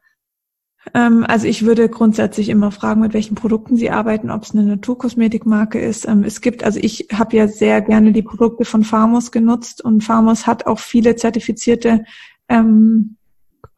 Ähm, 0.93 1.25
also 1.27 1.47
ich 1.47 1.65
würde 1.65 1.89
grundsätzlich 1.89 2.49
immer 2.49 2.71
fragen, 2.71 3.01
mit 3.01 3.13
welchen 3.13 3.35
Produkten 3.35 3.75
Sie 3.75 3.89
arbeiten, 3.89 4.29
ob 4.29 4.43
es 4.43 4.51
eine 4.51 4.63
Naturkosmetikmarke 4.63 5.79
ist. 5.79 6.07
Ähm, 6.07 6.23
es 6.23 6.41
gibt, 6.41 6.63
also 6.63 6.79
ich 6.81 7.07
habe 7.13 7.35
ja 7.35 7.47
sehr 7.47 7.81
gerne 7.81 8.11
die 8.11 8.21
Produkte 8.21 8.65
von 8.65 8.83
Pharmos 8.83 9.31
genutzt 9.31 9.83
und 9.83 10.03
Pharmos 10.03 10.45
hat 10.47 10.67
auch 10.67 10.79
viele 10.79 11.15
zertifizierte 11.15 12.05
ähm, 12.49 13.17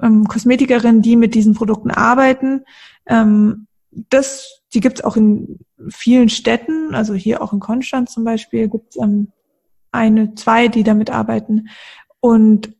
ähm, 0.01 0.25
Kosmetikerinnen, 0.25 1.01
die 1.01 1.15
mit 1.15 1.36
diesen 1.36 1.53
Produkten 1.53 1.91
arbeiten. 1.91 2.63
Ähm, 3.08 3.67
das, 3.91 4.62
die 4.73 4.80
gibt 4.80 4.99
es 4.99 5.03
auch 5.03 5.15
in 5.15 5.60
vielen 5.89 6.30
Städten, 6.30 6.93
also 6.93 7.13
hier 7.13 7.41
auch 7.41 7.53
in 7.53 7.60
Konstanz 7.60 8.13
zum 8.13 8.23
Beispiel 8.23 8.67
gibt 8.67 8.95
es 8.95 9.01
ähm, 9.01 9.32
eine, 9.91 10.36
zwei, 10.36 10.67
die 10.67 10.84
damit 10.84 11.10
arbeiten. 11.10 11.69
Und 12.19 12.76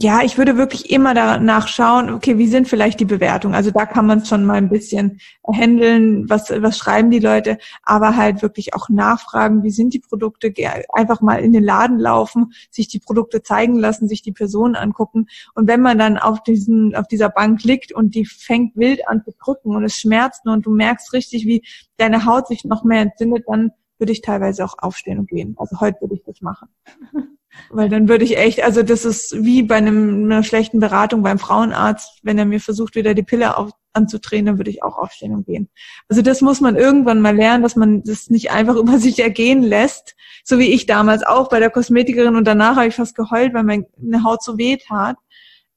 ja, 0.00 0.22
ich 0.22 0.38
würde 0.38 0.56
wirklich 0.56 0.90
immer 0.90 1.12
danach 1.12 1.66
schauen, 1.66 2.10
okay, 2.10 2.38
wie 2.38 2.46
sind 2.46 2.68
vielleicht 2.68 3.00
die 3.00 3.04
Bewertungen? 3.04 3.54
Also 3.54 3.72
da 3.72 3.84
kann 3.84 4.06
man 4.06 4.24
schon 4.24 4.44
mal 4.44 4.54
ein 4.54 4.68
bisschen 4.68 5.18
handeln, 5.44 6.28
was, 6.30 6.50
was 6.50 6.78
schreiben 6.78 7.10
die 7.10 7.18
Leute, 7.18 7.58
aber 7.82 8.16
halt 8.16 8.40
wirklich 8.42 8.74
auch 8.74 8.88
nachfragen, 8.88 9.64
wie 9.64 9.70
sind 9.70 9.94
die 9.94 9.98
Produkte, 9.98 10.52
einfach 10.92 11.20
mal 11.20 11.40
in 11.40 11.52
den 11.52 11.64
Laden 11.64 11.98
laufen, 11.98 12.52
sich 12.70 12.86
die 12.88 13.00
Produkte 13.00 13.42
zeigen 13.42 13.76
lassen, 13.76 14.08
sich 14.08 14.22
die 14.22 14.32
Personen 14.32 14.76
angucken. 14.76 15.26
Und 15.54 15.66
wenn 15.66 15.80
man 15.80 15.98
dann 15.98 16.16
auf 16.16 16.42
diesen, 16.44 16.94
auf 16.94 17.08
dieser 17.08 17.28
Bank 17.28 17.64
liegt 17.64 17.92
und 17.92 18.14
die 18.14 18.24
fängt 18.24 18.76
wild 18.76 19.08
an 19.08 19.22
zu 19.24 19.32
drücken 19.42 19.74
und 19.74 19.84
es 19.84 19.96
schmerzt 19.96 20.44
nur 20.44 20.54
und 20.54 20.64
du 20.66 20.70
merkst 20.70 21.12
richtig, 21.12 21.44
wie 21.44 21.64
deine 21.96 22.24
Haut 22.24 22.46
sich 22.46 22.64
noch 22.64 22.84
mehr 22.84 23.00
entzündet, 23.00 23.44
dann 23.48 23.72
würde 23.98 24.12
ich 24.12 24.20
teilweise 24.20 24.64
auch 24.64 24.76
aufstehen 24.78 25.18
und 25.18 25.28
gehen. 25.28 25.56
Also 25.58 25.80
heute 25.80 26.00
würde 26.02 26.14
ich 26.14 26.22
das 26.24 26.40
machen. 26.40 26.68
Weil 27.70 27.88
dann 27.88 28.08
würde 28.08 28.24
ich 28.24 28.38
echt, 28.38 28.62
also 28.62 28.82
das 28.82 29.04
ist 29.04 29.44
wie 29.44 29.62
bei 29.62 29.76
einem, 29.76 30.24
einer 30.24 30.42
schlechten 30.42 30.80
Beratung 30.80 31.22
beim 31.22 31.38
Frauenarzt, 31.38 32.20
wenn 32.22 32.38
er 32.38 32.44
mir 32.44 32.60
versucht, 32.60 32.94
wieder 32.94 33.14
die 33.14 33.22
Pille 33.22 33.56
auf, 33.56 33.72
anzudrehen, 33.92 34.46
dann 34.46 34.58
würde 34.58 34.70
ich 34.70 34.82
auch 34.82 34.96
aufstehen 34.96 35.34
und 35.34 35.46
gehen. 35.46 35.68
Also 36.08 36.22
das 36.22 36.40
muss 36.40 36.60
man 36.60 36.76
irgendwann 36.76 37.20
mal 37.20 37.34
lernen, 37.34 37.62
dass 37.62 37.76
man 37.76 38.02
das 38.02 38.30
nicht 38.30 38.50
einfach 38.50 38.76
über 38.82 38.98
sich 38.98 39.18
ergehen 39.18 39.62
lässt, 39.62 40.14
so 40.44 40.58
wie 40.58 40.72
ich 40.72 40.86
damals 40.86 41.24
auch 41.24 41.48
bei 41.48 41.58
der 41.58 41.70
Kosmetikerin 41.70 42.36
und 42.36 42.46
danach 42.46 42.76
habe 42.76 42.88
ich 42.88 42.94
fast 42.94 43.16
geheult, 43.16 43.54
weil 43.54 43.64
meine 43.64 44.24
Haut 44.24 44.42
so 44.42 44.56
weh 44.56 44.76
tat. 44.76 45.16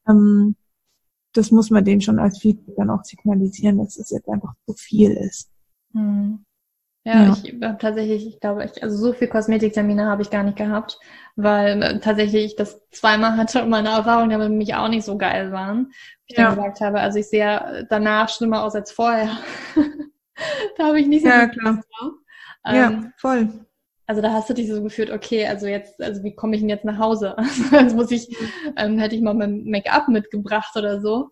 Ähm, 0.07 0.55
das 1.33 1.51
muss 1.51 1.69
man 1.69 1.85
denen 1.85 2.01
schon 2.01 2.19
als 2.19 2.39
Feedback 2.39 2.75
dann 2.75 2.89
auch 2.89 3.03
signalisieren, 3.03 3.77
dass 3.77 3.89
es 3.89 3.95
das 3.95 4.09
jetzt 4.11 4.29
einfach 4.29 4.53
zu 4.65 4.73
viel 4.73 5.11
ist. 5.11 5.49
Hm. 5.93 6.45
Ja, 7.03 7.23
ja. 7.23 7.37
ich 7.43 7.53
habe 7.63 7.77
tatsächlich, 7.79 8.27
ich 8.27 8.39
glaube, 8.39 8.63
ich, 8.63 8.83
also 8.83 8.95
so 8.95 9.13
viel 9.13 9.27
Kosmetiktermine 9.27 10.05
habe 10.05 10.21
ich 10.21 10.29
gar 10.29 10.43
nicht 10.43 10.57
gehabt, 10.57 10.99
weil 11.35 11.81
äh, 11.81 11.99
tatsächlich 11.99 12.45
ich 12.45 12.55
das 12.55 12.79
zweimal 12.91 13.37
hatte 13.37 13.63
und 13.63 13.69
meine 13.69 13.89
Erfahrungen 13.89 14.29
damit 14.29 14.51
mich 14.51 14.75
auch 14.75 14.87
nicht 14.87 15.05
so 15.05 15.17
geil 15.17 15.51
waren. 15.51 15.91
Ich 16.27 16.37
ja. 16.37 16.45
dann 16.45 16.55
gesagt 16.55 16.81
habe, 16.81 16.99
also 16.99 17.17
ich 17.17 17.27
sehe 17.27 17.87
danach 17.89 18.29
schlimmer 18.29 18.63
aus 18.63 18.75
als 18.75 18.91
vorher. 18.91 19.37
da 20.77 20.87
habe 20.87 20.99
ich 20.99 21.07
nicht 21.07 21.23
so 21.23 21.29
Ja, 21.29 21.47
klar. 21.47 21.83
Ähm, 22.65 22.75
ja, 22.75 23.11
voll. 23.17 23.49
Also 24.05 24.21
da 24.21 24.33
hast 24.33 24.49
du 24.49 24.53
dich 24.53 24.67
so 24.67 24.83
gefühlt, 24.83 25.09
okay, 25.09 25.47
also 25.47 25.67
jetzt, 25.67 26.01
also 26.01 26.21
wie 26.23 26.35
komme 26.35 26.55
ich 26.55 26.61
denn 26.61 26.69
jetzt 26.69 26.85
nach 26.85 26.99
Hause? 26.99 27.35
Also 27.37 27.75
jetzt 27.75 27.95
muss 27.95 28.11
ich, 28.11 28.27
ähm, 28.77 28.99
hätte 28.99 29.15
ich 29.15 29.21
mal 29.21 29.33
mein 29.33 29.63
Make-up 29.63 30.07
mitgebracht 30.07 30.75
oder 30.75 31.01
so. 31.01 31.29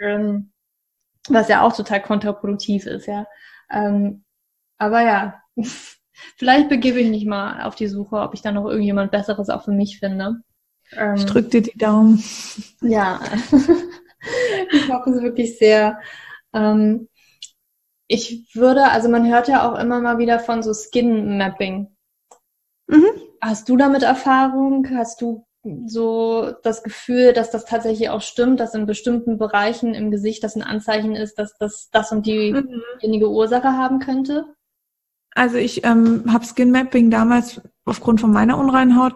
Ähm, 0.00 0.52
was 1.28 1.48
ja 1.48 1.62
auch 1.62 1.76
total 1.76 2.00
kontraproduktiv 2.00 2.86
ist, 2.86 3.06
ja. 3.06 3.26
Ähm, 3.70 4.24
aber 4.80 5.02
ja, 5.02 5.42
vielleicht 6.36 6.68
begebe 6.68 7.00
ich 7.00 7.08
mich 7.08 7.26
mal 7.26 7.62
auf 7.62 7.74
die 7.74 7.86
Suche, 7.86 8.16
ob 8.16 8.34
ich 8.34 8.42
da 8.42 8.50
noch 8.50 8.66
irgendjemand 8.66 9.10
Besseres 9.10 9.50
auch 9.50 9.64
für 9.64 9.72
mich 9.72 9.98
finde. 9.98 10.40
Ähm, 10.92 11.14
ich 11.14 11.26
drück 11.26 11.50
dir 11.50 11.62
die 11.62 11.78
Daumen. 11.78 12.22
Ja, 12.80 13.20
ich 14.72 14.88
hoffe 14.88 15.10
es 15.10 15.22
wirklich 15.22 15.58
sehr. 15.58 16.00
Ähm, 16.52 17.08
ich 18.08 18.54
würde, 18.54 18.90
also 18.90 19.08
man 19.08 19.30
hört 19.30 19.46
ja 19.46 19.70
auch 19.70 19.78
immer 19.78 20.00
mal 20.00 20.18
wieder 20.18 20.40
von 20.40 20.62
so 20.62 20.72
Skin 20.72 21.38
Mapping. 21.38 21.94
Mhm. 22.88 23.10
Hast 23.40 23.68
du 23.68 23.76
damit 23.76 24.02
Erfahrung? 24.02 24.88
Hast 24.96 25.20
du 25.20 25.46
so 25.86 26.52
das 26.62 26.82
Gefühl, 26.82 27.34
dass 27.34 27.50
das 27.50 27.66
tatsächlich 27.66 28.08
auch 28.08 28.22
stimmt, 28.22 28.60
dass 28.60 28.74
in 28.74 28.86
bestimmten 28.86 29.36
Bereichen 29.36 29.94
im 29.94 30.10
Gesicht 30.10 30.42
das 30.42 30.56
ein 30.56 30.62
Anzeichen 30.62 31.14
ist, 31.14 31.38
dass 31.38 31.56
das 31.58 31.90
das 31.90 32.12
und 32.12 32.26
diejenige 32.26 33.26
mhm. 33.26 33.32
Ursache 33.32 33.76
haben 33.76 33.98
könnte? 33.98 34.46
Also 35.40 35.56
ich 35.56 35.86
ähm, 35.86 36.24
habe 36.30 36.44
Skin 36.44 36.70
Mapping 36.70 37.10
damals 37.10 37.62
aufgrund 37.86 38.20
von 38.20 38.30
meiner 38.30 38.58
Unreinhaut, 38.58 39.14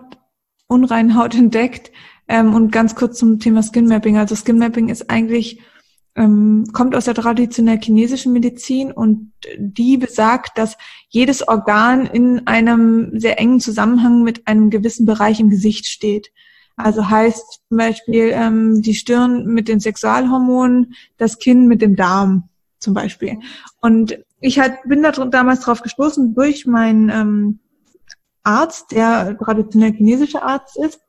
Unreinhaut 0.68 1.34
entdeckt. 1.34 1.92
Ähm, 2.28 2.54
und 2.54 2.72
ganz 2.72 2.94
kurz 2.94 3.18
zum 3.18 3.40
Thema 3.40 3.62
Skin 3.62 3.86
Mapping. 3.86 4.16
Also 4.16 4.34
Skin 4.34 4.56
Mapping 4.56 4.88
ist 4.88 5.10
eigentlich 5.10 5.60
ähm, 6.16 6.64
kommt 6.72 6.96
aus 6.96 7.04
der 7.04 7.12
traditionell 7.12 7.78
chinesischen 7.78 8.32
Medizin 8.32 8.90
und 8.90 9.34
die 9.58 9.98
besagt, 9.98 10.56
dass 10.56 10.78
jedes 11.10 11.46
Organ 11.46 12.06
in 12.06 12.46
einem 12.46 13.20
sehr 13.20 13.38
engen 13.38 13.60
Zusammenhang 13.60 14.22
mit 14.22 14.48
einem 14.48 14.70
gewissen 14.70 15.04
Bereich 15.04 15.40
im 15.40 15.50
Gesicht 15.50 15.84
steht. 15.84 16.32
Also 16.76 17.10
heißt 17.10 17.60
zum 17.68 17.76
Beispiel 17.76 18.30
ähm, 18.32 18.80
die 18.80 18.94
Stirn 18.94 19.44
mit 19.44 19.68
den 19.68 19.78
Sexualhormonen, 19.78 20.94
das 21.18 21.38
Kinn 21.38 21.66
mit 21.66 21.82
dem 21.82 21.96
Darm 21.96 22.48
zum 22.84 22.94
Beispiel. 22.94 23.38
Und 23.80 24.18
ich 24.40 24.60
halt, 24.60 24.74
bin 24.84 25.02
da 25.02 25.10
damals 25.10 25.60
drauf 25.60 25.82
gestoßen 25.82 26.34
durch 26.34 26.66
meinen 26.66 27.08
ähm, 27.08 27.58
Arzt, 28.44 28.92
der 28.92 29.36
traditionell 29.38 29.92
chinesischer 29.92 30.44
Arzt 30.44 30.76
ist. 30.76 31.00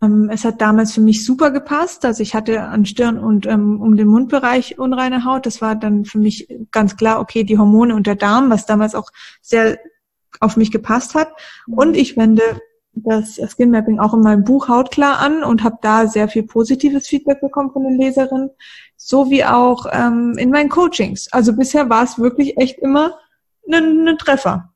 Ähm, 0.00 0.30
es 0.32 0.44
hat 0.44 0.60
damals 0.60 0.94
für 0.94 1.00
mich 1.00 1.24
super 1.24 1.50
gepasst. 1.50 2.04
Also 2.04 2.22
ich 2.22 2.34
hatte 2.34 2.62
an 2.62 2.86
Stirn 2.86 3.18
und 3.18 3.46
ähm, 3.46 3.80
um 3.80 3.96
den 3.96 4.08
Mundbereich 4.08 4.78
unreine 4.78 5.24
Haut. 5.24 5.44
Das 5.44 5.60
war 5.60 5.74
dann 5.74 6.04
für 6.04 6.18
mich 6.18 6.48
ganz 6.70 6.96
klar, 6.96 7.20
okay, 7.20 7.44
die 7.44 7.58
Hormone 7.58 7.94
und 7.94 8.06
der 8.06 8.14
Darm, 8.14 8.48
was 8.48 8.64
damals 8.64 8.94
auch 8.94 9.10
sehr 9.42 9.78
auf 10.40 10.56
mich 10.56 10.70
gepasst 10.70 11.14
hat. 11.14 11.28
Und 11.66 11.96
ich 11.96 12.16
wende 12.16 12.60
das 13.04 13.40
Skin 13.54 13.70
Mapping 13.70 13.98
auch 13.98 14.14
in 14.14 14.20
meinem 14.20 14.44
Buch 14.44 14.68
Hautklar 14.68 15.18
an 15.18 15.42
und 15.44 15.62
habe 15.62 15.78
da 15.82 16.06
sehr 16.06 16.28
viel 16.28 16.44
positives 16.44 17.08
Feedback 17.08 17.40
bekommen 17.40 17.70
von 17.72 17.84
den 17.84 17.98
Leserinnen 17.98 18.50
so 18.98 19.30
wie 19.30 19.44
auch 19.44 19.86
ähm, 19.90 20.34
in 20.36 20.50
meinen 20.50 20.68
Coachings. 20.68 21.32
Also 21.32 21.54
bisher 21.54 21.88
war 21.88 22.02
es 22.02 22.18
wirklich 22.18 22.58
echt 22.58 22.78
immer 22.80 23.16
ein 23.72 24.02
ne 24.02 24.16
Treffer. 24.18 24.74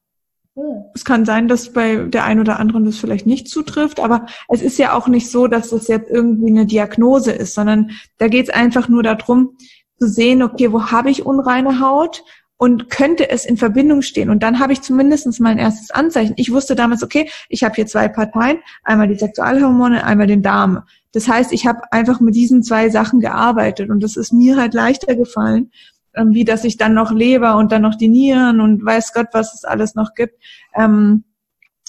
Oh. 0.54 0.90
Es 0.94 1.04
kann 1.04 1.24
sein, 1.24 1.48
dass 1.48 1.72
bei 1.72 1.96
der 1.96 2.24
einen 2.24 2.40
oder 2.40 2.58
anderen 2.58 2.84
das 2.84 2.98
vielleicht 2.98 3.26
nicht 3.26 3.48
zutrifft, 3.48 4.00
aber 4.00 4.26
es 4.48 4.62
ist 4.62 4.78
ja 4.78 4.94
auch 4.94 5.08
nicht 5.08 5.30
so, 5.30 5.48
dass 5.48 5.70
das 5.70 5.88
jetzt 5.88 6.10
irgendwie 6.10 6.50
eine 6.50 6.66
Diagnose 6.66 7.32
ist, 7.32 7.54
sondern 7.54 7.90
da 8.18 8.28
geht 8.28 8.48
es 8.48 8.54
einfach 8.54 8.88
nur 8.88 9.02
darum 9.02 9.56
zu 9.98 10.06
sehen, 10.08 10.42
okay, 10.42 10.72
wo 10.72 10.90
habe 10.90 11.10
ich 11.10 11.26
unreine 11.26 11.80
Haut 11.80 12.22
und 12.62 12.90
könnte 12.90 13.28
es 13.28 13.44
in 13.44 13.56
Verbindung 13.56 14.02
stehen. 14.02 14.30
Und 14.30 14.44
dann 14.44 14.60
habe 14.60 14.72
ich 14.72 14.82
zumindest 14.82 15.40
mein 15.40 15.58
erstes 15.58 15.90
Anzeichen. 15.90 16.34
Ich 16.36 16.52
wusste 16.52 16.76
damals, 16.76 17.02
okay, 17.02 17.28
ich 17.48 17.64
habe 17.64 17.74
hier 17.74 17.88
zwei 17.88 18.06
Parteien, 18.06 18.58
einmal 18.84 19.08
die 19.08 19.16
Sexualhormone, 19.16 20.04
einmal 20.04 20.28
den 20.28 20.42
Darm. 20.42 20.84
Das 21.10 21.26
heißt, 21.26 21.52
ich 21.52 21.66
habe 21.66 21.80
einfach 21.90 22.20
mit 22.20 22.36
diesen 22.36 22.62
zwei 22.62 22.88
Sachen 22.88 23.18
gearbeitet 23.18 23.90
und 23.90 24.00
das 24.00 24.14
ist 24.14 24.32
mir 24.32 24.56
halt 24.58 24.74
leichter 24.74 25.16
gefallen, 25.16 25.72
ähm, 26.14 26.34
wie 26.34 26.44
dass 26.44 26.62
ich 26.62 26.76
dann 26.76 26.94
noch 26.94 27.10
Leber 27.10 27.56
und 27.56 27.72
dann 27.72 27.82
noch 27.82 27.96
die 27.96 28.06
Nieren 28.06 28.60
und 28.60 28.86
weiß 28.86 29.12
Gott, 29.12 29.30
was 29.32 29.54
es 29.54 29.64
alles 29.64 29.96
noch 29.96 30.14
gibt, 30.14 30.40
ähm, 30.76 31.24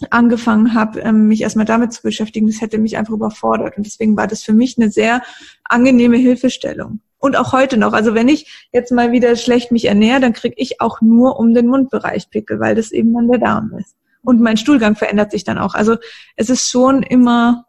angefangen 0.09 0.73
habe, 0.73 1.01
ähm, 1.01 1.27
mich 1.27 1.43
erstmal 1.43 1.67
damit 1.67 1.93
zu 1.93 2.01
beschäftigen. 2.01 2.47
Das 2.47 2.61
hätte 2.61 2.79
mich 2.79 2.97
einfach 2.97 3.13
überfordert 3.13 3.77
und 3.77 3.85
deswegen 3.85 4.17
war 4.17 4.25
das 4.25 4.41
für 4.41 4.53
mich 4.53 4.79
eine 4.79 4.89
sehr 4.89 5.21
angenehme 5.65 6.17
Hilfestellung. 6.17 6.99
Und 7.23 7.37
auch 7.37 7.53
heute 7.53 7.77
noch. 7.77 7.93
Also 7.93 8.13
wenn 8.13 8.27
ich 8.27 8.67
jetzt 8.73 8.91
mal 8.91 9.11
wieder 9.13 9.35
schlecht 9.35 9.71
mich 9.71 9.85
ernähre, 9.85 10.19
dann 10.19 10.33
kriege 10.33 10.55
ich 10.57 10.81
auch 10.81 10.99
nur 10.99 11.39
um 11.39 11.53
den 11.53 11.67
Mundbereich 11.67 12.29
Pickel, 12.29 12.59
weil 12.59 12.75
das 12.75 12.91
eben 12.91 13.13
dann 13.13 13.29
der 13.29 13.39
Darm 13.39 13.71
ist. 13.79 13.95
Und 14.23 14.41
mein 14.41 14.57
Stuhlgang 14.57 14.95
verändert 14.95 15.31
sich 15.31 15.43
dann 15.43 15.57
auch. 15.57 15.73
Also 15.73 15.97
es 16.35 16.49
ist 16.49 16.69
schon 16.69 17.01
immer 17.01 17.65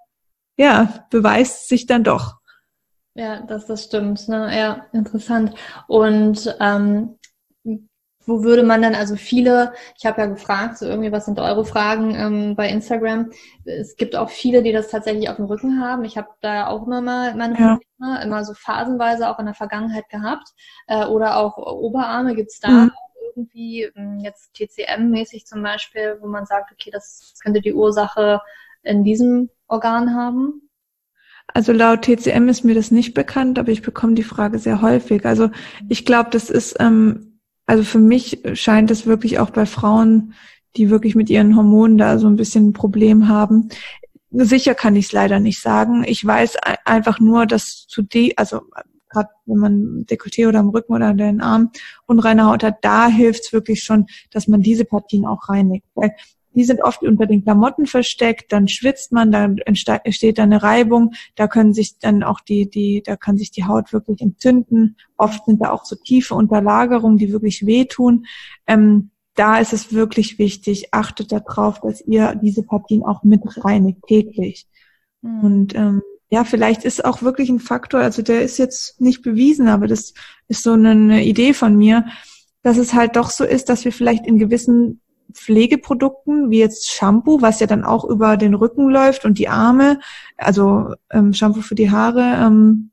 ja, 0.56 1.06
beweist 1.10 1.68
sich 1.68 1.86
dann 1.86 2.04
doch. 2.04 2.36
Ja, 3.14 3.40
dass 3.42 3.66
das 3.66 3.84
stimmt. 3.84 4.28
Ne? 4.28 4.56
Ja, 4.56 4.86
interessant. 4.92 5.54
Und 5.86 6.56
ähm, 6.60 7.16
wo 8.26 8.42
würde 8.42 8.62
man 8.62 8.82
dann, 8.82 8.94
also 8.94 9.16
viele, 9.16 9.72
ich 9.98 10.06
habe 10.06 10.20
ja 10.20 10.26
gefragt, 10.26 10.78
so 10.78 10.86
irgendwie, 10.86 11.12
was 11.12 11.26
sind 11.26 11.38
eure 11.38 11.64
Fragen 11.64 12.14
ähm, 12.14 12.56
bei 12.56 12.68
Instagram? 12.68 13.30
Es 13.64 13.96
gibt 13.96 14.16
auch 14.16 14.30
viele, 14.30 14.62
die 14.62 14.72
das 14.72 14.88
tatsächlich 14.88 15.28
auf 15.28 15.36
dem 15.36 15.46
Rücken 15.46 15.80
haben. 15.80 16.04
Ich 16.04 16.16
habe 16.16 16.28
da 16.40 16.66
auch 16.68 16.86
immer 16.86 17.00
mal 17.00 17.34
meine 17.34 17.58
ja. 17.58 17.78
Probleme, 17.98 18.22
immer 18.22 18.44
so 18.44 18.54
phasenweise 18.54 19.28
auch 19.28 19.38
in 19.38 19.46
der 19.46 19.54
Vergangenheit 19.54 20.08
gehabt. 20.08 20.48
Äh, 20.86 21.06
oder 21.06 21.36
auch 21.36 21.58
Oberarme 21.58 22.34
gibt's 22.34 22.60
da 22.60 22.68
mhm. 22.68 22.90
irgendwie, 23.34 23.90
hm, 23.94 24.20
jetzt 24.20 24.54
TCM-mäßig 24.54 25.44
zum 25.46 25.62
Beispiel, 25.62 26.18
wo 26.20 26.28
man 26.28 26.46
sagt, 26.46 26.72
okay, 26.72 26.90
das 26.90 27.34
könnte 27.42 27.60
die 27.60 27.74
Ursache 27.74 28.40
in 28.82 29.04
diesem 29.04 29.50
Organ 29.66 30.14
haben? 30.14 30.64
Also 31.48 31.72
laut 31.72 32.02
TCM 32.02 32.48
ist 32.48 32.64
mir 32.64 32.74
das 32.74 32.90
nicht 32.90 33.12
bekannt, 33.12 33.58
aber 33.58 33.70
ich 33.70 33.82
bekomme 33.82 34.14
die 34.14 34.22
Frage 34.22 34.58
sehr 34.58 34.80
häufig. 34.80 35.26
Also 35.26 35.50
ich 35.88 36.06
glaube, 36.06 36.30
das 36.30 36.48
ist, 36.48 36.76
ähm, 36.80 37.33
also 37.66 37.82
für 37.82 37.98
mich 37.98 38.42
scheint 38.54 38.90
es 38.90 39.06
wirklich 39.06 39.38
auch 39.38 39.50
bei 39.50 39.66
Frauen, 39.66 40.34
die 40.76 40.90
wirklich 40.90 41.14
mit 41.14 41.30
ihren 41.30 41.56
Hormonen 41.56 41.98
da 41.98 42.18
so 42.18 42.26
ein 42.26 42.36
bisschen 42.36 42.68
ein 42.68 42.72
Problem 42.72 43.28
haben. 43.28 43.68
Sicher 44.30 44.74
kann 44.74 44.96
ich 44.96 45.06
es 45.06 45.12
leider 45.12 45.38
nicht 45.38 45.60
sagen. 45.60 46.04
Ich 46.06 46.24
weiß 46.24 46.56
einfach 46.84 47.20
nur, 47.20 47.46
dass 47.46 47.86
zu 47.86 48.02
die, 48.02 48.36
also 48.36 48.62
gerade 49.08 49.28
wenn 49.46 49.58
man 49.58 50.06
Dekolleté 50.06 50.48
oder 50.48 50.58
am 50.58 50.70
Rücken 50.70 50.92
oder 50.92 51.14
den 51.14 51.40
Arm 51.40 51.70
unreine 52.06 52.46
Haut 52.46 52.64
hat, 52.64 52.78
da 52.82 53.06
hilft 53.06 53.46
es 53.46 53.52
wirklich 53.52 53.82
schon, 53.82 54.06
dass 54.32 54.48
man 54.48 54.60
diese 54.60 54.84
Partien 54.84 55.24
auch 55.24 55.48
reinigt. 55.48 55.86
Weil 55.94 56.10
die 56.54 56.64
sind 56.64 56.82
oft 56.82 57.02
unter 57.02 57.26
den 57.26 57.42
Klamotten 57.42 57.86
versteckt, 57.86 58.52
dann 58.52 58.68
schwitzt 58.68 59.12
man, 59.12 59.32
dann 59.32 59.58
entsteht 59.58 60.38
da 60.38 60.42
eine 60.42 60.62
Reibung, 60.62 61.12
da 61.34 61.48
können 61.48 61.74
sich 61.74 61.98
dann 61.98 62.22
auch 62.22 62.40
die, 62.40 62.68
die, 62.68 63.02
da 63.04 63.16
kann 63.16 63.36
sich 63.36 63.50
die 63.50 63.64
Haut 63.64 63.92
wirklich 63.92 64.20
entzünden. 64.20 64.96
Oft 65.16 65.44
sind 65.46 65.62
da 65.62 65.70
auch 65.70 65.84
so 65.84 65.96
tiefe 65.96 66.34
Unterlagerungen, 66.34 67.18
die 67.18 67.32
wirklich 67.32 67.66
wehtun. 67.66 68.26
Ähm, 68.66 69.10
da 69.34 69.58
ist 69.58 69.72
es 69.72 69.92
wirklich 69.92 70.38
wichtig, 70.38 70.94
achtet 70.94 71.32
darauf, 71.32 71.80
dass 71.80 72.00
ihr 72.00 72.34
diese 72.36 72.62
Partien 72.62 73.04
auch 73.04 73.24
mit 73.24 73.42
reinigt 73.64 74.02
täglich. 74.06 74.66
Mhm. 75.22 75.40
Und 75.40 75.74
ähm, 75.74 76.02
ja, 76.30 76.44
vielleicht 76.44 76.84
ist 76.84 77.04
auch 77.04 77.22
wirklich 77.22 77.48
ein 77.48 77.60
Faktor, 77.60 78.00
also 78.00 78.22
der 78.22 78.42
ist 78.42 78.58
jetzt 78.58 79.00
nicht 79.00 79.22
bewiesen, 79.22 79.68
aber 79.68 79.86
das 79.86 80.14
ist 80.48 80.62
so 80.62 80.72
eine 80.72 81.24
Idee 81.24 81.54
von 81.54 81.76
mir, 81.76 82.06
dass 82.62 82.78
es 82.78 82.94
halt 82.94 83.16
doch 83.16 83.30
so 83.30 83.44
ist, 83.44 83.68
dass 83.68 83.84
wir 83.84 83.92
vielleicht 83.92 84.26
in 84.26 84.38
gewissen 84.38 85.00
Pflegeprodukten, 85.32 86.50
wie 86.50 86.58
jetzt 86.58 86.90
Shampoo, 86.90 87.40
was 87.40 87.60
ja 87.60 87.66
dann 87.66 87.84
auch 87.84 88.04
über 88.04 88.36
den 88.36 88.54
Rücken 88.54 88.88
läuft 88.88 89.24
und 89.24 89.38
die 89.38 89.48
Arme, 89.48 89.98
also 90.36 90.94
ähm, 91.10 91.32
Shampoo 91.32 91.60
für 91.60 91.74
die 91.74 91.90
Haare, 91.90 92.44
ähm, 92.44 92.90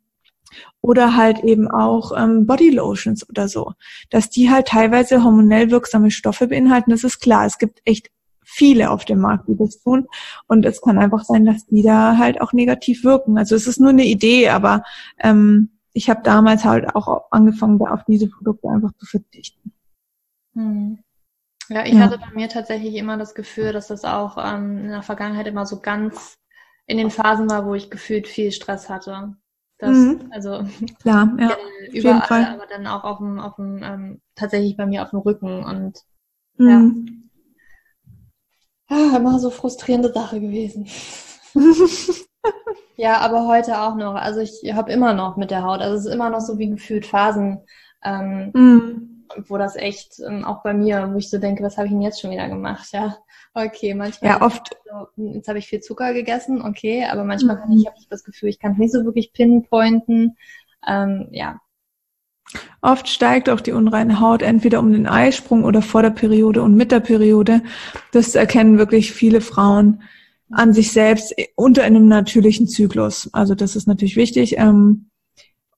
oder 0.81 1.15
halt 1.15 1.43
eben 1.43 1.69
auch 1.69 2.11
ähm, 2.17 2.45
Bodylotions 2.45 3.29
oder 3.29 3.47
so, 3.47 3.73
dass 4.09 4.29
die 4.29 4.49
halt 4.49 4.67
teilweise 4.67 5.23
hormonell 5.23 5.69
wirksame 5.69 6.11
Stoffe 6.11 6.47
beinhalten. 6.47 6.91
Das 6.91 7.03
ist 7.03 7.19
klar, 7.19 7.45
es 7.45 7.59
gibt 7.59 7.81
echt 7.85 8.09
viele 8.43 8.89
auf 8.89 9.05
dem 9.05 9.19
Markt, 9.19 9.47
die 9.47 9.57
das 9.57 9.81
tun. 9.81 10.07
Und 10.47 10.65
es 10.65 10.81
kann 10.81 10.97
einfach 10.97 11.23
sein, 11.23 11.45
dass 11.45 11.65
die 11.67 11.83
da 11.83 12.17
halt 12.17 12.41
auch 12.41 12.51
negativ 12.51 13.03
wirken. 13.03 13.37
Also 13.37 13.55
es 13.55 13.67
ist 13.67 13.79
nur 13.79 13.91
eine 13.91 14.05
Idee, 14.05 14.49
aber 14.49 14.83
ähm, 15.19 15.69
ich 15.93 16.09
habe 16.09 16.21
damals 16.23 16.65
halt 16.65 16.95
auch 16.95 17.31
angefangen, 17.31 17.79
da 17.79 17.93
auf 17.93 18.03
diese 18.07 18.27
Produkte 18.27 18.69
einfach 18.69 18.91
zu 18.97 19.05
verzichten. 19.05 19.71
Hm. 20.53 20.99
Ja, 21.71 21.85
ich 21.85 21.93
ja. 21.93 22.01
hatte 22.01 22.17
bei 22.17 22.29
mir 22.33 22.49
tatsächlich 22.49 22.95
immer 22.95 23.17
das 23.17 23.33
Gefühl, 23.33 23.71
dass 23.73 23.87
das 23.87 24.05
auch 24.05 24.37
ähm, 24.37 24.77
in 24.79 24.89
der 24.89 25.03
Vergangenheit 25.03 25.47
immer 25.47 25.65
so 25.65 25.79
ganz 25.79 26.37
in 26.85 26.97
den 26.97 27.09
Phasen 27.09 27.49
war, 27.49 27.65
wo 27.65 27.73
ich 27.75 27.89
gefühlt 27.89 28.27
viel 28.27 28.51
Stress 28.51 28.89
hatte. 28.89 29.35
Das, 29.77 29.97
mhm. 29.97 30.29
Also 30.31 30.63
klar, 31.01 31.31
ja, 31.39 31.57
überall, 31.91 32.45
aber 32.45 32.67
dann 32.67 32.85
auch 32.87 33.03
auf 33.03 33.17
dem, 33.17 33.39
auf 33.39 33.55
dem 33.55 33.81
ähm, 33.81 34.21
tatsächlich 34.35 34.77
bei 34.77 34.85
mir 34.85 35.01
auf 35.01 35.09
dem 35.11 35.19
Rücken 35.19 35.63
und 35.63 36.03
Mhm. 36.61 37.05
Ja. 38.89 38.95
Ah, 38.97 39.17
immer 39.17 39.39
so 39.39 39.49
frustrierende 39.49 40.11
Sache 40.11 40.39
gewesen. 40.39 40.87
ja, 42.97 43.19
aber 43.19 43.47
heute 43.47 43.81
auch 43.81 43.95
noch. 43.95 44.15
Also 44.15 44.41
ich 44.41 44.73
habe 44.73 44.91
immer 44.91 45.13
noch 45.13 45.37
mit 45.37 45.49
der 45.49 45.63
Haut. 45.63 45.79
Also 45.81 45.97
es 45.97 46.05
ist 46.05 46.13
immer 46.13 46.29
noch 46.29 46.41
so 46.41 46.57
wie 46.57 46.69
gefühlt 46.69 47.05
Phasen, 47.05 47.61
ähm, 48.03 48.51
mhm. 48.53 49.10
Wo 49.47 49.57
das 49.57 49.75
echt 49.75 50.19
ähm, 50.19 50.45
auch 50.45 50.63
bei 50.63 50.73
mir, 50.73 51.09
wo 51.11 51.17
ich 51.17 51.29
so 51.29 51.37
denke, 51.37 51.63
was 51.63 51.77
habe 51.77 51.87
ich 51.87 51.93
denn 51.93 52.01
jetzt 52.01 52.21
schon 52.21 52.31
wieder 52.31 52.47
gemacht? 52.47 52.89
Ja, 52.91 53.17
okay, 53.53 53.93
manchmal. 53.93 54.31
Ja, 54.31 54.41
oft. 54.41 54.75
So, 54.85 55.23
jetzt 55.33 55.47
habe 55.47 55.59
ich 55.59 55.67
viel 55.67 55.81
Zucker 55.81 56.13
gegessen, 56.13 56.61
okay, 56.61 57.05
aber 57.05 57.23
manchmal 57.23 57.57
mhm. 57.57 57.59
kann 57.61 57.71
ich, 57.73 57.85
habe 57.85 57.97
ich 57.99 58.07
das 58.07 58.23
Gefühl, 58.23 58.49
ich 58.49 58.59
kann 58.59 58.77
nicht 58.77 58.91
so 58.91 59.05
wirklich 59.05 59.33
pinpointen. 59.33 60.37
Ähm, 60.87 61.27
ja, 61.31 61.59
Oft 62.81 63.07
steigt 63.07 63.49
auch 63.49 63.61
die 63.61 63.71
unreine 63.71 64.19
Haut 64.19 64.41
entweder 64.41 64.79
um 64.79 64.91
den 64.91 65.07
Eisprung 65.07 65.63
oder 65.63 65.81
vor 65.81 66.01
der 66.01 66.09
Periode 66.09 66.63
und 66.63 66.75
mit 66.75 66.91
der 66.91 66.99
Periode. 66.99 67.61
Das 68.11 68.35
erkennen 68.35 68.77
wirklich 68.77 69.13
viele 69.13 69.41
Frauen 69.41 70.01
an 70.49 70.73
sich 70.73 70.91
selbst 70.91 71.33
unter 71.55 71.83
einem 71.83 72.07
natürlichen 72.07 72.67
Zyklus. 72.67 73.29
Also 73.33 73.55
das 73.55 73.75
ist 73.75 73.87
natürlich 73.87 74.17
wichtig. 74.17 74.57
Ähm, 74.57 75.10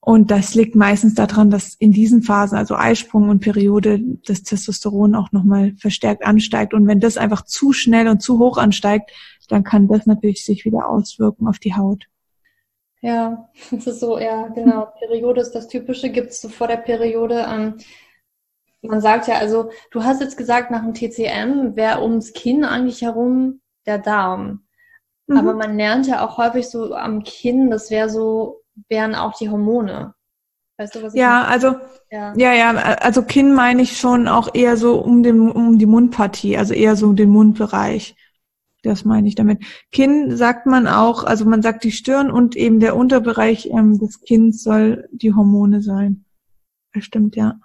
und 0.06 0.32
das 0.32 0.54
liegt 0.54 0.76
meistens 0.76 1.16
daran, 1.16 1.50
dass 1.50 1.76
in 1.76 1.94
diesen 1.94 2.24
Phasen, 2.24 2.58
also 2.58 2.76
Eisprung 2.76 3.30
und 3.30 3.40
Periode, 3.40 4.02
das 4.28 4.44
Testosteron 4.44 5.16
auch 5.16 5.32
nochmal 5.32 5.76
verstärkt 5.78 6.26
ansteigt. 6.26 6.74
Und 6.74 6.88
wenn 6.88 7.00
das 7.00 7.16
einfach 7.16 7.46
zu 7.46 7.72
schnell 7.72 8.10
und 8.10 8.22
zu 8.22 8.38
hoch 8.38 8.58
ansteigt, 8.58 9.12
dann 9.48 9.64
kann 9.64 9.88
das 9.88 10.06
natürlich 10.06 10.44
sich 10.44 10.66
wieder 10.66 10.90
auswirken 10.90 11.48
auf 11.48 11.58
die 11.58 11.76
Haut. 11.76 12.04
Ja, 13.00 13.48
das 13.72 13.88
ist 13.88 14.02
so, 14.02 14.20
ja, 14.20 14.50
genau. 14.50 14.90
Periode 15.00 15.40
ist 15.40 15.54
das 15.54 15.70
Typische, 15.70 16.10
gibt 16.10 16.32
es 16.32 16.42
so 16.42 16.50
vor 16.50 16.68
der 16.68 16.78
Periode. 16.78 17.46
Ähm, 17.48 17.76
man 18.82 19.00
sagt 19.00 19.30
ja, 19.30 19.36
also, 19.36 19.70
du 19.92 20.04
hast 20.04 20.20
jetzt 20.20 20.36
gesagt, 20.36 20.70
nach 20.70 20.82
dem 20.82 20.94
TCM 20.94 21.78
wäre 21.78 22.04
ums 22.04 22.34
Kinn 22.34 22.66
eigentlich 22.66 23.04
herum 23.04 23.62
der 23.86 24.00
Darm. 24.00 24.66
Mhm. 25.28 25.38
Aber 25.38 25.54
man 25.54 25.78
lernt 25.78 26.08
ja 26.08 26.28
auch 26.28 26.38
häufig 26.38 26.68
so 26.68 26.94
am 26.94 27.24
Kinn, 27.24 27.70
das 27.70 27.90
wäre 27.90 28.10
so, 28.10 28.63
wären 28.90 29.16
auch 29.16 29.38
die 29.38 29.50
Hormone. 29.50 30.14
Weißt 30.78 30.96
du, 30.96 31.04
was 31.04 31.14
ich 31.14 31.20
Ja, 31.20 31.30
meine? 31.30 31.48
also, 31.48 31.76
ja. 32.12 32.34
ja, 32.36 32.54
ja, 32.54 32.72
also 32.74 33.24
Kinn 33.24 33.54
meine 33.54 33.82
ich 33.82 33.98
schon 33.98 34.28
auch 34.28 34.54
eher 34.54 34.76
so 34.78 35.00
um 35.00 35.24
den, 35.24 35.52
um 35.52 35.78
die 35.78 35.86
Mundpartie, 35.86 36.58
also 36.58 36.74
eher 36.74 36.96
so 36.96 37.14
den 37.14 37.30
Mundbereich. 37.30 38.16
Das 38.82 39.06
meine 39.06 39.28
ich 39.28 39.36
damit. 39.36 39.64
Kinn 39.92 40.36
sagt 40.36 40.66
man 40.66 40.88
auch, 40.88 41.24
also 41.24 41.46
man 41.46 41.62
sagt 41.62 41.86
die 41.86 41.92
Stirn 41.92 42.30
und 42.32 42.56
eben 42.58 42.80
der 42.82 42.98
Unterbereich 42.98 43.68
ähm, 43.68 43.98
des 43.98 44.22
Kinns 44.22 44.64
soll 44.64 45.08
die 45.12 45.34
Hormone 45.34 45.82
sein. 45.82 46.26
Das 46.94 47.06
stimmt, 47.06 47.36
ja. 47.36 47.60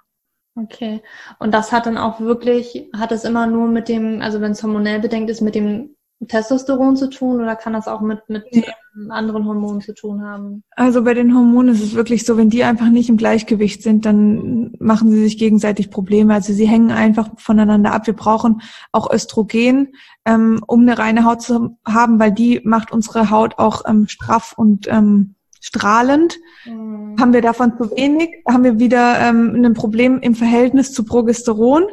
Okay. 0.54 1.02
Und 1.38 1.52
das 1.54 1.72
hat 1.72 1.86
dann 1.86 1.98
auch 1.98 2.20
wirklich, 2.20 2.88
hat 2.96 3.10
es 3.12 3.24
immer 3.24 3.46
nur 3.46 3.68
mit 3.68 3.88
dem, 3.88 4.20
also 4.22 4.40
wenn 4.40 4.52
es 4.52 4.62
hormonell 4.62 5.00
bedenkt 5.00 5.30
ist, 5.30 5.40
mit 5.40 5.54
dem 5.54 5.96
Testosteron 6.26 6.96
zu 6.96 7.08
tun 7.10 7.40
oder 7.40 7.54
kann 7.54 7.72
das 7.72 7.86
auch 7.86 8.00
mit, 8.00 8.28
mit 8.28 8.44
ja. 8.50 8.72
anderen 9.08 9.44
Hormonen 9.44 9.80
zu 9.80 9.94
tun 9.94 10.24
haben? 10.24 10.64
Also 10.74 11.04
bei 11.04 11.14
den 11.14 11.32
Hormonen 11.32 11.74
ist 11.74 11.82
es 11.82 11.94
wirklich 11.94 12.26
so, 12.26 12.36
wenn 12.36 12.50
die 12.50 12.64
einfach 12.64 12.88
nicht 12.88 13.08
im 13.08 13.16
Gleichgewicht 13.16 13.84
sind, 13.84 14.04
dann 14.04 14.72
machen 14.80 15.10
sie 15.10 15.22
sich 15.22 15.38
gegenseitig 15.38 15.90
Probleme. 15.90 16.34
Also 16.34 16.52
sie 16.52 16.66
hängen 16.66 16.90
einfach 16.90 17.30
voneinander 17.36 17.92
ab. 17.92 18.08
Wir 18.08 18.16
brauchen 18.16 18.62
auch 18.90 19.12
Östrogen, 19.12 19.94
ähm, 20.24 20.60
um 20.66 20.80
eine 20.80 20.98
reine 20.98 21.24
Haut 21.24 21.42
zu 21.42 21.78
haben, 21.86 22.18
weil 22.18 22.32
die 22.32 22.60
macht 22.64 22.90
unsere 22.90 23.30
Haut 23.30 23.58
auch 23.58 23.82
ähm, 23.86 24.08
straff 24.08 24.54
und 24.56 24.88
ähm, 24.88 25.36
strahlend. 25.60 26.38
Mhm. 26.64 27.16
Haben 27.20 27.32
wir 27.32 27.42
davon 27.42 27.78
zu 27.78 27.92
wenig, 27.96 28.42
haben 28.48 28.64
wir 28.64 28.80
wieder 28.80 29.20
ähm, 29.20 29.64
ein 29.64 29.74
Problem 29.74 30.18
im 30.20 30.34
Verhältnis 30.34 30.92
zu 30.92 31.04
Progesteron. 31.04 31.84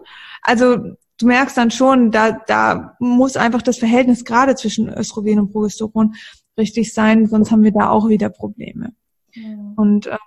Also 0.42 0.96
du 1.18 1.28
merkst 1.28 1.58
dann 1.58 1.72
schon, 1.72 2.12
da, 2.12 2.32
da 2.48 2.96
muss 3.00 3.38
einfach 3.38 3.62
das 3.62 3.78
Verhältnis 3.78 4.26
gerade 4.26 4.56
zwischen 4.56 4.90
Östrogen 4.90 5.40
und 5.40 5.52
Progesteron 5.52 6.16
richtig 6.58 6.94
sein, 6.94 7.28
sonst 7.28 7.52
haben 7.52 7.64
wir 7.64 7.72
da 7.72 7.90
auch 7.90 8.08
wieder 8.10 8.30
Probleme. 8.30 8.94
Mhm. 9.36 9.74
Und 9.76 10.08
äh, 10.08 10.18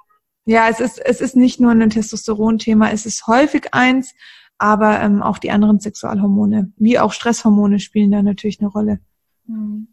ja, 0.44 0.68
es 0.68 0.80
ist, 0.80 0.98
es 0.98 1.20
ist 1.20 1.36
nicht 1.36 1.60
nur 1.60 1.72
ein 1.72 1.90
Testosteron-Thema, 1.90 2.90
es 2.90 3.06
ist 3.06 3.26
häufig 3.26 3.74
eins, 3.74 4.14
aber 4.58 5.00
ähm, 5.00 5.22
auch 5.22 5.38
die 5.38 5.50
anderen 5.50 5.80
Sexualhormone, 5.80 6.72
wie 6.76 6.98
auch 6.98 7.12
Stresshormone 7.12 7.78
spielen 7.80 8.10
da 8.10 8.22
natürlich 8.22 8.60
eine 8.60 8.68
Rolle. 8.68 9.00
Mhm. 9.46 9.88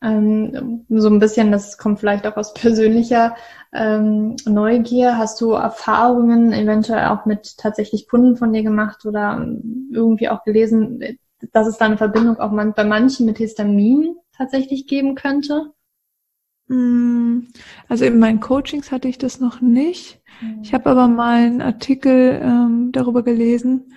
Ähm, 0.00 0.86
so 0.88 1.08
ein 1.08 1.18
bisschen, 1.18 1.50
das 1.50 1.76
kommt 1.76 2.00
vielleicht 2.00 2.26
auch 2.26 2.36
aus 2.36 2.54
persönlicher 2.54 3.36
ähm, 3.72 4.36
Neugier. 4.46 5.18
Hast 5.18 5.40
du 5.40 5.52
Erfahrungen 5.52 6.52
eventuell 6.52 7.06
auch 7.06 7.26
mit 7.26 7.58
tatsächlich 7.58 8.08
Kunden 8.08 8.36
von 8.36 8.52
dir 8.52 8.62
gemacht 8.62 9.04
oder 9.04 9.44
irgendwie 9.92 10.28
auch 10.28 10.44
gelesen, 10.44 11.18
dass 11.52 11.66
es 11.66 11.78
da 11.78 11.86
eine 11.86 11.98
Verbindung 11.98 12.38
auch 12.38 12.50
man, 12.50 12.74
bei 12.74 12.84
manchen 12.84 13.26
mit 13.26 13.38
Histamin 13.38 14.16
tatsächlich 14.36 14.86
geben 14.86 15.14
könnte? 15.14 15.72
Hm, 16.68 17.48
also 17.88 18.04
in 18.04 18.18
meinen 18.18 18.40
Coachings 18.40 18.92
hatte 18.92 19.08
ich 19.08 19.18
das 19.18 19.40
noch 19.40 19.60
nicht. 19.60 20.20
Hm. 20.40 20.60
Ich 20.62 20.74
habe 20.74 20.90
aber 20.90 21.08
mal 21.08 21.44
einen 21.44 21.62
Artikel 21.62 22.40
ähm, 22.42 22.90
darüber 22.92 23.22
gelesen, 23.22 23.94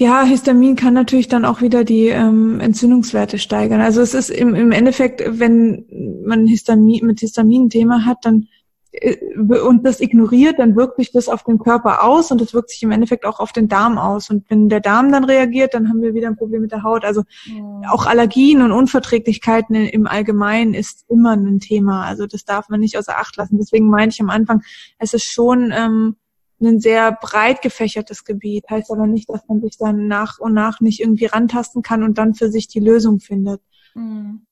ja, 0.00 0.24
Histamin 0.24 0.76
kann 0.76 0.94
natürlich 0.94 1.28
dann 1.28 1.44
auch 1.44 1.60
wieder 1.60 1.84
die 1.84 2.08
ähm, 2.08 2.58
Entzündungswerte 2.58 3.38
steigern. 3.38 3.82
Also 3.82 4.00
es 4.00 4.14
ist 4.14 4.30
im, 4.30 4.54
im 4.54 4.72
Endeffekt, 4.72 5.22
wenn 5.26 5.84
man 6.24 6.46
Histamin, 6.46 7.04
mit 7.04 7.20
Histamin 7.20 7.66
ein 7.66 7.70
Thema 7.70 8.06
hat, 8.06 8.16
dann 8.22 8.48
äh, 8.92 9.16
und 9.58 9.84
das 9.84 10.00
ignoriert, 10.00 10.58
dann 10.58 10.74
wirkt 10.74 10.96
sich 10.96 11.12
das 11.12 11.28
auf 11.28 11.44
den 11.44 11.58
Körper 11.58 12.02
aus 12.02 12.30
und 12.30 12.40
das 12.40 12.54
wirkt 12.54 12.70
sich 12.70 12.82
im 12.82 12.92
Endeffekt 12.92 13.26
auch 13.26 13.40
auf 13.40 13.52
den 13.52 13.68
Darm 13.68 13.98
aus. 13.98 14.30
Und 14.30 14.48
wenn 14.48 14.70
der 14.70 14.80
Darm 14.80 15.12
dann 15.12 15.24
reagiert, 15.24 15.74
dann 15.74 15.90
haben 15.90 16.00
wir 16.00 16.14
wieder 16.14 16.28
ein 16.28 16.36
Problem 16.36 16.62
mit 16.62 16.72
der 16.72 16.82
Haut. 16.82 17.04
Also 17.04 17.24
ja. 17.44 17.90
auch 17.90 18.06
Allergien 18.06 18.62
und 18.62 18.72
Unverträglichkeiten 18.72 19.76
im 19.76 20.06
Allgemeinen 20.06 20.72
ist 20.72 21.04
immer 21.10 21.36
ein 21.36 21.60
Thema. 21.60 22.06
Also 22.06 22.26
das 22.26 22.46
darf 22.46 22.70
man 22.70 22.80
nicht 22.80 22.96
außer 22.96 23.18
Acht 23.18 23.36
lassen. 23.36 23.58
Deswegen 23.58 23.90
meine 23.90 24.10
ich 24.10 24.20
am 24.22 24.30
Anfang, 24.30 24.62
es 24.98 25.12
ist 25.12 25.24
schon 25.24 25.74
ähm, 25.76 26.16
ein 26.60 26.80
sehr 26.80 27.12
breit 27.12 27.62
gefächertes 27.62 28.24
Gebiet. 28.24 28.64
Heißt 28.68 28.90
aber 28.90 29.06
nicht, 29.06 29.28
dass 29.28 29.46
man 29.48 29.60
sich 29.60 29.78
dann 29.78 30.08
nach 30.08 30.38
und 30.38 30.54
nach 30.54 30.80
nicht 30.80 31.00
irgendwie 31.00 31.26
rantasten 31.26 31.82
kann 31.82 32.02
und 32.02 32.18
dann 32.18 32.34
für 32.34 32.50
sich 32.50 32.68
die 32.68 32.80
Lösung 32.80 33.20
findet. 33.20 33.62
Mhm. 33.94 34.46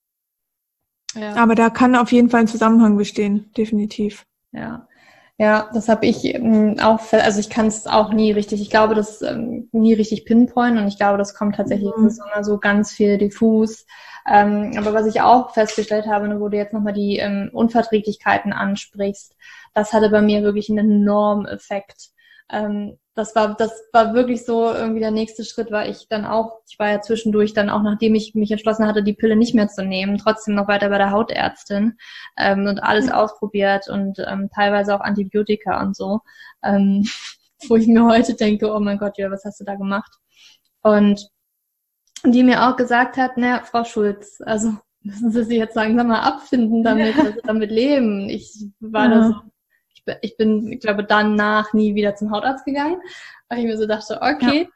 Ja. 1.14 1.34
Aber 1.34 1.54
da 1.54 1.70
kann 1.70 1.96
auf 1.96 2.12
jeden 2.12 2.30
Fall 2.30 2.40
ein 2.40 2.48
Zusammenhang 2.48 2.96
bestehen, 2.96 3.50
definitiv. 3.56 4.26
Ja. 4.52 4.87
Ja, 5.40 5.70
das 5.72 5.88
habe 5.88 6.04
ich 6.06 6.24
ähm, 6.24 6.76
auch, 6.80 7.00
also 7.12 7.38
ich 7.38 7.48
kann 7.48 7.68
es 7.68 7.86
auch 7.86 8.12
nie 8.12 8.32
richtig, 8.32 8.60
ich 8.60 8.70
glaube, 8.70 8.96
das 8.96 9.22
ähm, 9.22 9.68
nie 9.70 9.94
richtig 9.94 10.24
pinpointen 10.24 10.82
und 10.82 10.88
ich 10.88 10.98
glaube, 10.98 11.16
das 11.16 11.32
kommt 11.34 11.54
tatsächlich 11.54 11.92
mhm. 11.96 12.10
so, 12.10 12.22
so 12.42 12.58
ganz 12.58 12.90
viel 12.92 13.18
diffus. 13.18 13.86
Ähm, 14.28 14.72
aber 14.76 14.92
was 14.92 15.06
ich 15.06 15.20
auch 15.20 15.54
festgestellt 15.54 16.06
habe, 16.06 16.28
ne, 16.28 16.40
wo 16.40 16.48
du 16.48 16.56
jetzt 16.56 16.72
nochmal 16.72 16.92
die 16.92 17.18
ähm, 17.18 17.50
Unverträglichkeiten 17.52 18.52
ansprichst, 18.52 19.36
das 19.74 19.92
hatte 19.92 20.10
bei 20.10 20.20
mir 20.22 20.42
wirklich 20.42 20.68
einen 20.70 20.90
enormen 21.02 21.46
Effekt. 21.46 22.10
Ähm, 22.50 22.98
das 23.18 23.34
war, 23.34 23.56
das 23.56 23.72
war 23.92 24.14
wirklich 24.14 24.44
so 24.44 24.72
irgendwie 24.72 25.00
der 25.00 25.10
nächste 25.10 25.44
Schritt, 25.44 25.72
weil 25.72 25.90
ich 25.90 26.06
dann 26.08 26.24
auch, 26.24 26.60
ich 26.70 26.78
war 26.78 26.88
ja 26.88 27.00
zwischendurch 27.00 27.52
dann 27.52 27.68
auch, 27.68 27.82
nachdem 27.82 28.14
ich 28.14 28.36
mich 28.36 28.52
entschlossen 28.52 28.86
hatte, 28.86 29.02
die 29.02 29.12
Pille 29.12 29.34
nicht 29.34 29.56
mehr 29.56 29.66
zu 29.66 29.84
nehmen, 29.84 30.18
trotzdem 30.18 30.54
noch 30.54 30.68
weiter 30.68 30.88
bei 30.88 30.98
der 30.98 31.10
Hautärztin 31.10 31.98
ähm, 32.36 32.66
und 32.66 32.78
alles 32.78 33.06
mhm. 33.06 33.12
ausprobiert 33.12 33.88
und 33.88 34.20
ähm, 34.24 34.48
teilweise 34.54 34.94
auch 34.94 35.00
Antibiotika 35.00 35.82
und 35.82 35.96
so, 35.96 36.20
ähm, 36.62 37.04
wo 37.68 37.74
ich 37.74 37.88
mir 37.88 38.04
heute 38.04 38.34
denke, 38.34 38.72
oh 38.72 38.78
mein 38.78 38.98
Gott, 38.98 39.18
ja, 39.18 39.32
was 39.32 39.44
hast 39.44 39.58
du 39.58 39.64
da 39.64 39.74
gemacht? 39.74 40.12
Und 40.82 41.28
die 42.24 42.44
mir 42.44 42.68
auch 42.68 42.76
gesagt 42.76 43.16
hat, 43.16 43.36
naja, 43.36 43.64
Frau 43.64 43.82
Schulz, 43.82 44.40
also 44.46 44.74
müssen 45.02 45.32
Sie 45.32 45.42
sich 45.42 45.58
jetzt 45.58 45.74
langsam 45.74 46.06
mal 46.06 46.20
abfinden 46.20 46.84
damit, 46.84 47.16
ja. 47.16 47.24
also 47.24 47.40
damit 47.42 47.72
leben. 47.72 48.28
Ich 48.28 48.64
war 48.78 49.08
ja. 49.08 49.14
da 49.14 49.26
so, 49.26 49.34
ich, 50.22 50.36
bin, 50.36 50.72
ich 50.72 50.80
glaube, 50.80 51.04
danach 51.04 51.72
nie 51.72 51.94
wieder 51.94 52.14
zum 52.14 52.30
Hautarzt 52.30 52.64
gegangen, 52.64 53.00
weil 53.48 53.60
ich 53.60 53.64
mir 53.64 53.76
so 53.76 53.86
dachte, 53.86 54.20
okay, 54.20 54.62
ja. 54.62 54.68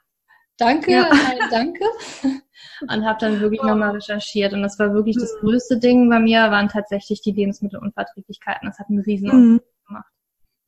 danke, 0.57 0.91
ja. 0.91 1.09
nein, 1.09 1.37
danke. 1.49 1.83
Und 2.81 3.05
habe 3.05 3.19
dann 3.19 3.39
wirklich 3.39 3.61
oh. 3.63 3.67
nochmal 3.67 3.91
recherchiert. 3.91 4.53
Und 4.53 4.61
das 4.61 4.77
war 4.79 4.93
wirklich 4.93 5.15
das 5.17 5.33
mhm. 5.35 5.47
größte 5.47 5.77
Ding 5.77 6.09
bei 6.09 6.19
mir, 6.19 6.51
waren 6.51 6.67
tatsächlich 6.67 7.21
die 7.21 7.31
Lebensmittelunverträglichkeiten. 7.31 8.67
Das 8.67 8.79
hat 8.79 8.89
einen 8.89 8.99
riesen 8.99 9.27
mhm. 9.27 9.61
gemacht. 9.87 10.05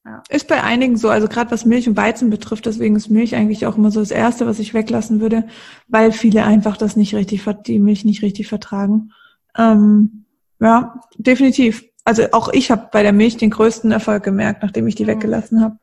Ja. 0.05 0.21
Ist 0.29 0.47
bei 0.47 0.63
einigen 0.63 0.97
so, 0.97 1.09
also 1.09 1.27
gerade 1.27 1.51
was 1.51 1.65
Milch 1.65 1.89
und 1.89 1.97
Weizen 1.97 2.29
betrifft, 2.29 2.67
deswegen 2.67 2.95
ist 2.95 3.09
Milch 3.09 3.35
eigentlich 3.35 3.65
auch 3.65 3.75
immer 3.75 3.89
so 3.89 3.99
das 3.99 4.11
Erste, 4.11 4.45
was 4.45 4.59
ich 4.59 4.73
weglassen 4.73 5.19
würde, 5.19 5.47
weil 5.87 6.11
viele 6.11 6.43
einfach 6.43 6.77
das 6.77 6.95
nicht 6.95 7.15
richtig, 7.15 7.43
die 7.65 7.79
Milch 7.79 8.05
nicht 8.05 8.21
richtig 8.21 8.47
vertragen. 8.47 9.11
Ähm, 9.57 10.25
ja, 10.59 11.01
definitiv. 11.17 11.85
Also 12.05 12.23
auch 12.31 12.49
ich 12.53 12.71
habe 12.71 12.89
bei 12.91 13.03
der 13.03 13.13
Milch 13.13 13.37
den 13.37 13.49
größten 13.49 13.91
Erfolg 13.91 14.23
gemerkt, 14.23 14.63
nachdem 14.63 14.87
ich 14.87 14.95
die 14.95 15.07
weggelassen 15.07 15.61
habe. 15.61 15.77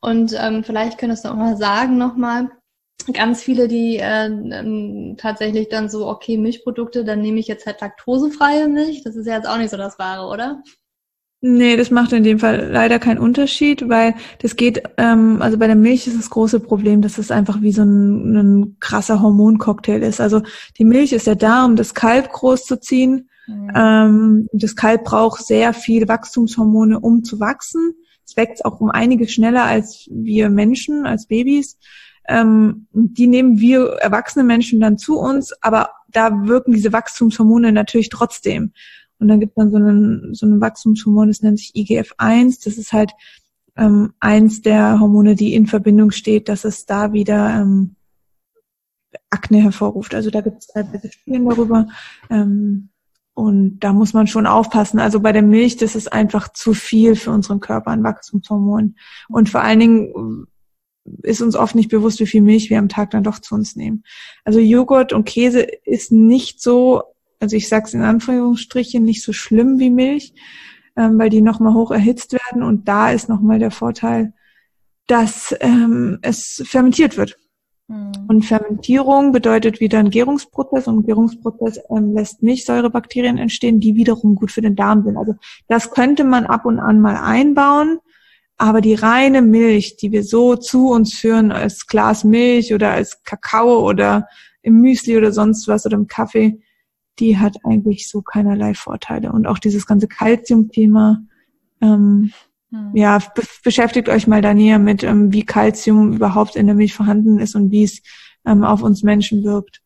Und 0.00 0.34
ähm, 0.38 0.64
vielleicht 0.64 0.98
könntest 0.98 1.24
du 1.24 1.28
auch 1.28 1.36
mal 1.36 1.56
sagen 1.56 1.96
nochmal, 1.96 2.50
ganz 3.12 3.42
viele, 3.42 3.68
die 3.68 3.96
äh, 3.98 4.26
ähm, 4.26 5.14
tatsächlich 5.18 5.68
dann 5.68 5.88
so, 5.88 6.08
okay, 6.08 6.36
Milchprodukte, 6.36 7.04
dann 7.04 7.20
nehme 7.20 7.38
ich 7.38 7.46
jetzt 7.46 7.66
halt 7.66 7.80
laktosefreie 7.80 8.68
Milch. 8.68 9.02
Das 9.04 9.16
ist 9.16 9.26
ja 9.26 9.36
jetzt 9.36 9.48
auch 9.48 9.58
nicht 9.58 9.70
so 9.70 9.76
das 9.76 9.98
Wahre, 9.98 10.26
oder? 10.26 10.62
Nee, 11.42 11.76
das 11.76 11.90
macht 11.90 12.12
in 12.12 12.24
dem 12.24 12.38
Fall 12.38 12.70
leider 12.72 12.98
keinen 12.98 13.18
Unterschied, 13.18 13.88
weil 13.88 14.14
das 14.40 14.56
geht, 14.56 14.82
ähm, 14.96 15.40
also 15.40 15.58
bei 15.58 15.66
der 15.66 15.76
Milch 15.76 16.06
ist 16.06 16.18
das 16.18 16.30
große 16.30 16.60
Problem, 16.60 17.02
dass 17.02 17.18
es 17.18 17.30
einfach 17.30 17.60
wie 17.60 17.72
so 17.72 17.82
ein, 17.82 18.36
ein 18.36 18.76
krasser 18.80 19.20
Hormoncocktail 19.20 20.02
ist. 20.02 20.20
Also 20.20 20.42
die 20.78 20.84
Milch 20.84 21.12
ist 21.12 21.26
ja 21.26 21.34
da, 21.34 21.64
um 21.64 21.76
das 21.76 21.94
Kalb 21.94 22.32
groß 22.32 22.64
zu 22.64 22.80
ziehen. 22.80 23.28
Mhm. 23.46 23.72
Ähm, 23.74 24.48
das 24.52 24.76
Kalb 24.76 25.04
braucht 25.04 25.44
sehr 25.44 25.72
viel 25.72 26.08
Wachstumshormone, 26.08 27.00
um 27.00 27.24
zu 27.24 27.40
wachsen. 27.40 27.94
Es 28.24 28.36
wächst 28.36 28.64
auch 28.64 28.80
um 28.80 28.90
einiges 28.90 29.32
schneller 29.32 29.64
als 29.64 30.08
wir 30.10 30.50
Menschen, 30.50 31.06
als 31.06 31.26
Babys. 31.26 31.78
Ähm, 32.28 32.88
die 32.92 33.28
nehmen 33.28 33.60
wir 33.60 33.86
erwachsene 34.00 34.44
Menschen 34.44 34.80
dann 34.80 34.98
zu 34.98 35.18
uns, 35.18 35.52
aber 35.62 35.90
da 36.10 36.46
wirken 36.46 36.72
diese 36.72 36.92
Wachstumshormone 36.92 37.72
natürlich 37.72 38.08
trotzdem. 38.08 38.72
Und 39.18 39.28
dann 39.28 39.40
gibt 39.40 39.56
man 39.56 39.70
so 39.70 39.76
einen, 39.76 40.34
so 40.34 40.46
einen 40.46 40.60
Wachstumshormon, 40.60 41.28
das 41.28 41.40
nennt 41.42 41.58
sich 41.58 41.74
IGF-1. 41.74 42.64
Das 42.64 42.76
ist 42.76 42.92
halt 42.92 43.12
ähm, 43.76 44.12
eins 44.20 44.62
der 44.62 45.00
Hormone, 45.00 45.36
die 45.36 45.54
in 45.54 45.66
Verbindung 45.66 46.10
steht, 46.10 46.48
dass 46.48 46.64
es 46.64 46.86
da 46.86 47.12
wieder 47.12 47.60
ähm, 47.60 47.96
Akne 49.30 49.62
hervorruft. 49.62 50.14
Also 50.14 50.30
da 50.30 50.40
gibt 50.40 50.58
es 50.58 50.66
teilweise 50.66 51.10
Studien 51.10 51.48
darüber. 51.48 51.88
Ähm, 52.30 52.90
und 53.36 53.78
da 53.78 53.92
muss 53.92 54.14
man 54.14 54.26
schon 54.26 54.46
aufpassen. 54.46 54.98
Also 54.98 55.20
bei 55.20 55.30
der 55.30 55.42
Milch, 55.42 55.76
das 55.76 55.94
ist 55.94 56.12
einfach 56.12 56.52
zu 56.52 56.74
viel 56.74 57.14
für 57.14 57.30
unseren 57.30 57.60
Körper 57.60 57.92
an 57.92 58.02
Wachstumshormonen. 58.02 58.96
Und 59.28 59.48
vor 59.48 59.60
allen 59.60 59.78
Dingen 59.78 60.46
ist 61.22 61.40
uns 61.40 61.54
oft 61.54 61.76
nicht 61.76 61.90
bewusst, 61.90 62.18
wie 62.18 62.26
viel 62.26 62.42
Milch 62.42 62.70
wir 62.70 62.78
am 62.78 62.88
Tag 62.88 63.10
dann 63.10 63.22
doch 63.22 63.38
zu 63.38 63.54
uns 63.54 63.76
nehmen. 63.76 64.02
Also 64.44 64.58
Joghurt 64.58 65.12
und 65.12 65.24
Käse 65.24 65.60
ist 65.84 66.10
nicht 66.10 66.60
so 66.60 67.02
also 67.40 67.56
ich 67.56 67.68
sage 67.68 67.86
es 67.86 67.94
in 67.94 68.02
Anführungsstrichen, 68.02 69.04
nicht 69.04 69.22
so 69.22 69.32
schlimm 69.32 69.78
wie 69.78 69.90
Milch, 69.90 70.32
ähm, 70.96 71.18
weil 71.18 71.30
die 71.30 71.42
nochmal 71.42 71.74
hoch 71.74 71.90
erhitzt 71.90 72.32
werden. 72.32 72.62
Und 72.62 72.88
da 72.88 73.10
ist 73.10 73.28
nochmal 73.28 73.58
der 73.58 73.70
Vorteil, 73.70 74.32
dass 75.06 75.54
ähm, 75.60 76.18
es 76.22 76.62
fermentiert 76.66 77.16
wird. 77.16 77.38
Mhm. 77.88 78.12
Und 78.28 78.44
Fermentierung 78.44 79.32
bedeutet 79.32 79.80
wieder 79.80 79.98
ein 79.98 80.10
Gärungsprozess 80.10 80.88
und 80.88 80.98
ein 80.98 81.06
Gärungsprozess 81.06 81.80
ähm, 81.90 82.14
lässt 82.14 82.42
Milchsäurebakterien 82.42 83.38
entstehen, 83.38 83.80
die 83.80 83.94
wiederum 83.94 84.34
gut 84.34 84.50
für 84.50 84.62
den 84.62 84.76
Darm 84.76 85.04
sind. 85.04 85.16
Also 85.16 85.34
das 85.68 85.90
könnte 85.90 86.24
man 86.24 86.46
ab 86.46 86.66
und 86.66 86.80
an 86.80 87.00
mal 87.00 87.16
einbauen, 87.16 87.98
aber 88.56 88.80
die 88.80 88.94
reine 88.94 89.42
Milch, 89.42 89.96
die 89.96 90.12
wir 90.12 90.24
so 90.24 90.56
zu 90.56 90.88
uns 90.90 91.14
führen 91.14 91.52
als 91.52 91.86
Glas 91.86 92.24
Milch 92.24 92.74
oder 92.74 92.90
als 92.92 93.22
Kakao 93.22 93.86
oder 93.86 94.26
im 94.62 94.80
Müsli 94.80 95.16
oder 95.16 95.30
sonst 95.30 95.68
was 95.68 95.86
oder 95.86 95.96
im 95.96 96.06
Kaffee, 96.06 96.58
die 97.18 97.38
hat 97.38 97.56
eigentlich 97.64 98.08
so 98.08 98.20
keinerlei 98.22 98.74
Vorteile. 98.74 99.30
Und 99.32 99.46
auch 99.46 99.58
dieses 99.58 99.86
ganze 99.86 100.08
Calcium-Thema, 100.08 101.22
ähm, 101.80 101.88
hm. 101.88 102.32
Ja, 102.94 103.18
be 103.18 103.42
beschäftigt 103.62 104.08
euch 104.08 104.26
mal 104.26 104.42
da 104.42 104.54
näher 104.54 104.78
mit, 104.78 105.02
ähm, 105.02 105.32
wie 105.32 105.44
Calcium 105.44 106.12
überhaupt 106.12 106.56
in 106.56 106.66
der 106.66 106.74
Milch 106.74 106.94
vorhanden 106.94 107.38
ist 107.38 107.54
und 107.54 107.70
wie 107.70 107.84
es 107.84 108.02
ähm, 108.44 108.64
auf 108.64 108.82
uns 108.82 109.02
Menschen 109.02 109.44
wirkt. 109.44 109.82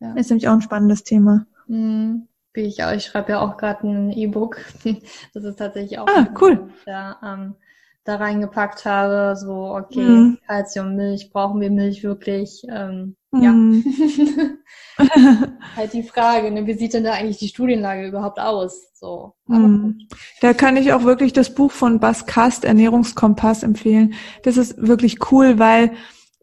Ja. 0.00 0.14
Ist 0.14 0.30
nämlich 0.30 0.48
auch 0.48 0.54
ein 0.54 0.62
spannendes 0.62 1.04
Thema. 1.04 1.46
Hm. 1.66 2.26
Wie 2.52 2.62
ich 2.62 2.82
auch, 2.82 2.92
ich 2.92 3.04
schreibe 3.04 3.32
ja 3.32 3.40
auch 3.40 3.56
gerade 3.56 3.86
ein 3.86 4.10
E-Book. 4.10 4.64
Das 5.34 5.44
ist 5.44 5.56
tatsächlich 5.56 5.98
auch 5.98 6.08
ah, 6.08 6.26
cool. 6.40 6.70
Da, 6.84 7.18
ähm, 7.22 7.54
da 8.04 8.16
reingepackt 8.16 8.84
habe, 8.84 9.36
so, 9.36 9.74
okay, 9.74 10.00
mhm. 10.00 10.38
Calcium, 10.46 10.96
Milch, 10.96 11.30
brauchen 11.30 11.60
wir 11.60 11.70
Milch 11.70 12.02
wirklich? 12.02 12.62
Ähm, 12.70 13.16
mhm. 13.30 13.84
Ja. 14.98 15.06
halt 15.76 15.92
die 15.92 16.02
Frage, 16.02 16.50
ne, 16.50 16.66
wie 16.66 16.74
sieht 16.74 16.94
denn 16.94 17.04
da 17.04 17.12
eigentlich 17.12 17.38
die 17.38 17.48
Studienlage 17.48 18.08
überhaupt 18.08 18.40
aus? 18.40 18.90
So. 18.94 19.34
Mhm. 19.46 20.08
Da 20.40 20.54
kann 20.54 20.76
ich 20.76 20.92
auch 20.92 21.04
wirklich 21.04 21.32
das 21.32 21.54
Buch 21.54 21.72
von 21.72 22.00
Bas 22.00 22.26
Kast, 22.26 22.64
Ernährungskompass, 22.64 23.62
empfehlen. 23.62 24.14
Das 24.42 24.56
ist 24.56 24.76
wirklich 24.78 25.30
cool, 25.30 25.58
weil 25.58 25.92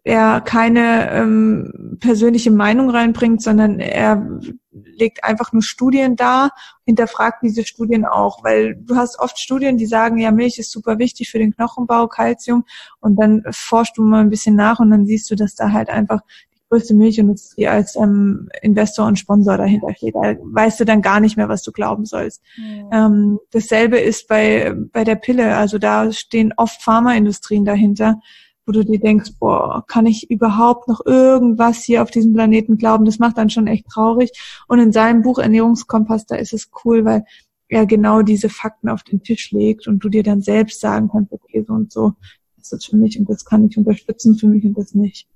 er 0.07 0.39
keine 0.39 1.11
ähm, 1.11 1.97
persönliche 1.99 2.49
Meinung 2.49 2.89
reinbringt, 2.89 3.41
sondern 3.43 3.79
er 3.79 4.39
legt 4.71 5.23
einfach 5.23 5.51
nur 5.51 5.61
Studien 5.61 6.15
dar, 6.15 6.51
hinterfragt 6.85 7.43
diese 7.43 7.65
Studien 7.65 8.05
auch, 8.05 8.43
weil 8.43 8.75
du 8.75 8.95
hast 8.95 9.19
oft 9.19 9.37
Studien, 9.37 9.77
die 9.77 9.85
sagen, 9.85 10.17
ja, 10.17 10.31
Milch 10.31 10.59
ist 10.59 10.71
super 10.71 10.97
wichtig 10.97 11.29
für 11.29 11.39
den 11.39 11.53
Knochenbau, 11.53 12.07
Kalzium, 12.07 12.63
und 13.01 13.17
dann 13.17 13.43
forschst 13.51 13.97
du 13.97 14.03
mal 14.03 14.21
ein 14.21 14.29
bisschen 14.29 14.55
nach 14.55 14.79
und 14.79 14.91
dann 14.91 15.05
siehst 15.05 15.29
du, 15.29 15.35
dass 15.35 15.55
da 15.55 15.73
halt 15.73 15.89
einfach 15.89 16.21
die 16.53 16.59
größte 16.69 16.93
Milchindustrie 16.93 17.67
als 17.67 17.97
ähm, 17.97 18.47
Investor 18.61 19.07
und 19.07 19.19
Sponsor 19.19 19.57
dahinter 19.57 19.93
steht. 19.93 20.15
Da 20.15 20.35
weißt 20.41 20.79
du 20.79 20.85
dann 20.85 21.01
gar 21.01 21.19
nicht 21.19 21.35
mehr, 21.35 21.49
was 21.49 21.63
du 21.63 21.73
glauben 21.73 22.05
sollst. 22.05 22.41
Ja. 22.55 23.07
Ähm, 23.07 23.39
dasselbe 23.51 23.99
ist 23.99 24.29
bei, 24.29 24.73
bei 24.93 25.03
der 25.03 25.15
Pille, 25.15 25.57
also 25.57 25.77
da 25.77 26.13
stehen 26.13 26.53
oft 26.55 26.81
Pharmaindustrien 26.81 27.65
dahinter, 27.65 28.21
wo 28.67 28.73
du 28.73 28.83
dir 28.83 28.99
denkst, 28.99 29.31
boah, 29.39 29.85
kann 29.87 30.05
ich 30.05 30.29
überhaupt 30.29 30.89
noch 30.89 31.05
irgendwas 31.05 31.83
hier 31.83 32.03
auf 32.03 32.11
diesem 32.11 32.33
Planeten 32.33 32.77
glauben? 32.77 33.05
Das 33.05 33.17
macht 33.17 33.37
dann 33.37 33.49
schon 33.49 33.65
echt 33.65 33.87
traurig. 33.87 34.31
Und 34.67 34.79
in 34.79 34.91
seinem 34.91 35.21
Buch 35.21 35.39
Ernährungskompass, 35.39 36.25
da 36.25 36.35
ist 36.35 36.53
es 36.53 36.69
cool, 36.83 37.05
weil 37.05 37.23
er 37.69 37.85
genau 37.85 38.21
diese 38.21 38.49
Fakten 38.49 38.89
auf 38.89 39.03
den 39.03 39.23
Tisch 39.23 39.51
legt 39.51 39.87
und 39.87 39.99
du 39.99 40.09
dir 40.09 40.23
dann 40.23 40.41
selbst 40.41 40.81
sagen 40.81 41.09
kannst, 41.09 41.31
okay, 41.31 41.63
so 41.65 41.73
und 41.73 41.91
so 41.91 42.13
ist 42.57 42.73
das 42.73 42.85
für 42.85 42.97
mich 42.97 43.17
und 43.17 43.29
das 43.29 43.45
kann 43.45 43.65
ich 43.65 43.77
unterstützen 43.77 44.35
für 44.35 44.47
mich 44.47 44.65
und 44.65 44.77
das 44.77 44.93
nicht. 44.93 45.27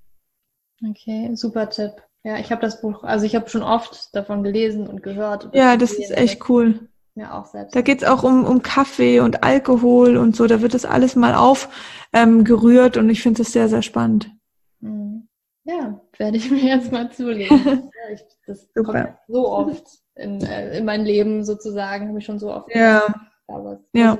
Okay, 0.89 1.31
super 1.35 1.69
Tipp. 1.69 1.93
Ja, 2.23 2.37
ich 2.37 2.51
habe 2.51 2.61
das 2.61 2.81
Buch, 2.81 3.03
also 3.03 3.25
ich 3.25 3.35
habe 3.35 3.49
schon 3.49 3.63
oft 3.63 4.13
davon 4.13 4.43
gelesen 4.43 4.87
und 4.87 5.03
gehört. 5.03 5.49
Ja, 5.53 5.77
das 5.77 5.93
ist 5.93 6.11
echt 6.11 6.49
cool. 6.49 6.87
Ja, 7.15 7.39
auch 7.39 7.45
selbst. 7.45 7.75
Da 7.75 7.81
geht's 7.81 8.03
auch 8.03 8.23
um, 8.23 8.45
um 8.45 8.61
Kaffee 8.61 9.19
und 9.19 9.43
Alkohol 9.43 10.17
und 10.17 10.35
so. 10.35 10.47
Da 10.47 10.61
wird 10.61 10.73
das 10.73 10.85
alles 10.85 11.15
mal 11.15 11.35
aufgerührt 11.35 12.97
ähm, 12.97 13.03
und 13.03 13.09
ich 13.09 13.21
finde 13.21 13.43
das 13.43 13.51
sehr, 13.51 13.67
sehr 13.67 13.81
spannend. 13.81 14.31
Mhm. 14.79 15.27
Ja, 15.63 16.01
werde 16.17 16.37
ich 16.37 16.49
mir 16.51 16.63
jetzt 16.63 16.91
mal 16.91 17.11
zulegen. 17.11 17.57
ja, 17.65 18.13
ich, 18.13 18.21
das 18.47 18.67
Super. 18.73 19.03
kommt 19.03 19.17
so 19.27 19.49
oft 19.49 19.87
in, 20.15 20.41
äh, 20.41 20.77
in 20.77 20.85
mein 20.85 21.05
Leben 21.05 21.43
sozusagen, 21.43 22.07
habe 22.07 22.19
ich 22.19 22.25
schon 22.25 22.39
so 22.39 22.51
oft 22.53 22.73
ja. 22.73 23.13
ja. 23.93 24.17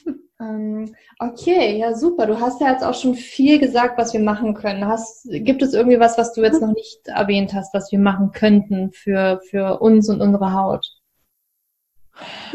ähm, 0.40 0.94
okay, 1.20 1.78
ja 1.78 1.94
super. 1.94 2.26
Du 2.26 2.40
hast 2.40 2.60
ja 2.60 2.72
jetzt 2.72 2.84
auch 2.84 2.94
schon 2.94 3.14
viel 3.14 3.60
gesagt, 3.60 3.96
was 3.98 4.12
wir 4.12 4.20
machen 4.20 4.54
können. 4.54 4.86
Hast, 4.86 5.28
gibt 5.30 5.62
es 5.62 5.74
irgendwie 5.74 6.00
was, 6.00 6.18
was 6.18 6.32
du 6.32 6.42
jetzt 6.42 6.60
noch 6.60 6.74
nicht 6.74 7.06
erwähnt 7.06 7.54
hast, 7.54 7.72
was 7.72 7.92
wir 7.92 8.00
machen 8.00 8.32
könnten 8.32 8.90
für, 8.92 9.40
für 9.48 9.80
uns 9.80 10.08
und 10.08 10.20
unsere 10.20 10.52
Haut? 10.52 10.97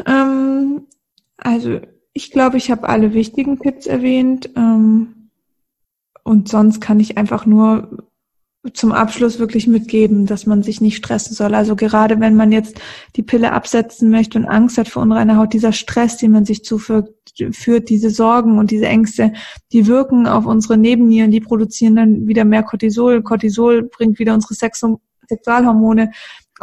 Ähm, 0.06 0.86
also 1.36 1.80
ich 2.12 2.30
glaube, 2.30 2.56
ich 2.56 2.70
habe 2.70 2.88
alle 2.88 3.12
wichtigen 3.12 3.58
Tipps 3.58 3.86
erwähnt. 3.86 4.50
Ähm, 4.56 5.30
und 6.22 6.48
sonst 6.48 6.80
kann 6.80 7.00
ich 7.00 7.18
einfach 7.18 7.44
nur 7.44 8.08
zum 8.72 8.92
Abschluss 8.92 9.38
wirklich 9.38 9.66
mitgeben, 9.66 10.24
dass 10.24 10.46
man 10.46 10.62
sich 10.62 10.80
nicht 10.80 10.96
stressen 10.96 11.34
soll. 11.34 11.54
Also 11.54 11.76
gerade 11.76 12.18
wenn 12.18 12.34
man 12.34 12.50
jetzt 12.50 12.80
die 13.14 13.22
Pille 13.22 13.52
absetzen 13.52 14.08
möchte 14.08 14.38
und 14.38 14.46
Angst 14.46 14.78
hat 14.78 14.88
vor 14.88 15.02
unreiner 15.02 15.36
Haut, 15.36 15.52
dieser 15.52 15.72
Stress, 15.72 16.16
den 16.16 16.30
man 16.30 16.46
sich 16.46 16.64
zuführt, 16.64 17.10
führt, 17.50 17.90
diese 17.90 18.08
Sorgen 18.08 18.58
und 18.58 18.70
diese 18.70 18.86
Ängste, 18.86 19.34
die 19.72 19.86
wirken 19.86 20.26
auf 20.26 20.46
unsere 20.46 20.78
Nebennieren, 20.78 21.30
die 21.30 21.40
produzieren 21.40 21.96
dann 21.96 22.26
wieder 22.26 22.46
mehr 22.46 22.62
Cortisol. 22.62 23.22
Cortisol 23.22 23.82
bringt 23.82 24.18
wieder 24.18 24.32
unsere 24.32 24.54
Sexu 24.54 24.98
Sexualhormone 25.28 26.12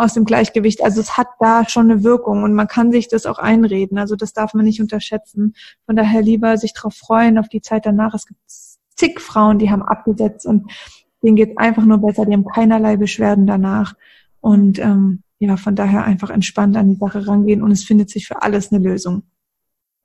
aus 0.01 0.13
dem 0.13 0.25
Gleichgewicht. 0.25 0.83
Also 0.83 0.99
es 0.99 1.17
hat 1.17 1.27
da 1.39 1.67
schon 1.67 1.91
eine 1.91 2.03
Wirkung 2.03 2.43
und 2.43 2.53
man 2.53 2.67
kann 2.67 2.91
sich 2.91 3.07
das 3.07 3.25
auch 3.25 3.39
einreden. 3.39 3.97
Also 3.97 4.15
das 4.15 4.33
darf 4.33 4.53
man 4.53 4.65
nicht 4.65 4.81
unterschätzen. 4.81 5.53
Von 5.85 5.95
daher 5.95 6.21
lieber 6.21 6.57
sich 6.57 6.73
darauf 6.73 6.95
freuen, 6.95 7.37
auf 7.37 7.49
die 7.49 7.61
Zeit 7.61 7.85
danach. 7.85 8.13
Es 8.13 8.25
gibt 8.25 8.39
zig 8.95 9.19
Frauen, 9.19 9.59
die 9.59 9.69
haben 9.69 9.83
abgesetzt 9.83 10.45
und 10.45 10.71
denen 11.23 11.35
geht 11.35 11.57
einfach 11.57 11.85
nur 11.85 11.99
besser, 11.99 12.25
die 12.25 12.33
haben 12.33 12.45
keinerlei 12.45 12.97
Beschwerden 12.97 13.45
danach. 13.45 13.93
Und 14.39 14.79
ähm, 14.79 15.23
ja, 15.39 15.55
von 15.57 15.75
daher 15.75 16.03
einfach 16.03 16.29
entspannt 16.29 16.75
an 16.77 16.89
die 16.89 16.95
Sache 16.95 17.27
rangehen 17.27 17.61
und 17.61 17.71
es 17.71 17.83
findet 17.83 18.09
sich 18.09 18.27
für 18.27 18.41
alles 18.41 18.71
eine 18.71 18.83
Lösung. 18.83 19.23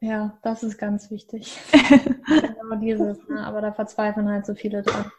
Ja, 0.01 0.39
das 0.43 0.63
ist 0.63 0.77
ganz 0.77 1.11
wichtig. 1.11 1.59
genau 1.73 2.77
dieses, 2.81 3.19
ne? 3.29 3.45
aber 3.47 3.63
da 3.63 3.73
verzweifeln 3.73 4.29
halt 4.29 4.45
so 4.45 4.55
viele 4.55 4.83
dran. 4.83 5.11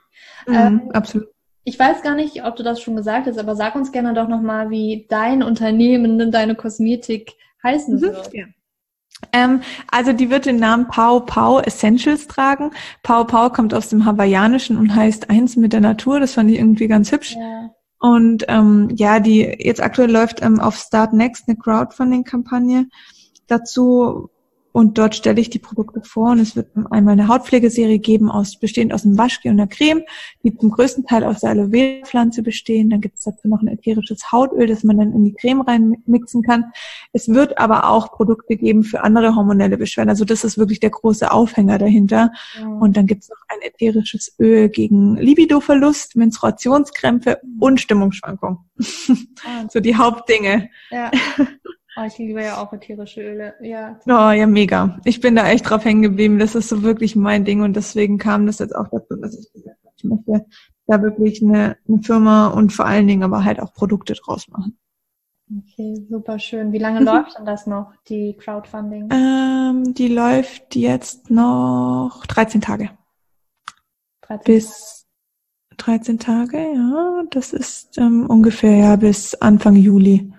Mhm, 0.48 0.54
ähm, 0.54 0.92
absolut. 0.94 1.30
Ich 1.68 1.78
weiß 1.78 2.02
gar 2.02 2.16
nicht, 2.16 2.46
ob 2.46 2.56
du 2.56 2.64
das 2.64 2.82
schon 2.82 2.96
gesagt 2.96 3.28
hast, 3.28 3.38
aber 3.38 3.54
sag 3.54 3.76
uns 3.76 3.92
gerne 3.92 4.14
doch 4.14 4.30
nochmal, 4.30 4.70
wie 4.70 5.06
dein 5.10 5.44
Unternehmen, 5.44 6.32
deine 6.32 6.56
Kosmetik 6.56 7.34
heißen 7.62 7.96
mhm, 7.96 8.02
wird. 8.02 8.34
Ja. 8.34 8.46
Ähm, 9.34 9.60
also 9.92 10.14
die 10.14 10.30
wird 10.30 10.46
den 10.46 10.60
Namen 10.60 10.88
Pau 10.88 11.20
Pau 11.20 11.60
Essentials 11.60 12.28
tragen. 12.28 12.72
Pau 13.04 13.26
Pau 13.26 13.50
kommt 13.50 13.74
aus 13.74 13.90
dem 13.90 14.06
Hawaiianischen 14.06 14.78
und 14.78 14.96
heißt 14.96 15.30
eins 15.30 15.58
mit 15.58 15.74
der 15.74 15.82
Natur. 15.82 16.22
Das 16.22 16.36
fand 16.36 16.50
ich 16.50 16.58
irgendwie 16.58 16.88
ganz 16.88 17.12
hübsch. 17.12 17.36
Ja. 17.36 17.72
Und 18.00 18.46
ähm, 18.48 18.88
ja, 18.96 19.20
die 19.20 19.42
jetzt 19.42 19.84
aktuell 19.84 20.10
läuft 20.10 20.42
ähm, 20.42 20.62
auf 20.62 20.78
Start 20.78 21.12
Next 21.12 21.50
eine 21.50 21.58
Crowdfunding-Kampagne 21.58 22.88
dazu 23.48 24.30
Und 24.78 25.00
dort 25.00 25.16
stelle 25.16 25.42
ich 25.42 25.50
die 25.50 25.58
Produkte 25.58 26.04
vor 26.04 26.34
und 26.34 26.40
es 26.40 26.56
wird 26.56 26.68
einmal 26.92 27.14
eine 27.14 27.28
Hautpflegeserie 27.28 27.98
geben, 27.98 28.30
aus, 28.30 28.60
bestehend 28.60 28.94
aus 28.94 29.06
einem 29.06 29.18
Waschgel 29.18 29.50
und 29.52 29.60
einer 29.60 29.66
Creme, 29.66 30.04
die 30.44 30.56
zum 30.56 30.70
größten 30.70 31.04
Teil 31.08 31.24
aus 31.24 31.40
der 31.40 31.50
Aloe 31.50 31.72
Vera 31.72 32.06
Pflanze 32.06 32.44
bestehen. 32.44 32.92
Dann 32.92 33.02
gibt 33.02 33.18
es 33.18 33.24
dazu 33.24 33.48
noch 33.48 33.64
ein 33.64 33.70
ätherisches 33.70 34.32
Hautöl, 34.32 34.68
das 34.68 34.84
man 34.84 35.00
dann 35.00 35.14
in 35.14 35.26
die 35.26 35.34
Creme 35.34 35.62
reinmixen 35.62 36.44
kann. 36.44 36.66
Es 37.12 37.28
wird 37.28 37.58
aber 37.58 37.90
auch 37.90 38.12
Produkte 38.12 38.56
geben 38.56 38.84
für 38.84 39.04
andere 39.04 39.36
hormonelle 39.36 39.78
Beschwerden. 39.78 40.12
Also 40.12 40.26
das 40.26 40.44
ist 40.44 40.60
wirklich 40.60 40.80
der 40.80 40.92
große 40.92 41.32
Aufhänger 41.32 41.80
dahinter. 41.80 42.32
Ja. 42.60 42.68
Und 42.68 42.98
dann 42.98 43.08
gibt 43.08 43.24
es 43.24 43.30
noch 43.30 43.42
ein 43.48 43.68
ätherisches 43.68 44.36
Öl 44.40 44.70
gegen 44.70 45.18
Libidoverlust, 45.18 46.16
Menstruationskrämpfe 46.16 47.42
und 47.60 47.82
Stimmungsschwankungen. 47.82 48.60
Ah. 49.44 49.66
so 49.70 49.80
die 49.80 49.96
Hauptdinge. 49.96 50.70
Ja. 50.92 51.10
Oh, 52.00 52.04
ich 52.06 52.18
liebe 52.20 52.44
ja 52.44 52.62
auch 52.62 52.72
ätherische 52.74 53.22
Öle. 53.22 53.56
Ja. 53.60 54.00
Oh, 54.06 54.32
ja, 54.32 54.46
mega. 54.46 55.00
Ich 55.04 55.20
bin 55.20 55.36
da 55.36 55.48
echt 55.48 55.68
drauf 55.68 55.84
hängen 55.84 56.04
geblieben. 56.04 56.38
Das 56.38 56.54
ist 56.54 56.70
so 56.70 56.84
wirklich 56.84 57.16
mein 57.16 57.44
Ding 57.44 57.62
und 57.62 57.76
deswegen 57.76 58.20
kam 58.20 58.46
das 58.46 58.60
jetzt 58.60 58.76
auch 58.76 58.88
dazu, 58.90 59.16
dass 59.16 59.36
ich 59.36 59.52
gesagt 59.52 59.80
habe, 59.84 59.96
ich 59.98 60.04
möchte 60.04 60.46
da 60.86 61.02
wirklich 61.02 61.42
eine, 61.42 61.76
eine 61.88 62.02
Firma 62.04 62.50
und 62.50 62.72
vor 62.72 62.86
allen 62.86 63.08
Dingen 63.08 63.24
aber 63.24 63.44
halt 63.44 63.60
auch 63.60 63.74
Produkte 63.74 64.14
draus 64.14 64.48
machen. 64.48 64.78
Okay, 65.50 66.06
super 66.08 66.38
schön. 66.38 66.72
Wie 66.72 66.78
lange 66.78 67.00
läuft 67.00 67.38
denn 67.40 67.46
das 67.46 67.66
noch, 67.66 67.94
die 68.08 68.36
Crowdfunding? 68.38 69.10
Ähm, 69.12 69.96
die 69.96 70.10
läuft 70.10 70.76
jetzt 70.76 71.32
noch 71.32 72.26
13 72.28 72.62
Tage. 72.62 72.92
13 74.22 74.44
bis 74.44 75.08
13 75.78 76.20
Tage, 76.20 76.58
ja. 76.58 77.24
Das 77.32 77.54
ist 77.54 77.98
ähm, 77.98 78.28
ungefähr 78.30 78.76
ja 78.76 78.96
bis 78.98 79.34
Anfang 79.36 79.76
Juli. 79.76 80.32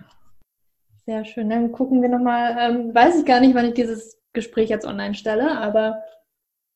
Sehr 1.09 1.25
schön. 1.25 1.49
Dann 1.49 1.73
gucken 1.73 2.03
wir 2.03 2.11
nochmal, 2.11 2.55
ähm, 2.61 2.95
weiß 2.95 3.21
ich 3.21 3.25
gar 3.25 3.41
nicht, 3.41 3.55
wann 3.55 3.65
ich 3.65 3.73
dieses 3.73 4.19
Gespräch 4.35 4.69
jetzt 4.69 4.85
online 4.85 5.15
stelle, 5.15 5.59
aber. 5.59 6.03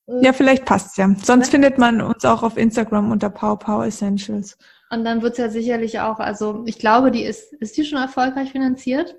Äh, 0.06 0.24
ja, 0.24 0.32
vielleicht 0.32 0.64
passt's 0.64 0.96
ja. 0.96 1.14
Sonst 1.22 1.50
findet 1.50 1.76
man 1.76 2.00
uns 2.00 2.24
auch 2.24 2.42
auf 2.42 2.56
Instagram 2.56 3.10
unter 3.10 3.28
Power 3.28 3.84
Essentials. 3.84 4.56
Und 4.88 5.04
dann 5.04 5.20
wird's 5.20 5.36
ja 5.36 5.50
sicherlich 5.50 6.00
auch, 6.00 6.18
also 6.18 6.62
ich 6.64 6.78
glaube, 6.78 7.10
die 7.10 7.24
ist, 7.24 7.52
ist 7.52 7.76
die 7.76 7.84
schon 7.84 7.98
erfolgreich 7.98 8.52
finanziert? 8.52 9.16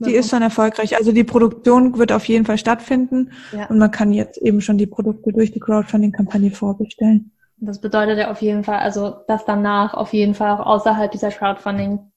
Die 0.00 0.14
ist 0.14 0.30
schon 0.30 0.40
erfolgreich. 0.40 0.96
Also 0.96 1.12
die 1.12 1.24
Produktion 1.24 1.98
wird 1.98 2.12
auf 2.12 2.24
jeden 2.24 2.46
Fall 2.46 2.56
stattfinden 2.56 3.32
ja. 3.52 3.66
und 3.66 3.76
man 3.76 3.90
kann 3.90 4.14
jetzt 4.14 4.38
eben 4.38 4.62
schon 4.62 4.78
die 4.78 4.86
Produkte 4.86 5.34
durch 5.34 5.52
die 5.52 5.60
Crowdfunding-Kampagne 5.60 6.50
vorbestellen. 6.50 7.30
Das 7.58 7.78
bedeutet 7.78 8.16
ja 8.16 8.30
auf 8.30 8.40
jeden 8.40 8.64
Fall, 8.64 8.78
also 8.78 9.16
dass 9.28 9.44
danach 9.44 9.92
auf 9.92 10.14
jeden 10.14 10.34
Fall 10.34 10.52
auch 10.52 10.64
außerhalb 10.64 11.10
dieser 11.10 11.30
Crowdfunding 11.30 12.10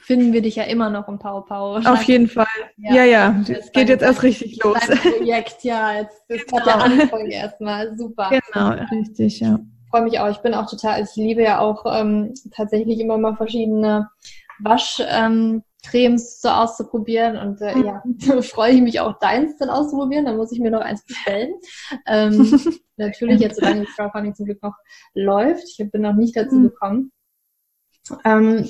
finden 0.00 0.32
wir 0.32 0.42
dich 0.42 0.56
ja 0.56 0.64
immer 0.64 0.90
noch 0.90 1.08
im 1.08 1.18
Pau 1.18 1.42
Pau. 1.42 1.76
Auf 1.76 2.02
jeden 2.04 2.28
Fall. 2.28 2.46
Ja, 2.76 2.94
ja. 2.94 3.04
ja. 3.04 3.44
Es 3.48 3.72
geht 3.72 3.88
jetzt 3.88 4.02
erst 4.02 4.22
richtig 4.22 4.62
los. 4.62 4.78
Projekt, 4.78 5.62
ja. 5.62 6.00
Jetzt 6.00 6.22
ist 6.28 6.48
genau. 6.48 6.64
der 6.64 6.84
Anfang 6.84 7.26
erstmal. 7.26 7.96
Super. 7.96 8.30
Genau, 8.30 8.70
richtig, 8.90 9.40
ja. 9.40 9.58
Freue 9.90 10.02
mich 10.02 10.18
auch. 10.18 10.28
Ich 10.28 10.38
bin 10.38 10.54
auch 10.54 10.68
total, 10.68 10.94
also 10.94 11.12
ich 11.20 11.26
liebe 11.26 11.42
ja 11.42 11.60
auch 11.60 11.84
ähm, 11.86 12.34
tatsächlich 12.54 12.98
immer 12.98 13.18
mal 13.18 13.36
verschiedene 13.36 14.08
Waschcremes 14.58 15.62
ähm, 15.92 16.18
so 16.18 16.48
auszuprobieren 16.48 17.36
und 17.36 17.60
äh, 17.60 17.78
ja, 17.78 18.02
freue 18.42 18.72
ich 18.72 18.82
mich 18.82 19.00
auch 19.00 19.18
deins 19.18 19.56
dann 19.58 19.70
auszuprobieren, 19.70 20.24
dann 20.24 20.36
muss 20.36 20.52
ich 20.52 20.58
mir 20.58 20.70
noch 20.70 20.80
eins 20.80 21.04
bestellen. 21.04 21.54
Ähm, 22.06 22.60
natürlich 22.96 23.40
jetzt, 23.40 23.56
solange 23.60 23.82
die 23.82 23.86
Crowdfunding 23.86 24.34
zum 24.34 24.46
Glück 24.46 24.62
noch 24.62 24.74
läuft. 25.14 25.64
Ich 25.78 25.90
bin 25.90 26.02
noch 26.02 26.14
nicht 26.14 26.36
dazu 26.36 26.56
mhm. 26.56 26.62
gekommen. 26.64 27.12
Ähm, 28.24 28.68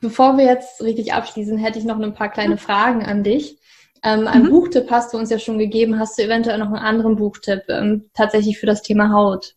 Bevor 0.00 0.38
wir 0.38 0.44
jetzt 0.44 0.82
richtig 0.82 1.12
abschließen, 1.12 1.58
hätte 1.58 1.78
ich 1.78 1.84
noch 1.84 2.00
ein 2.00 2.14
paar 2.14 2.30
kleine 2.30 2.56
Fragen 2.56 3.04
an 3.04 3.22
dich. 3.22 3.58
Ähm, 4.02 4.26
einen 4.26 4.46
mhm. 4.46 4.50
Buchtipp 4.50 4.90
hast 4.90 5.12
du 5.12 5.18
uns 5.18 5.30
ja 5.30 5.38
schon 5.38 5.58
gegeben. 5.58 5.98
Hast 5.98 6.18
du 6.18 6.22
eventuell 6.22 6.58
noch 6.58 6.68
einen 6.68 6.76
anderen 6.76 7.16
Buchtipp 7.16 7.64
ähm, 7.68 8.08
tatsächlich 8.14 8.58
für 8.58 8.66
das 8.66 8.82
Thema 8.82 9.12
Haut? 9.12 9.54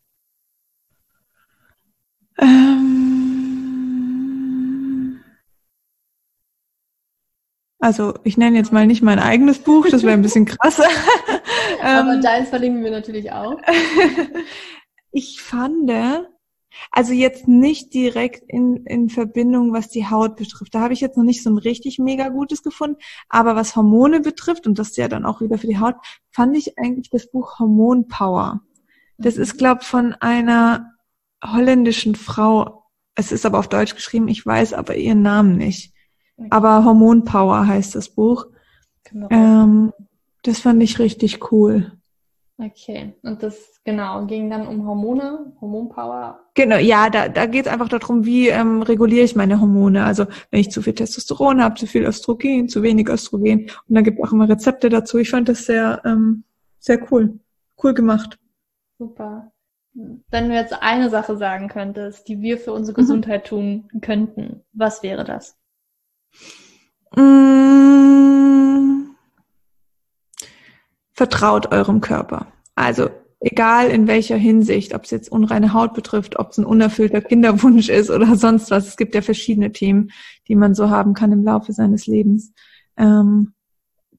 Ähm 2.37 2.79
also 7.79 8.13
ich 8.23 8.37
nenne 8.37 8.57
jetzt 8.57 8.73
mal 8.73 8.85
nicht 8.87 9.01
mein 9.01 9.19
eigenes 9.19 9.59
Buch, 9.59 9.87
das 9.89 10.03
wäre 10.03 10.13
ein 10.13 10.21
bisschen 10.21 10.45
krasser. 10.45 10.83
Aber 11.81 12.13
ähm, 12.13 12.21
deins 12.21 12.49
verlinken 12.49 12.83
wir 12.83 12.91
natürlich 12.91 13.31
auch. 13.31 13.57
ich 15.11 15.41
fand, 15.41 15.87
also 16.91 17.13
jetzt 17.13 17.47
nicht 17.47 17.93
direkt 17.93 18.43
in, 18.47 18.85
in 18.85 19.09
Verbindung, 19.09 19.73
was 19.73 19.89
die 19.89 20.07
Haut 20.07 20.35
betrifft. 20.35 20.75
Da 20.75 20.81
habe 20.81 20.93
ich 20.93 21.01
jetzt 21.01 21.17
noch 21.17 21.23
nicht 21.23 21.43
so 21.43 21.49
ein 21.49 21.57
richtig 21.57 21.99
mega 21.99 22.29
gutes 22.29 22.63
gefunden. 22.63 22.97
Aber 23.27 23.55
was 23.55 23.75
Hormone 23.75 24.21
betrifft, 24.21 24.67
und 24.67 24.79
das 24.79 24.89
ist 24.89 24.97
ja 24.97 25.07
dann 25.07 25.25
auch 25.25 25.41
wieder 25.41 25.57
für 25.57 25.67
die 25.67 25.79
Haut, 25.79 25.95
fand 26.31 26.55
ich 26.55 26.77
eigentlich 26.77 27.09
das 27.09 27.29
Buch 27.29 27.59
Hormon 27.59 28.07
Power. 28.07 28.61
Das 29.17 29.37
ist, 29.37 29.57
glaube 29.57 29.83
von 29.83 30.13
einer 30.13 30.93
holländischen 31.43 32.15
Frau. 32.15 32.85
Es 33.15 33.31
ist 33.31 33.45
aber 33.45 33.59
auf 33.59 33.67
Deutsch 33.67 33.95
geschrieben, 33.95 34.27
ich 34.27 34.45
weiß 34.45 34.73
aber 34.73 34.95
ihren 34.95 35.21
Namen 35.21 35.57
nicht. 35.57 35.93
Aber 36.49 36.85
Hormon 36.85 37.25
Power 37.25 37.67
heißt 37.67 37.95
das 37.95 38.09
Buch. 38.09 38.45
Genau. 39.03 39.27
Ähm, 39.29 39.93
das 40.43 40.59
fand 40.59 40.81
ich 40.81 40.99
richtig 40.99 41.51
cool. 41.51 41.98
Okay, 42.61 43.13
und 43.21 43.41
das 43.41 43.79
genau 43.85 44.25
ging 44.25 44.49
dann 44.49 44.67
um 44.67 44.85
Hormone, 44.85 45.53
Hormonpower. 45.61 46.41
Genau, 46.55 46.75
ja, 46.75 47.09
da, 47.09 47.29
da 47.29 47.45
geht 47.45 47.67
es 47.67 47.71
einfach 47.71 47.87
darum, 47.87 48.25
wie 48.25 48.49
ähm, 48.49 48.81
reguliere 48.81 49.23
ich 49.23 49.33
meine 49.33 49.61
Hormone. 49.61 50.03
Also 50.03 50.25
wenn 50.51 50.59
ich 50.59 50.69
zu 50.69 50.81
viel 50.81 50.93
Testosteron 50.93 51.63
habe, 51.63 51.75
zu 51.75 51.87
viel 51.87 52.03
Östrogen, 52.03 52.67
zu 52.67 52.83
wenig 52.83 53.07
Östrogen. 53.07 53.71
Und 53.87 53.95
da 53.95 54.01
gibt 54.01 54.19
es 54.19 54.27
auch 54.27 54.33
immer 54.33 54.49
Rezepte 54.49 54.89
dazu. 54.89 55.19
Ich 55.19 55.29
fand 55.29 55.47
das 55.47 55.65
sehr, 55.65 56.01
ähm, 56.03 56.43
sehr 56.79 56.99
cool. 57.09 57.39
Cool 57.81 57.93
gemacht. 57.93 58.37
Super. 58.97 59.53
Wenn 59.93 60.49
du 60.49 60.55
jetzt 60.55 60.73
eine 60.81 61.09
Sache 61.09 61.37
sagen 61.37 61.69
könntest, 61.69 62.27
die 62.27 62.41
wir 62.41 62.57
für 62.57 62.73
unsere 62.73 62.99
mhm. 62.99 63.03
Gesundheit 63.03 63.47
tun 63.47 63.87
könnten, 64.01 64.63
was 64.73 65.01
wäre 65.01 65.23
das? 65.23 65.57
Mmh 67.15 67.98
vertraut 71.19 71.73
eurem 71.73 71.99
Körper. 71.99 72.47
Also 72.75 73.09
egal 73.41 73.89
in 73.89 74.07
welcher 74.07 74.37
Hinsicht, 74.37 74.95
ob 74.95 75.03
es 75.03 75.11
jetzt 75.11 75.29
unreine 75.29 75.73
Haut 75.73 75.93
betrifft, 75.93 76.39
ob 76.39 76.51
es 76.51 76.57
ein 76.57 76.63
unerfüllter 76.63 77.19
Kinderwunsch 77.19 77.89
ist 77.89 78.09
oder 78.09 78.35
sonst 78.37 78.71
was. 78.71 78.87
Es 78.87 78.95
gibt 78.95 79.15
ja 79.15 79.21
verschiedene 79.21 79.73
Themen, 79.73 80.11
die 80.47 80.55
man 80.55 80.75
so 80.75 80.89
haben 80.89 81.13
kann 81.13 81.33
im 81.33 81.43
Laufe 81.43 81.73
seines 81.73 82.07
Lebens. 82.07 82.53
Ähm, 82.95 83.51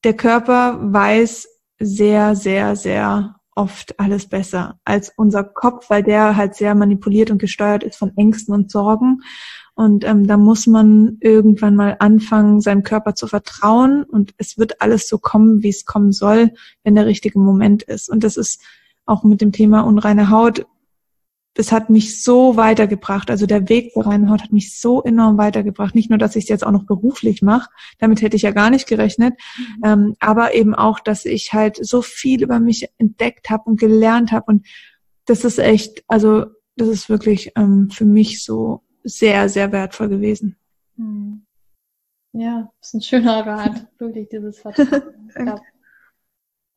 der 0.04 0.12
Körper 0.12 0.78
weiß 0.92 1.48
sehr, 1.78 2.36
sehr, 2.36 2.76
sehr 2.76 3.36
oft 3.54 3.98
alles 3.98 4.28
besser 4.28 4.78
als 4.84 5.10
unser 5.16 5.42
Kopf, 5.42 5.88
weil 5.88 6.02
der 6.02 6.36
halt 6.36 6.54
sehr 6.54 6.74
manipuliert 6.74 7.30
und 7.30 7.38
gesteuert 7.38 7.82
ist 7.82 7.96
von 7.96 8.14
Ängsten 8.18 8.52
und 8.54 8.70
Sorgen. 8.70 9.22
Und 9.80 10.04
ähm, 10.04 10.26
da 10.26 10.36
muss 10.36 10.66
man 10.66 11.16
irgendwann 11.20 11.74
mal 11.74 11.96
anfangen, 12.00 12.60
seinem 12.60 12.82
Körper 12.82 13.14
zu 13.14 13.26
vertrauen. 13.26 14.02
Und 14.02 14.34
es 14.36 14.58
wird 14.58 14.82
alles 14.82 15.08
so 15.08 15.16
kommen, 15.16 15.62
wie 15.62 15.70
es 15.70 15.86
kommen 15.86 16.12
soll, 16.12 16.50
wenn 16.84 16.96
der 16.96 17.06
richtige 17.06 17.38
Moment 17.38 17.84
ist. 17.84 18.10
Und 18.10 18.22
das 18.22 18.36
ist 18.36 18.60
auch 19.06 19.24
mit 19.24 19.40
dem 19.40 19.52
Thema 19.52 19.80
unreine 19.80 20.28
Haut. 20.28 20.66
Es 21.54 21.72
hat 21.72 21.88
mich 21.88 22.22
so 22.22 22.58
weitergebracht. 22.58 23.30
Also 23.30 23.46
der 23.46 23.70
Weg 23.70 23.94
zur 23.94 24.04
reinen 24.04 24.28
Haut 24.28 24.42
hat 24.42 24.52
mich 24.52 24.78
so 24.78 25.02
enorm 25.02 25.38
weitergebracht. 25.38 25.94
Nicht 25.94 26.10
nur, 26.10 26.18
dass 26.18 26.36
ich 26.36 26.44
es 26.44 26.50
jetzt 26.50 26.66
auch 26.66 26.72
noch 26.72 26.84
beruflich 26.84 27.40
mache, 27.40 27.70
damit 27.98 28.20
hätte 28.20 28.36
ich 28.36 28.42
ja 28.42 28.50
gar 28.50 28.68
nicht 28.68 28.86
gerechnet, 28.86 29.32
mhm. 29.56 29.82
ähm, 29.82 30.14
aber 30.20 30.54
eben 30.54 30.74
auch, 30.74 31.00
dass 31.00 31.24
ich 31.24 31.54
halt 31.54 31.78
so 31.80 32.02
viel 32.02 32.42
über 32.42 32.60
mich 32.60 32.86
entdeckt 32.98 33.48
habe 33.48 33.62
und 33.64 33.80
gelernt 33.80 34.30
habe. 34.30 34.44
Und 34.46 34.66
das 35.24 35.42
ist 35.42 35.58
echt, 35.58 36.04
also 36.06 36.44
das 36.76 36.88
ist 36.88 37.08
wirklich 37.08 37.52
ähm, 37.56 37.88
für 37.88 38.04
mich 38.04 38.44
so 38.44 38.82
sehr, 39.02 39.48
sehr 39.48 39.72
wertvoll 39.72 40.08
gewesen. 40.08 40.56
Hm. 40.96 41.42
Ja, 42.32 42.70
ist 42.80 42.94
ein 42.94 43.02
schöner 43.02 43.44
Rat, 43.46 43.86
wirklich 43.98 44.28
dieses 44.28 44.60
Vertrauen. 44.60 45.14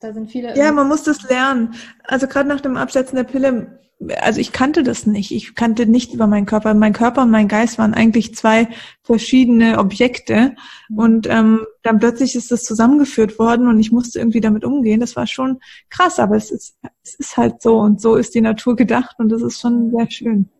da 0.00 0.12
sind 0.12 0.30
viele. 0.30 0.56
Ja, 0.56 0.72
man 0.72 0.88
muss 0.88 1.04
das 1.04 1.22
lernen. 1.28 1.74
Also 2.04 2.26
gerade 2.26 2.48
nach 2.48 2.60
dem 2.60 2.76
Absetzen 2.76 3.16
der 3.16 3.24
Pille, 3.24 3.78
also 4.20 4.40
ich 4.40 4.52
kannte 4.52 4.82
das 4.82 5.06
nicht. 5.06 5.30
Ich 5.30 5.54
kannte 5.54 5.86
nicht 5.86 6.12
über 6.12 6.26
meinen 6.26 6.46
Körper. 6.46 6.74
Mein 6.74 6.92
Körper 6.92 7.22
und 7.22 7.30
mein 7.30 7.48
Geist 7.48 7.78
waren 7.78 7.94
eigentlich 7.94 8.34
zwei 8.34 8.68
verschiedene 9.02 9.78
Objekte. 9.78 10.56
Mhm. 10.88 10.98
Und 10.98 11.26
ähm, 11.30 11.66
dann 11.82 12.00
plötzlich 12.00 12.34
ist 12.34 12.50
das 12.50 12.64
zusammengeführt 12.64 13.38
worden 13.38 13.68
und 13.68 13.78
ich 13.78 13.92
musste 13.92 14.18
irgendwie 14.18 14.40
damit 14.40 14.64
umgehen. 14.64 15.00
Das 15.00 15.14
war 15.14 15.26
schon 15.26 15.60
krass, 15.88 16.18
aber 16.18 16.36
es 16.36 16.50
ist, 16.50 16.76
es 17.04 17.14
ist 17.14 17.36
halt 17.36 17.62
so 17.62 17.78
und 17.78 18.00
so 18.00 18.16
ist 18.16 18.34
die 18.34 18.40
Natur 18.40 18.74
gedacht 18.74 19.16
und 19.18 19.28
das 19.28 19.42
ist 19.42 19.60
schon 19.60 19.90
sehr 19.90 20.10
schön. 20.10 20.50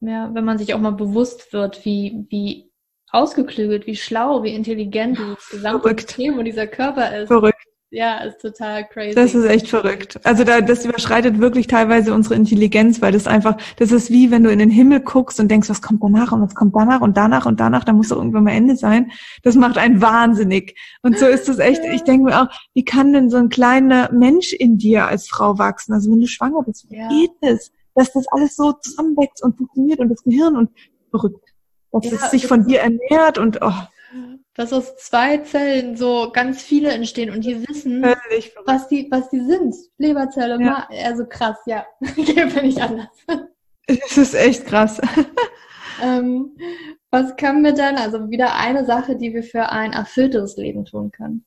Ja, 0.00 0.30
wenn 0.32 0.44
man 0.44 0.58
sich 0.58 0.74
auch 0.74 0.78
mal 0.78 0.92
bewusst 0.92 1.52
wird, 1.52 1.84
wie, 1.84 2.26
wie 2.30 2.70
ausgeklügelt, 3.10 3.86
wie 3.86 3.96
schlau, 3.96 4.42
wie 4.42 4.54
intelligent 4.54 5.18
dieses 5.18 5.48
gesamte 5.48 5.80
Verrückt. 5.80 6.08
System 6.08 6.38
und 6.38 6.44
dieser 6.44 6.66
Körper 6.66 7.16
ist. 7.16 7.28
Verrückt. 7.28 7.58
ja, 7.90 8.18
ist 8.18 8.40
total 8.40 8.86
crazy. 8.86 9.14
Das 9.14 9.34
ist 9.34 9.46
echt 9.46 9.66
verrückt. 9.66 10.20
Also 10.24 10.44
da, 10.44 10.60
das 10.60 10.84
überschreitet 10.84 11.38
wirklich 11.38 11.66
teilweise 11.66 12.12
unsere 12.12 12.34
Intelligenz, 12.34 13.00
weil 13.00 13.12
das 13.12 13.26
einfach, 13.26 13.56
das 13.76 13.90
ist 13.90 14.10
wie 14.10 14.30
wenn 14.30 14.44
du 14.44 14.52
in 14.52 14.58
den 14.58 14.70
Himmel 14.70 15.00
guckst 15.00 15.40
und 15.40 15.50
denkst, 15.50 15.70
was 15.70 15.80
kommt 15.80 16.02
danach 16.02 16.30
und 16.32 16.42
was 16.42 16.54
kommt 16.54 16.76
danach 16.76 17.00
und 17.00 17.16
danach 17.16 17.46
und 17.46 17.58
danach, 17.58 17.84
da 17.84 17.92
muss 17.92 18.08
doch 18.08 18.18
irgendwann 18.18 18.44
mal 18.44 18.52
Ende 18.52 18.76
sein. 18.76 19.10
Das 19.42 19.56
macht 19.56 19.78
einen 19.78 20.02
wahnsinnig. 20.02 20.78
Und 21.02 21.18
so 21.18 21.26
ist 21.26 21.48
es 21.48 21.58
echt, 21.58 21.82
ich 21.84 22.04
denke 22.04 22.26
mir 22.26 22.42
auch, 22.42 22.48
wie 22.74 22.84
kann 22.84 23.12
denn 23.14 23.30
so 23.30 23.38
ein 23.38 23.48
kleiner 23.48 24.12
Mensch 24.12 24.52
in 24.52 24.76
dir 24.76 25.06
als 25.06 25.28
Frau 25.28 25.58
wachsen? 25.58 25.94
Also 25.94 26.10
wenn 26.10 26.20
du 26.20 26.28
schwanger 26.28 26.62
bist, 26.62 26.90
wie 26.90 26.98
ja. 26.98 27.08
geht 27.08 27.32
es? 27.40 27.72
Dass 27.98 28.12
das 28.12 28.26
alles 28.28 28.56
so 28.56 28.72
zusammenwächst 28.72 29.42
und 29.42 29.56
funktioniert 29.56 29.98
und 29.98 30.08
das 30.08 30.22
Gehirn 30.22 30.56
und 30.56 30.70
verrückt. 31.10 31.54
Dass 31.92 32.04
ja, 32.04 32.18
es 32.22 32.30
sich 32.30 32.46
von 32.46 32.66
dir 32.66 32.80
ernährt 32.80 33.38
und 33.38 33.58
oh 33.60 33.72
dass 34.58 34.72
aus 34.72 34.96
zwei 34.96 35.38
Zellen 35.38 35.96
so 35.96 36.32
ganz 36.32 36.62
viele 36.62 36.90
entstehen 36.90 37.30
und 37.30 37.44
die 37.44 37.66
wissen, 37.68 38.02
was 38.64 38.88
die, 38.88 39.06
was 39.08 39.30
die 39.30 39.40
sind. 39.40 39.72
Leberzelle, 39.98 40.60
ja. 40.60 40.88
also 41.04 41.26
krass, 41.26 41.58
ja. 41.66 41.86
Bin 42.00 42.64
ich 42.64 42.82
anders. 42.82 43.06
Es 43.86 44.18
ist 44.18 44.34
echt 44.34 44.66
krass. 44.66 45.00
ähm, 46.02 46.56
was 47.10 47.36
können 47.36 47.62
wir 47.62 47.72
denn, 47.72 47.96
also 47.96 48.30
wieder 48.30 48.56
eine 48.56 48.84
Sache, 48.84 49.16
die 49.16 49.32
wir 49.32 49.44
für 49.44 49.68
ein 49.68 49.92
erfülltes 49.92 50.56
Leben 50.56 50.84
tun 50.84 51.12
können? 51.12 51.46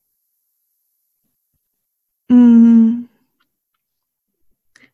Mm. 2.28 3.08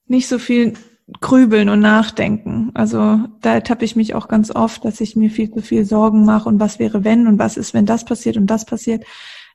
Nicht 0.06 0.26
so 0.26 0.40
viel 0.40 0.72
grübeln 1.20 1.68
und 1.68 1.80
nachdenken. 1.80 2.70
Also 2.74 3.20
da 3.40 3.54
ertappe 3.54 3.84
ich 3.84 3.96
mich 3.96 4.14
auch 4.14 4.28
ganz 4.28 4.50
oft, 4.50 4.84
dass 4.84 5.00
ich 5.00 5.16
mir 5.16 5.30
viel 5.30 5.50
zu 5.50 5.62
viel 5.62 5.84
Sorgen 5.84 6.24
mache 6.24 6.48
und 6.48 6.60
was 6.60 6.78
wäre 6.78 7.04
wenn 7.04 7.26
und 7.26 7.38
was 7.38 7.56
ist, 7.56 7.74
wenn 7.74 7.86
das 7.86 8.04
passiert 8.04 8.36
und 8.36 8.46
das 8.46 8.64
passiert. 8.64 9.04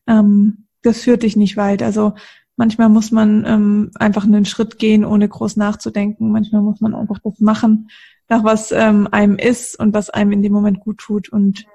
Ähm, 0.08 0.66
das 0.82 1.01
führt 1.01 1.24
dich 1.24 1.36
nicht 1.36 1.56
weit. 1.56 1.84
Also 1.84 2.14
manchmal 2.56 2.89
muss 2.89 3.12
man 3.12 3.45
ähm, 3.45 3.91
einfach 3.95 4.26
einen 4.26 4.45
Schritt 4.45 4.80
gehen, 4.80 5.06
ohne 5.06 5.30
groß 5.30 5.56
nachzudenken. 5.58 6.32
Manchmal 6.32 6.62
muss 6.62 6.82
man 6.82 6.95
einfach 6.95 7.20
das 7.24 7.39
machen, 7.39 7.89
nach 8.30 8.43
was 8.43 8.72
ähm, 8.72 9.08
einem 9.12 9.38
ist 9.38 9.80
und 9.80 9.93
was 9.93 10.10
einem 10.10 10.32
in 10.32 10.43
dem 10.43 10.54
Moment 10.54 10.80
gut 10.80 10.97
tut. 10.97 11.30
Und 11.30 11.66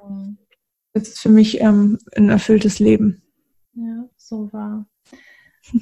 das 0.93 1.09
ist 1.09 1.21
für 1.21 1.31
mich 1.31 1.61
ähm, 1.61 1.99
ein 2.17 2.29
erfülltes 2.29 2.81
Leben. 2.81 3.23
Ja, 3.75 4.05
so 4.17 4.53
wahr. 4.53 4.87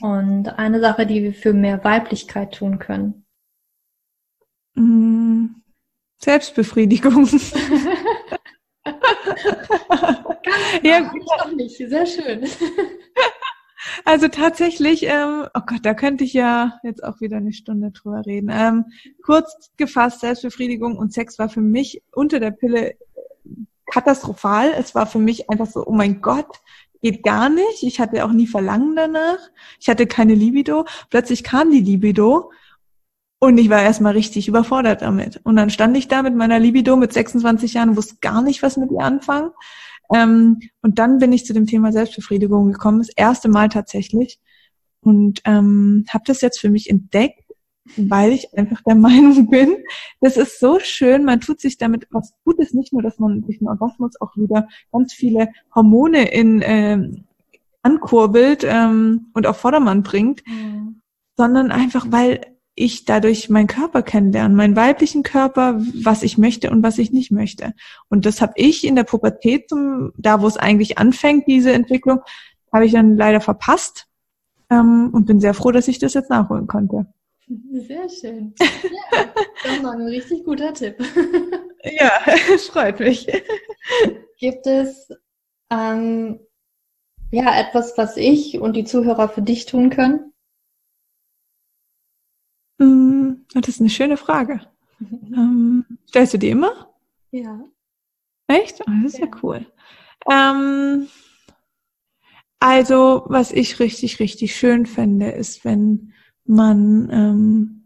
Und 0.00 0.48
eine 0.58 0.80
Sache, 0.80 1.06
die 1.06 1.22
wir 1.22 1.32
für 1.32 1.52
mehr 1.52 1.82
Weiblichkeit 1.82 2.54
tun 2.54 2.78
können. 2.78 3.25
Mm, 4.76 5.46
Selbstbefriedigung. 6.18 7.26
ja, 10.82 11.12
ich 11.14 11.32
auch 11.40 11.52
nicht. 11.52 11.76
Sehr 11.76 12.06
schön. 12.06 12.46
Also 14.04 14.28
tatsächlich, 14.28 15.04
ähm, 15.04 15.46
oh 15.54 15.60
Gott, 15.66 15.80
da 15.84 15.94
könnte 15.94 16.24
ich 16.24 16.32
ja 16.32 16.78
jetzt 16.82 17.02
auch 17.02 17.20
wieder 17.20 17.38
eine 17.38 17.52
Stunde 17.52 17.90
drüber 17.90 18.24
reden. 18.26 18.50
Ähm, 18.52 18.84
kurz 19.24 19.70
gefasst, 19.76 20.20
Selbstbefriedigung 20.20 20.96
und 20.96 21.12
Sex 21.12 21.38
war 21.38 21.48
für 21.48 21.60
mich 21.60 22.02
unter 22.12 22.38
der 22.40 22.50
Pille 22.50 22.96
katastrophal. 23.86 24.72
Es 24.78 24.94
war 24.94 25.06
für 25.06 25.18
mich 25.18 25.50
einfach 25.50 25.66
so, 25.66 25.86
oh 25.86 25.92
mein 25.92 26.20
Gott, 26.20 26.60
geht 27.02 27.22
gar 27.22 27.48
nicht. 27.48 27.82
Ich 27.82 28.00
hatte 28.00 28.24
auch 28.24 28.32
nie 28.32 28.46
Verlangen 28.46 28.96
danach. 28.96 29.38
Ich 29.80 29.88
hatte 29.88 30.06
keine 30.06 30.34
Libido. 30.34 30.84
Plötzlich 31.10 31.44
kam 31.44 31.70
die 31.70 31.80
Libido 31.80 32.50
und 33.38 33.58
ich 33.58 33.68
war 33.68 33.82
erstmal 33.82 34.14
richtig 34.14 34.48
überfordert 34.48 35.02
damit. 35.02 35.40
Und 35.44 35.56
dann 35.56 35.70
stand 35.70 35.96
ich 35.96 36.08
da 36.08 36.22
mit 36.22 36.34
meiner 36.34 36.58
Libido 36.58 36.96
mit 36.96 37.12
26 37.12 37.74
Jahren 37.74 37.90
und 37.90 37.96
wusste 37.96 38.16
gar 38.20 38.42
nicht, 38.42 38.62
was 38.62 38.76
mit 38.76 38.90
ihr 38.90 39.00
anfangen. 39.00 39.50
Ähm, 40.14 40.60
und 40.82 40.98
dann 40.98 41.18
bin 41.18 41.32
ich 41.32 41.44
zu 41.44 41.52
dem 41.52 41.66
Thema 41.66 41.92
Selbstbefriedigung 41.92 42.72
gekommen, 42.72 42.98
das 42.98 43.10
erste 43.14 43.48
Mal 43.48 43.68
tatsächlich. 43.68 44.40
Und 45.00 45.42
ähm, 45.44 46.04
habe 46.08 46.24
das 46.26 46.40
jetzt 46.40 46.60
für 46.60 46.70
mich 46.70 46.88
entdeckt, 46.88 47.44
weil 47.96 48.32
ich 48.32 48.56
einfach 48.56 48.82
der 48.82 48.94
Meinung 48.96 49.50
bin, 49.50 49.76
das 50.20 50.36
ist 50.36 50.58
so 50.58 50.78
schön, 50.80 51.24
man 51.24 51.40
tut 51.40 51.60
sich 51.60 51.76
damit 51.76 52.06
was 52.10 52.32
Gutes, 52.44 52.72
nicht 52.72 52.92
nur, 52.92 53.02
dass 53.02 53.18
man 53.18 53.42
durch 53.42 53.58
den 53.58 53.68
Orgasmus 53.68 54.20
auch 54.20 54.34
wieder 54.36 54.66
ganz 54.92 55.12
viele 55.12 55.48
Hormone 55.74 56.30
in 56.32 56.62
ähm, 56.64 57.24
ankurbelt 57.82 58.64
ähm, 58.64 59.26
und 59.34 59.46
auf 59.46 59.58
Vordermann 59.58 60.02
bringt, 60.02 60.42
mhm. 60.46 61.02
sondern 61.36 61.70
einfach, 61.70 62.06
weil 62.10 62.55
ich 62.76 63.06
dadurch 63.06 63.48
meinen 63.48 63.66
Körper 63.66 64.02
kennenlernen, 64.02 64.56
meinen 64.56 64.76
weiblichen 64.76 65.22
Körper, 65.22 65.80
was 66.02 66.22
ich 66.22 66.38
möchte 66.38 66.70
und 66.70 66.82
was 66.82 66.98
ich 66.98 67.10
nicht 67.10 67.32
möchte. 67.32 67.72
Und 68.08 68.26
das 68.26 68.40
habe 68.40 68.52
ich 68.56 68.84
in 68.84 68.94
der 68.94 69.04
Pubertät, 69.04 69.68
zum, 69.70 70.12
da 70.16 70.42
wo 70.42 70.46
es 70.46 70.58
eigentlich 70.58 70.98
anfängt, 70.98 71.48
diese 71.48 71.72
Entwicklung, 71.72 72.20
habe 72.72 72.86
ich 72.86 72.92
dann 72.92 73.16
leider 73.16 73.40
verpasst 73.40 74.06
ähm, 74.70 75.10
und 75.12 75.24
bin 75.24 75.40
sehr 75.40 75.54
froh, 75.54 75.72
dass 75.72 75.88
ich 75.88 75.98
das 75.98 76.14
jetzt 76.14 76.30
nachholen 76.30 76.66
konnte. 76.66 77.06
Sehr 77.72 78.08
schön. 78.08 78.54
Ja, 79.12 79.24
das 79.62 79.82
war 79.82 79.92
ein 79.92 80.06
richtig 80.06 80.44
guter 80.44 80.72
Tipp. 80.72 80.96
Ja, 81.84 82.10
freut 82.72 82.98
mich. 82.98 83.28
Gibt 84.38 84.66
es 84.66 85.08
ähm, 85.70 86.40
ja 87.30 87.60
etwas, 87.60 87.96
was 87.96 88.16
ich 88.16 88.58
und 88.58 88.74
die 88.74 88.84
Zuhörer 88.84 89.28
für 89.28 89.42
dich 89.42 89.66
tun 89.66 89.90
können? 89.90 90.32
Mm, 92.78 93.32
das 93.54 93.68
ist 93.68 93.80
eine 93.80 93.90
schöne 93.90 94.16
Frage. 94.16 94.60
Ähm, 95.36 95.84
stellst 96.08 96.32
du 96.32 96.38
die 96.38 96.48
immer? 96.48 96.94
Ja. 97.30 97.60
Echt? 98.46 98.80
Oh, 98.80 98.84
das 99.02 99.12
ist 99.12 99.18
ja, 99.18 99.26
ja 99.26 99.32
cool. 99.42 99.66
Ähm, 100.30 101.08
also, 102.60 103.24
was 103.26 103.52
ich 103.52 103.78
richtig, 103.78 104.18
richtig 104.20 104.56
schön 104.56 104.86
finde, 104.86 105.28
ist, 105.28 105.66
wenn 105.66 106.14
man 106.46 107.10
ähm, 107.12 107.85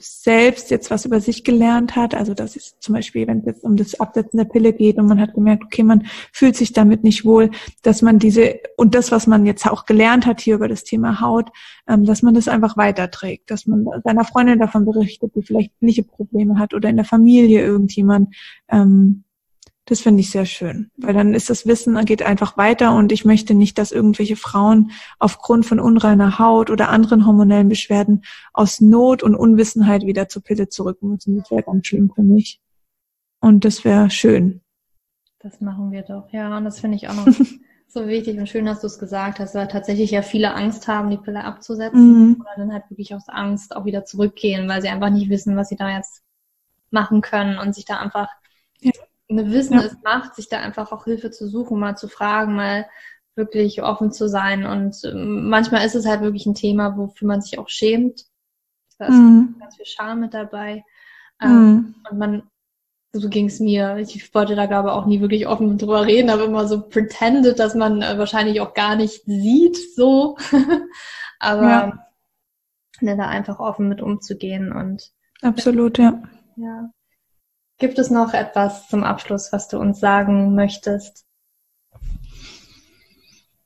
selbst 0.00 0.70
jetzt 0.70 0.90
was 0.90 1.04
über 1.04 1.20
sich 1.20 1.44
gelernt 1.44 1.94
hat, 1.94 2.14
also 2.14 2.34
das 2.34 2.56
ist 2.56 2.82
zum 2.82 2.94
Beispiel, 2.94 3.26
wenn 3.26 3.40
es 3.40 3.46
jetzt 3.46 3.64
um 3.64 3.76
das 3.76 4.00
Absetzen 4.00 4.38
der 4.38 4.44
Pille 4.44 4.72
geht 4.72 4.96
und 4.96 5.06
man 5.06 5.20
hat 5.20 5.34
gemerkt, 5.34 5.64
okay, 5.64 5.82
man 5.82 6.06
fühlt 6.32 6.56
sich 6.56 6.72
damit 6.72 7.04
nicht 7.04 7.24
wohl, 7.24 7.50
dass 7.82 8.00
man 8.00 8.18
diese 8.18 8.60
und 8.76 8.94
das, 8.94 9.12
was 9.12 9.26
man 9.26 9.44
jetzt 9.46 9.66
auch 9.66 9.84
gelernt 9.84 10.26
hat 10.26 10.40
hier 10.40 10.54
über 10.54 10.68
das 10.68 10.84
Thema 10.84 11.20
Haut, 11.20 11.50
ähm, 11.86 12.04
dass 12.04 12.22
man 12.22 12.34
das 12.34 12.48
einfach 12.48 12.76
weiterträgt, 12.76 13.50
dass 13.50 13.66
man 13.66 13.86
seiner 14.04 14.24
Freundin 14.24 14.58
davon 14.58 14.84
berichtet, 14.84 15.32
die 15.34 15.42
vielleicht 15.42 15.72
ähnliche 15.80 16.02
Probleme 16.02 16.58
hat 16.58 16.72
oder 16.74 16.88
in 16.88 16.96
der 16.96 17.04
Familie 17.04 17.62
irgendjemand, 17.62 18.34
ähm, 18.70 19.24
das 19.86 20.00
finde 20.00 20.20
ich 20.20 20.30
sehr 20.30 20.46
schön, 20.46 20.90
weil 20.96 21.14
dann 21.14 21.34
ist 21.34 21.50
das 21.50 21.66
Wissen 21.66 22.02
geht 22.04 22.22
einfach 22.22 22.56
weiter 22.56 22.94
und 22.94 23.12
ich 23.12 23.24
möchte 23.24 23.54
nicht, 23.54 23.78
dass 23.78 23.92
irgendwelche 23.92 24.36
Frauen 24.36 24.92
aufgrund 25.18 25.66
von 25.66 25.80
unreiner 25.80 26.38
Haut 26.38 26.70
oder 26.70 26.90
anderen 26.90 27.26
hormonellen 27.26 27.68
Beschwerden 27.68 28.22
aus 28.52 28.80
Not 28.80 29.22
und 29.22 29.34
Unwissenheit 29.34 30.06
wieder 30.06 30.28
zur 30.28 30.42
Pille 30.42 30.68
zurück 30.68 31.02
müssen. 31.02 31.38
Das 31.38 31.50
wäre 31.50 31.62
ganz 31.62 31.86
schlimm 31.86 32.10
für 32.14 32.22
mich. 32.22 32.60
Und 33.40 33.64
das 33.64 33.84
wäre 33.84 34.10
schön. 34.10 34.60
Das 35.40 35.60
machen 35.60 35.90
wir 35.90 36.02
doch, 36.02 36.30
ja. 36.30 36.56
Und 36.56 36.64
das 36.64 36.78
finde 36.78 36.96
ich 36.96 37.08
auch 37.08 37.14
noch 37.14 37.26
so 37.88 38.06
wichtig 38.06 38.38
und 38.38 38.48
schön, 38.48 38.66
dass 38.66 38.82
du 38.82 38.86
es 38.86 38.98
gesagt 38.98 39.40
hast, 39.40 39.54
weil 39.54 39.66
tatsächlich 39.66 40.10
ja 40.10 40.22
viele 40.22 40.54
Angst 40.54 40.86
haben, 40.86 41.10
die 41.10 41.16
Pille 41.16 41.42
abzusetzen 41.42 42.28
mhm. 42.28 42.36
oder 42.40 42.50
dann 42.56 42.72
halt 42.72 42.84
wirklich 42.90 43.14
aus 43.14 43.28
Angst 43.28 43.74
auch 43.74 43.86
wieder 43.86 44.04
zurückgehen, 44.04 44.68
weil 44.68 44.82
sie 44.82 44.88
einfach 44.88 45.10
nicht 45.10 45.30
wissen, 45.30 45.56
was 45.56 45.70
sie 45.70 45.76
da 45.76 45.96
jetzt 45.96 46.22
machen 46.90 47.22
können 47.22 47.58
und 47.58 47.74
sich 47.74 47.86
da 47.86 47.98
einfach 47.98 48.28
ja 48.80 48.92
eine 49.30 49.50
Wissen 49.50 49.74
ja. 49.74 49.84
es 49.84 49.96
macht, 50.02 50.34
sich 50.34 50.48
da 50.48 50.60
einfach 50.60 50.92
auch 50.92 51.04
Hilfe 51.04 51.30
zu 51.30 51.48
suchen, 51.48 51.78
mal 51.78 51.96
zu 51.96 52.08
fragen, 52.08 52.54
mal 52.54 52.86
wirklich 53.36 53.82
offen 53.82 54.12
zu 54.12 54.28
sein. 54.28 54.66
Und 54.66 54.96
ähm, 55.04 55.48
manchmal 55.48 55.86
ist 55.86 55.94
es 55.94 56.06
halt 56.06 56.20
wirklich 56.20 56.46
ein 56.46 56.54
Thema, 56.54 56.96
wofür 56.96 57.28
man 57.28 57.40
sich 57.40 57.58
auch 57.58 57.68
schämt. 57.68 58.24
Da 58.98 59.06
ist 59.06 59.14
mhm. 59.14 59.56
ganz 59.58 59.76
viel 59.76 59.86
Scham 59.86 60.20
mit 60.20 60.34
dabei. 60.34 60.84
Ähm, 61.40 61.50
mhm. 61.50 61.94
Und 62.10 62.18
man, 62.18 62.42
so 63.12 63.28
ging 63.28 63.46
es 63.46 63.60
mir. 63.60 63.96
Ich 63.96 64.34
wollte 64.34 64.54
da 64.56 64.66
glaube 64.66 64.88
ich 64.88 64.94
auch 64.94 65.06
nie 65.06 65.20
wirklich 65.20 65.46
offen 65.46 65.78
drüber 65.78 66.06
reden, 66.06 66.30
aber 66.30 66.44
immer 66.44 66.68
so 66.68 66.82
pretended, 66.82 67.58
dass 67.58 67.74
man 67.74 68.02
äh, 68.02 68.18
wahrscheinlich 68.18 68.60
auch 68.60 68.74
gar 68.74 68.96
nicht 68.96 69.24
sieht, 69.24 69.78
so. 69.96 70.36
aber 71.38 71.62
ja. 71.62 72.06
ne, 73.00 73.16
da 73.16 73.28
einfach 73.28 73.58
offen 73.58 73.88
mit 73.88 74.02
umzugehen 74.02 74.72
und. 74.72 75.12
Absolut, 75.40 75.98
ja. 75.98 76.22
Ja. 76.56 76.90
Gibt 77.80 77.98
es 77.98 78.10
noch 78.10 78.34
etwas 78.34 78.88
zum 78.88 79.02
Abschluss, 79.04 79.52
was 79.52 79.68
du 79.68 79.78
uns 79.78 80.00
sagen 80.00 80.54
möchtest? 80.54 81.24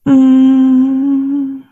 Mm. 0.04 1.62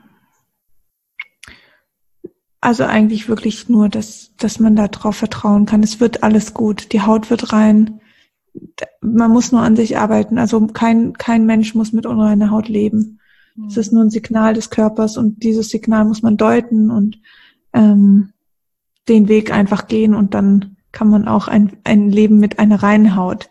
Also 2.60 2.82
eigentlich 2.84 3.28
wirklich 3.28 3.68
nur, 3.68 3.88
dass, 3.88 4.34
dass 4.38 4.58
man 4.58 4.74
da 4.74 4.88
drauf 4.88 5.16
vertrauen 5.16 5.66
kann. 5.66 5.84
Es 5.84 6.00
wird 6.00 6.24
alles 6.24 6.52
gut. 6.52 6.92
Die 6.92 7.02
Haut 7.02 7.30
wird 7.30 7.52
rein. 7.52 8.00
Man 9.00 9.30
muss 9.30 9.52
nur 9.52 9.62
an 9.62 9.76
sich 9.76 9.96
arbeiten. 9.96 10.38
Also 10.38 10.66
kein, 10.66 11.12
kein 11.12 11.46
Mensch 11.46 11.76
muss 11.76 11.92
mit 11.92 12.06
unreiner 12.06 12.50
Haut 12.50 12.68
leben. 12.68 13.20
Mhm. 13.54 13.66
Es 13.66 13.76
ist 13.76 13.92
nur 13.92 14.02
ein 14.02 14.10
Signal 14.10 14.54
des 14.54 14.68
Körpers 14.68 15.16
und 15.16 15.44
dieses 15.44 15.68
Signal 15.68 16.04
muss 16.06 16.22
man 16.22 16.36
deuten 16.36 16.90
und 16.90 17.20
ähm, 17.72 18.32
den 19.08 19.28
Weg 19.28 19.52
einfach 19.52 19.86
gehen 19.86 20.14
und 20.16 20.34
dann 20.34 20.71
kann 20.92 21.08
man 21.08 21.26
auch 21.26 21.48
ein, 21.48 21.76
ein 21.84 22.10
Leben 22.10 22.38
mit 22.38 22.58
einer 22.58 22.82
reinen 22.82 23.16
Haut 23.16 23.50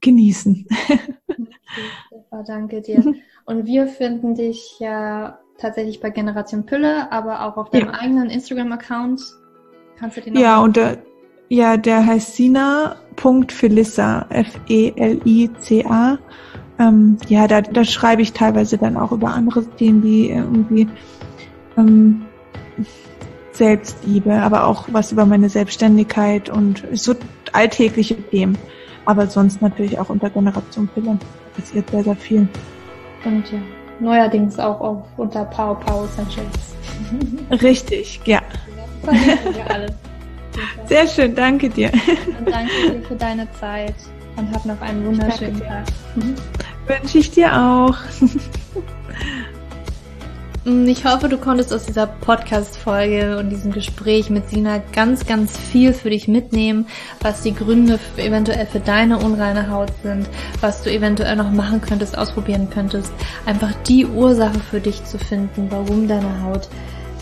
genießen. 0.00 0.66
Super, 2.10 2.44
danke 2.46 2.80
dir. 2.80 3.14
Und 3.44 3.66
wir 3.66 3.86
finden 3.86 4.34
dich 4.34 4.78
ja 4.78 5.38
tatsächlich 5.58 6.00
bei 6.00 6.10
Generation 6.10 6.66
Pille, 6.66 7.10
aber 7.10 7.44
auch 7.46 7.56
auf 7.56 7.70
deinem 7.70 7.88
ja. 7.88 7.94
eigenen 7.94 8.30
Instagram-Account. 8.30 9.22
Kannst 9.98 10.16
du 10.16 10.20
den 10.20 10.34
noch 10.34 10.40
Ja, 10.40 10.60
und 10.60 10.76
der, 10.76 10.98
ja, 11.48 11.76
der 11.76 12.04
heißt 12.04 12.36
Sina.Felissa, 12.36 14.26
F-E-L-I-C-A. 14.30 16.18
Ähm, 16.78 17.18
ja, 17.28 17.46
da, 17.46 17.60
da 17.60 17.84
schreibe 17.84 18.22
ich 18.22 18.32
teilweise 18.32 18.78
dann 18.78 18.96
auch 18.96 19.12
über 19.12 19.28
andere 19.28 19.64
Themen 19.76 20.02
wie 20.02 20.30
irgendwie 20.30 20.88
ähm, 21.76 22.26
Selbstliebe, 23.62 24.32
aber 24.32 24.66
auch 24.66 24.88
was 24.90 25.12
über 25.12 25.24
meine 25.24 25.48
Selbstständigkeit 25.48 26.50
und 26.50 26.82
so 26.94 27.14
alltägliche 27.52 28.16
Themen. 28.16 28.58
Aber 29.04 29.28
sonst 29.28 29.62
natürlich 29.62 30.00
auch 30.00 30.08
unter 30.08 30.30
Generation 30.30 30.88
Pille 30.88 31.16
passiert 31.56 31.88
sehr, 31.90 32.02
sehr 32.02 32.16
viel. 32.16 32.48
Und 33.24 33.52
ja, 33.52 33.58
neuerdings 34.00 34.58
auch 34.58 34.80
auf, 34.80 35.04
unter 35.16 35.44
Power 35.44 35.78
Power 35.78 36.06
Essentials. 36.06 36.74
Richtig, 37.62 38.20
ja. 38.24 38.40
Sehr 40.86 41.06
schön, 41.06 41.32
danke 41.36 41.68
dir. 41.68 41.92
Und 42.40 42.50
danke 42.50 42.72
dir 42.90 43.02
für 43.06 43.14
deine 43.14 43.46
Zeit 43.52 43.94
und 44.36 44.52
hab 44.52 44.64
noch 44.64 44.80
einen 44.80 45.06
wunderschönen 45.06 45.60
Tag. 45.60 45.84
Wünsche 46.88 47.18
ich 47.18 47.30
dir 47.30 47.56
auch. 47.56 47.96
Mm, 50.64 50.86
ich 50.86 51.04
hoffe, 51.04 51.28
du 51.28 51.38
konntest 51.38 51.72
aus 51.72 51.86
dieser 51.86 52.06
Podcast-Folge 52.06 53.38
und 53.38 53.50
diesem 53.50 53.72
Gespräch 53.72 54.30
mit 54.30 54.48
Sina 54.48 54.80
ganz, 54.92 55.26
ganz 55.26 55.58
viel 55.58 55.92
für 55.92 56.10
dich 56.10 56.28
mitnehmen, 56.28 56.86
was 57.20 57.42
die 57.42 57.54
Gründe 57.54 57.98
eventuell 58.16 58.66
für 58.66 58.78
deine 58.78 59.18
unreine 59.18 59.70
Haut 59.70 59.90
sind, 60.04 60.28
was 60.60 60.82
du 60.82 60.92
eventuell 60.92 61.34
noch 61.34 61.50
machen 61.50 61.80
könntest, 61.80 62.16
ausprobieren 62.16 62.68
könntest. 62.70 63.12
Einfach 63.44 63.72
die 63.88 64.06
Ursache 64.06 64.60
für 64.60 64.80
dich 64.80 65.04
zu 65.04 65.18
finden, 65.18 65.66
warum 65.70 66.06
deine 66.06 66.42
Haut 66.44 66.68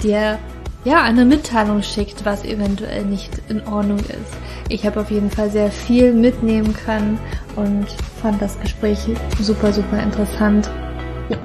dir 0.02 0.38
ja, 0.84 1.02
eine 1.02 1.26
Mitteilung 1.26 1.82
schickt, 1.82 2.24
was 2.24 2.44
eventuell 2.44 3.04
nicht 3.04 3.30
in 3.48 3.66
Ordnung 3.66 3.98
ist. 3.98 4.38
Ich 4.70 4.86
habe 4.86 5.00
auf 5.00 5.10
jeden 5.10 5.30
Fall 5.30 5.50
sehr 5.50 5.70
viel 5.70 6.14
mitnehmen 6.14 6.74
können 6.74 7.18
und 7.56 7.86
fand 8.22 8.40
das 8.40 8.58
Gespräch 8.60 8.98
super, 9.38 9.72
super 9.74 10.02
interessant 10.02 10.70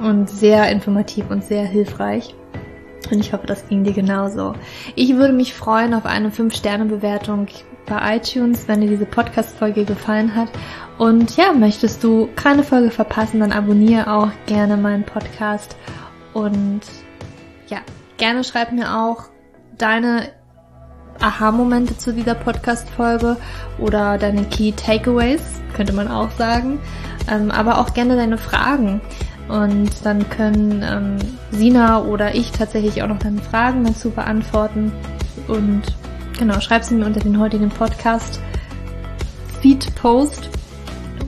und 0.02 0.30
sehr 0.30 0.70
informativ 0.72 1.30
und 1.30 1.44
sehr 1.44 1.66
hilfreich. 1.66 2.36
Und 3.12 3.20
ich 3.20 3.34
hoffe, 3.34 3.46
das 3.46 3.68
ging 3.68 3.84
dir 3.84 3.94
genauso. 3.94 4.54
Ich 4.96 5.16
würde 5.16 5.34
mich 5.34 5.54
freuen 5.54 5.94
auf 5.94 6.06
eine 6.06 6.30
5-Sterne-Bewertung 6.30 7.48
bei 7.86 8.18
iTunes, 8.18 8.68
wenn 8.68 8.82
dir 8.82 8.90
diese 8.90 9.06
Podcast-Folge 9.06 9.86
gefallen 9.86 10.36
hat. 10.36 10.50
Und 10.98 11.38
ja, 11.38 11.54
möchtest 11.54 12.04
du 12.04 12.30
keine 12.36 12.64
Folge 12.64 12.90
verpassen, 12.90 13.42
dann 13.42 13.52
abonniere 13.52 14.12
auch 14.12 14.30
gerne 14.48 14.78
meinen 14.78 15.04
Podcast. 15.04 15.76
Und 16.34 16.82
ja, 17.68 17.80
gerne 18.18 18.44
schreib 18.44 18.72
mir 18.72 18.98
auch 18.98 19.26
deine 19.78 20.30
Aha-Momente 21.20 21.98
zu 21.98 22.14
dieser 22.14 22.36
Podcast-Folge 22.36 23.38
oder 23.78 24.18
deine 24.18 24.46
Key 24.46 24.72
Takeaways, 24.72 25.42
könnte 25.76 25.94
man 25.94 26.08
auch 26.08 26.32
sagen. 26.32 26.80
Ähm, 27.30 27.52
aber 27.52 27.80
auch 27.80 27.94
gerne 27.94 28.16
deine 28.16 28.38
Fragen. 28.38 29.02
Und 29.48 29.92
dann 30.04 30.28
können 30.30 30.84
ähm, 30.84 31.18
Sina 31.52 32.02
oder 32.04 32.34
ich 32.34 32.52
tatsächlich 32.52 33.04
auch 33.04 33.08
noch 33.08 33.20
deine 33.20 33.42
Fragen 33.42 33.84
dazu 33.84 34.10
beantworten. 34.10 34.92
Und 35.48 35.84
genau, 36.38 36.60
schreib 36.60 36.84
sie 36.84 36.96
mir 36.96 37.06
unter 37.06 37.20
den 37.20 37.40
heutigen 37.40 37.70
Podcast 37.70 38.40
Feed 39.62 39.94
Post. 39.96 40.50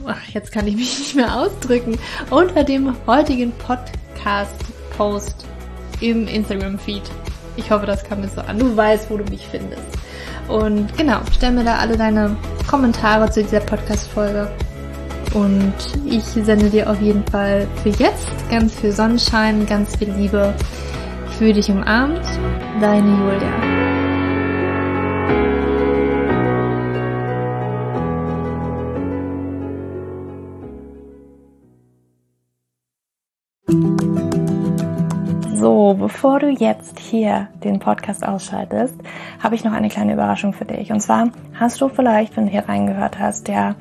Ach, 0.06 0.22
jetzt 0.32 0.52
kann 0.52 0.66
ich 0.66 0.76
mich 0.76 0.98
nicht 0.98 1.14
mehr 1.14 1.36
ausdrücken. 1.36 1.98
Unter 2.30 2.64
dem 2.64 2.94
heutigen 3.06 3.52
Podcast 3.52 4.56
Post 4.96 5.46
im 6.00 6.26
Instagram 6.26 6.78
Feed. 6.78 7.02
Ich 7.56 7.70
hoffe, 7.70 7.86
das 7.86 8.04
kam 8.04 8.20
mir 8.20 8.28
so 8.28 8.40
an. 8.40 8.58
Du 8.58 8.76
weißt, 8.76 9.10
wo 9.10 9.16
du 9.16 9.24
mich 9.24 9.46
findest. 9.46 9.82
Und 10.48 10.96
genau, 10.96 11.20
stell 11.32 11.52
mir 11.52 11.64
da 11.64 11.76
alle 11.76 11.96
deine 11.96 12.36
Kommentare 12.68 13.30
zu 13.30 13.42
dieser 13.42 13.60
Podcast-Folge. 13.60 14.50
Und 15.34 15.74
ich 16.06 16.24
sende 16.24 16.70
dir 16.70 16.90
auf 16.90 17.00
jeden 17.00 17.24
Fall 17.24 17.66
für 17.82 17.90
jetzt 17.90 18.28
ganz 18.50 18.74
viel 18.74 18.92
Sonnenschein, 18.92 19.66
ganz 19.66 19.96
viel 19.96 20.10
Liebe. 20.10 20.54
Für 21.38 21.52
dich 21.52 21.70
umarmt. 21.70 22.24
Deine 22.80 23.10
Julia. 23.10 23.78
So, 35.54 35.94
bevor 35.98 36.38
du 36.38 36.48
jetzt 36.50 36.98
hier 36.98 37.48
den 37.62 37.80
Podcast 37.80 38.26
ausschaltest, 38.26 38.94
habe 39.42 39.54
ich 39.54 39.64
noch 39.64 39.72
eine 39.72 39.88
kleine 39.88 40.12
Überraschung 40.14 40.52
für 40.52 40.64
dich. 40.64 40.92
Und 40.92 41.00
zwar 41.00 41.30
hast 41.54 41.80
du 41.80 41.88
vielleicht, 41.88 42.36
wenn 42.36 42.46
du 42.46 42.52
hier 42.52 42.68
reingehört 42.68 43.18
hast, 43.18 43.48
ja 43.48 43.74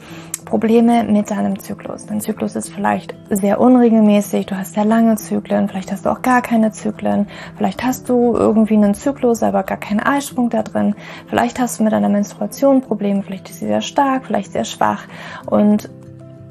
Probleme 0.48 1.04
mit 1.04 1.30
deinem 1.30 1.60
Zyklus. 1.60 2.06
Dein 2.06 2.22
Zyklus 2.22 2.56
ist 2.56 2.74
vielleicht 2.74 3.14
sehr 3.30 3.60
unregelmäßig, 3.60 4.46
du 4.46 4.58
hast 4.58 4.76
sehr 4.76 4.86
lange 4.86 5.18
Zyklen, 5.18 5.68
vielleicht 5.68 5.92
hast 5.92 6.06
du 6.06 6.10
auch 6.10 6.22
gar 6.22 6.42
keine 6.42 6.72
Zyklen, 6.72 7.28
vielleicht 7.58 7.84
hast 7.84 8.08
du 8.08 8.34
irgendwie 8.34 8.76
einen 8.76 8.94
Zyklus, 8.94 9.44
aber 9.44 9.64
gar 9.64 9.78
keinen 9.78 10.00
Eisprung 10.00 10.50
da 10.50 10.64
drin, 10.64 10.96
vielleicht 11.28 11.60
hast 11.60 11.80
du 11.80 11.84
mit 11.84 11.92
deiner 11.92 12.08
Menstruation 12.08 12.82
Probleme, 12.82 13.24
vielleicht 13.24 13.50
ist 13.50 13.60
sie 13.60 13.68
sehr 13.68 13.82
stark, 13.82 14.26
vielleicht 14.26 14.54
sehr 14.54 14.64
schwach 14.64 15.04
und 15.48 15.90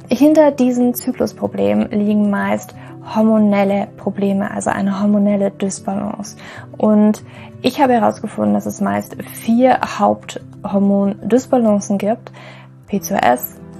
hinter 0.08 0.50
diesen 0.50 0.92
Zyklusproblemen 0.92 1.90
liegen 1.90 2.28
meist 2.28 2.74
hormonelle 3.14 3.88
Probleme, 3.96 4.50
also 4.50 4.68
eine 4.70 5.00
hormonelle 5.00 5.50
Dysbalance. 5.50 6.36
Und 6.76 7.24
ich 7.62 7.80
habe 7.80 7.94
herausgefunden, 7.94 8.52
dass 8.54 8.66
es 8.66 8.80
meist 8.80 9.16
vier 9.22 9.78
Haupthormon-Dysbalancen 9.80 11.98
gibt. 11.98 12.32
PCOS, 12.88 13.56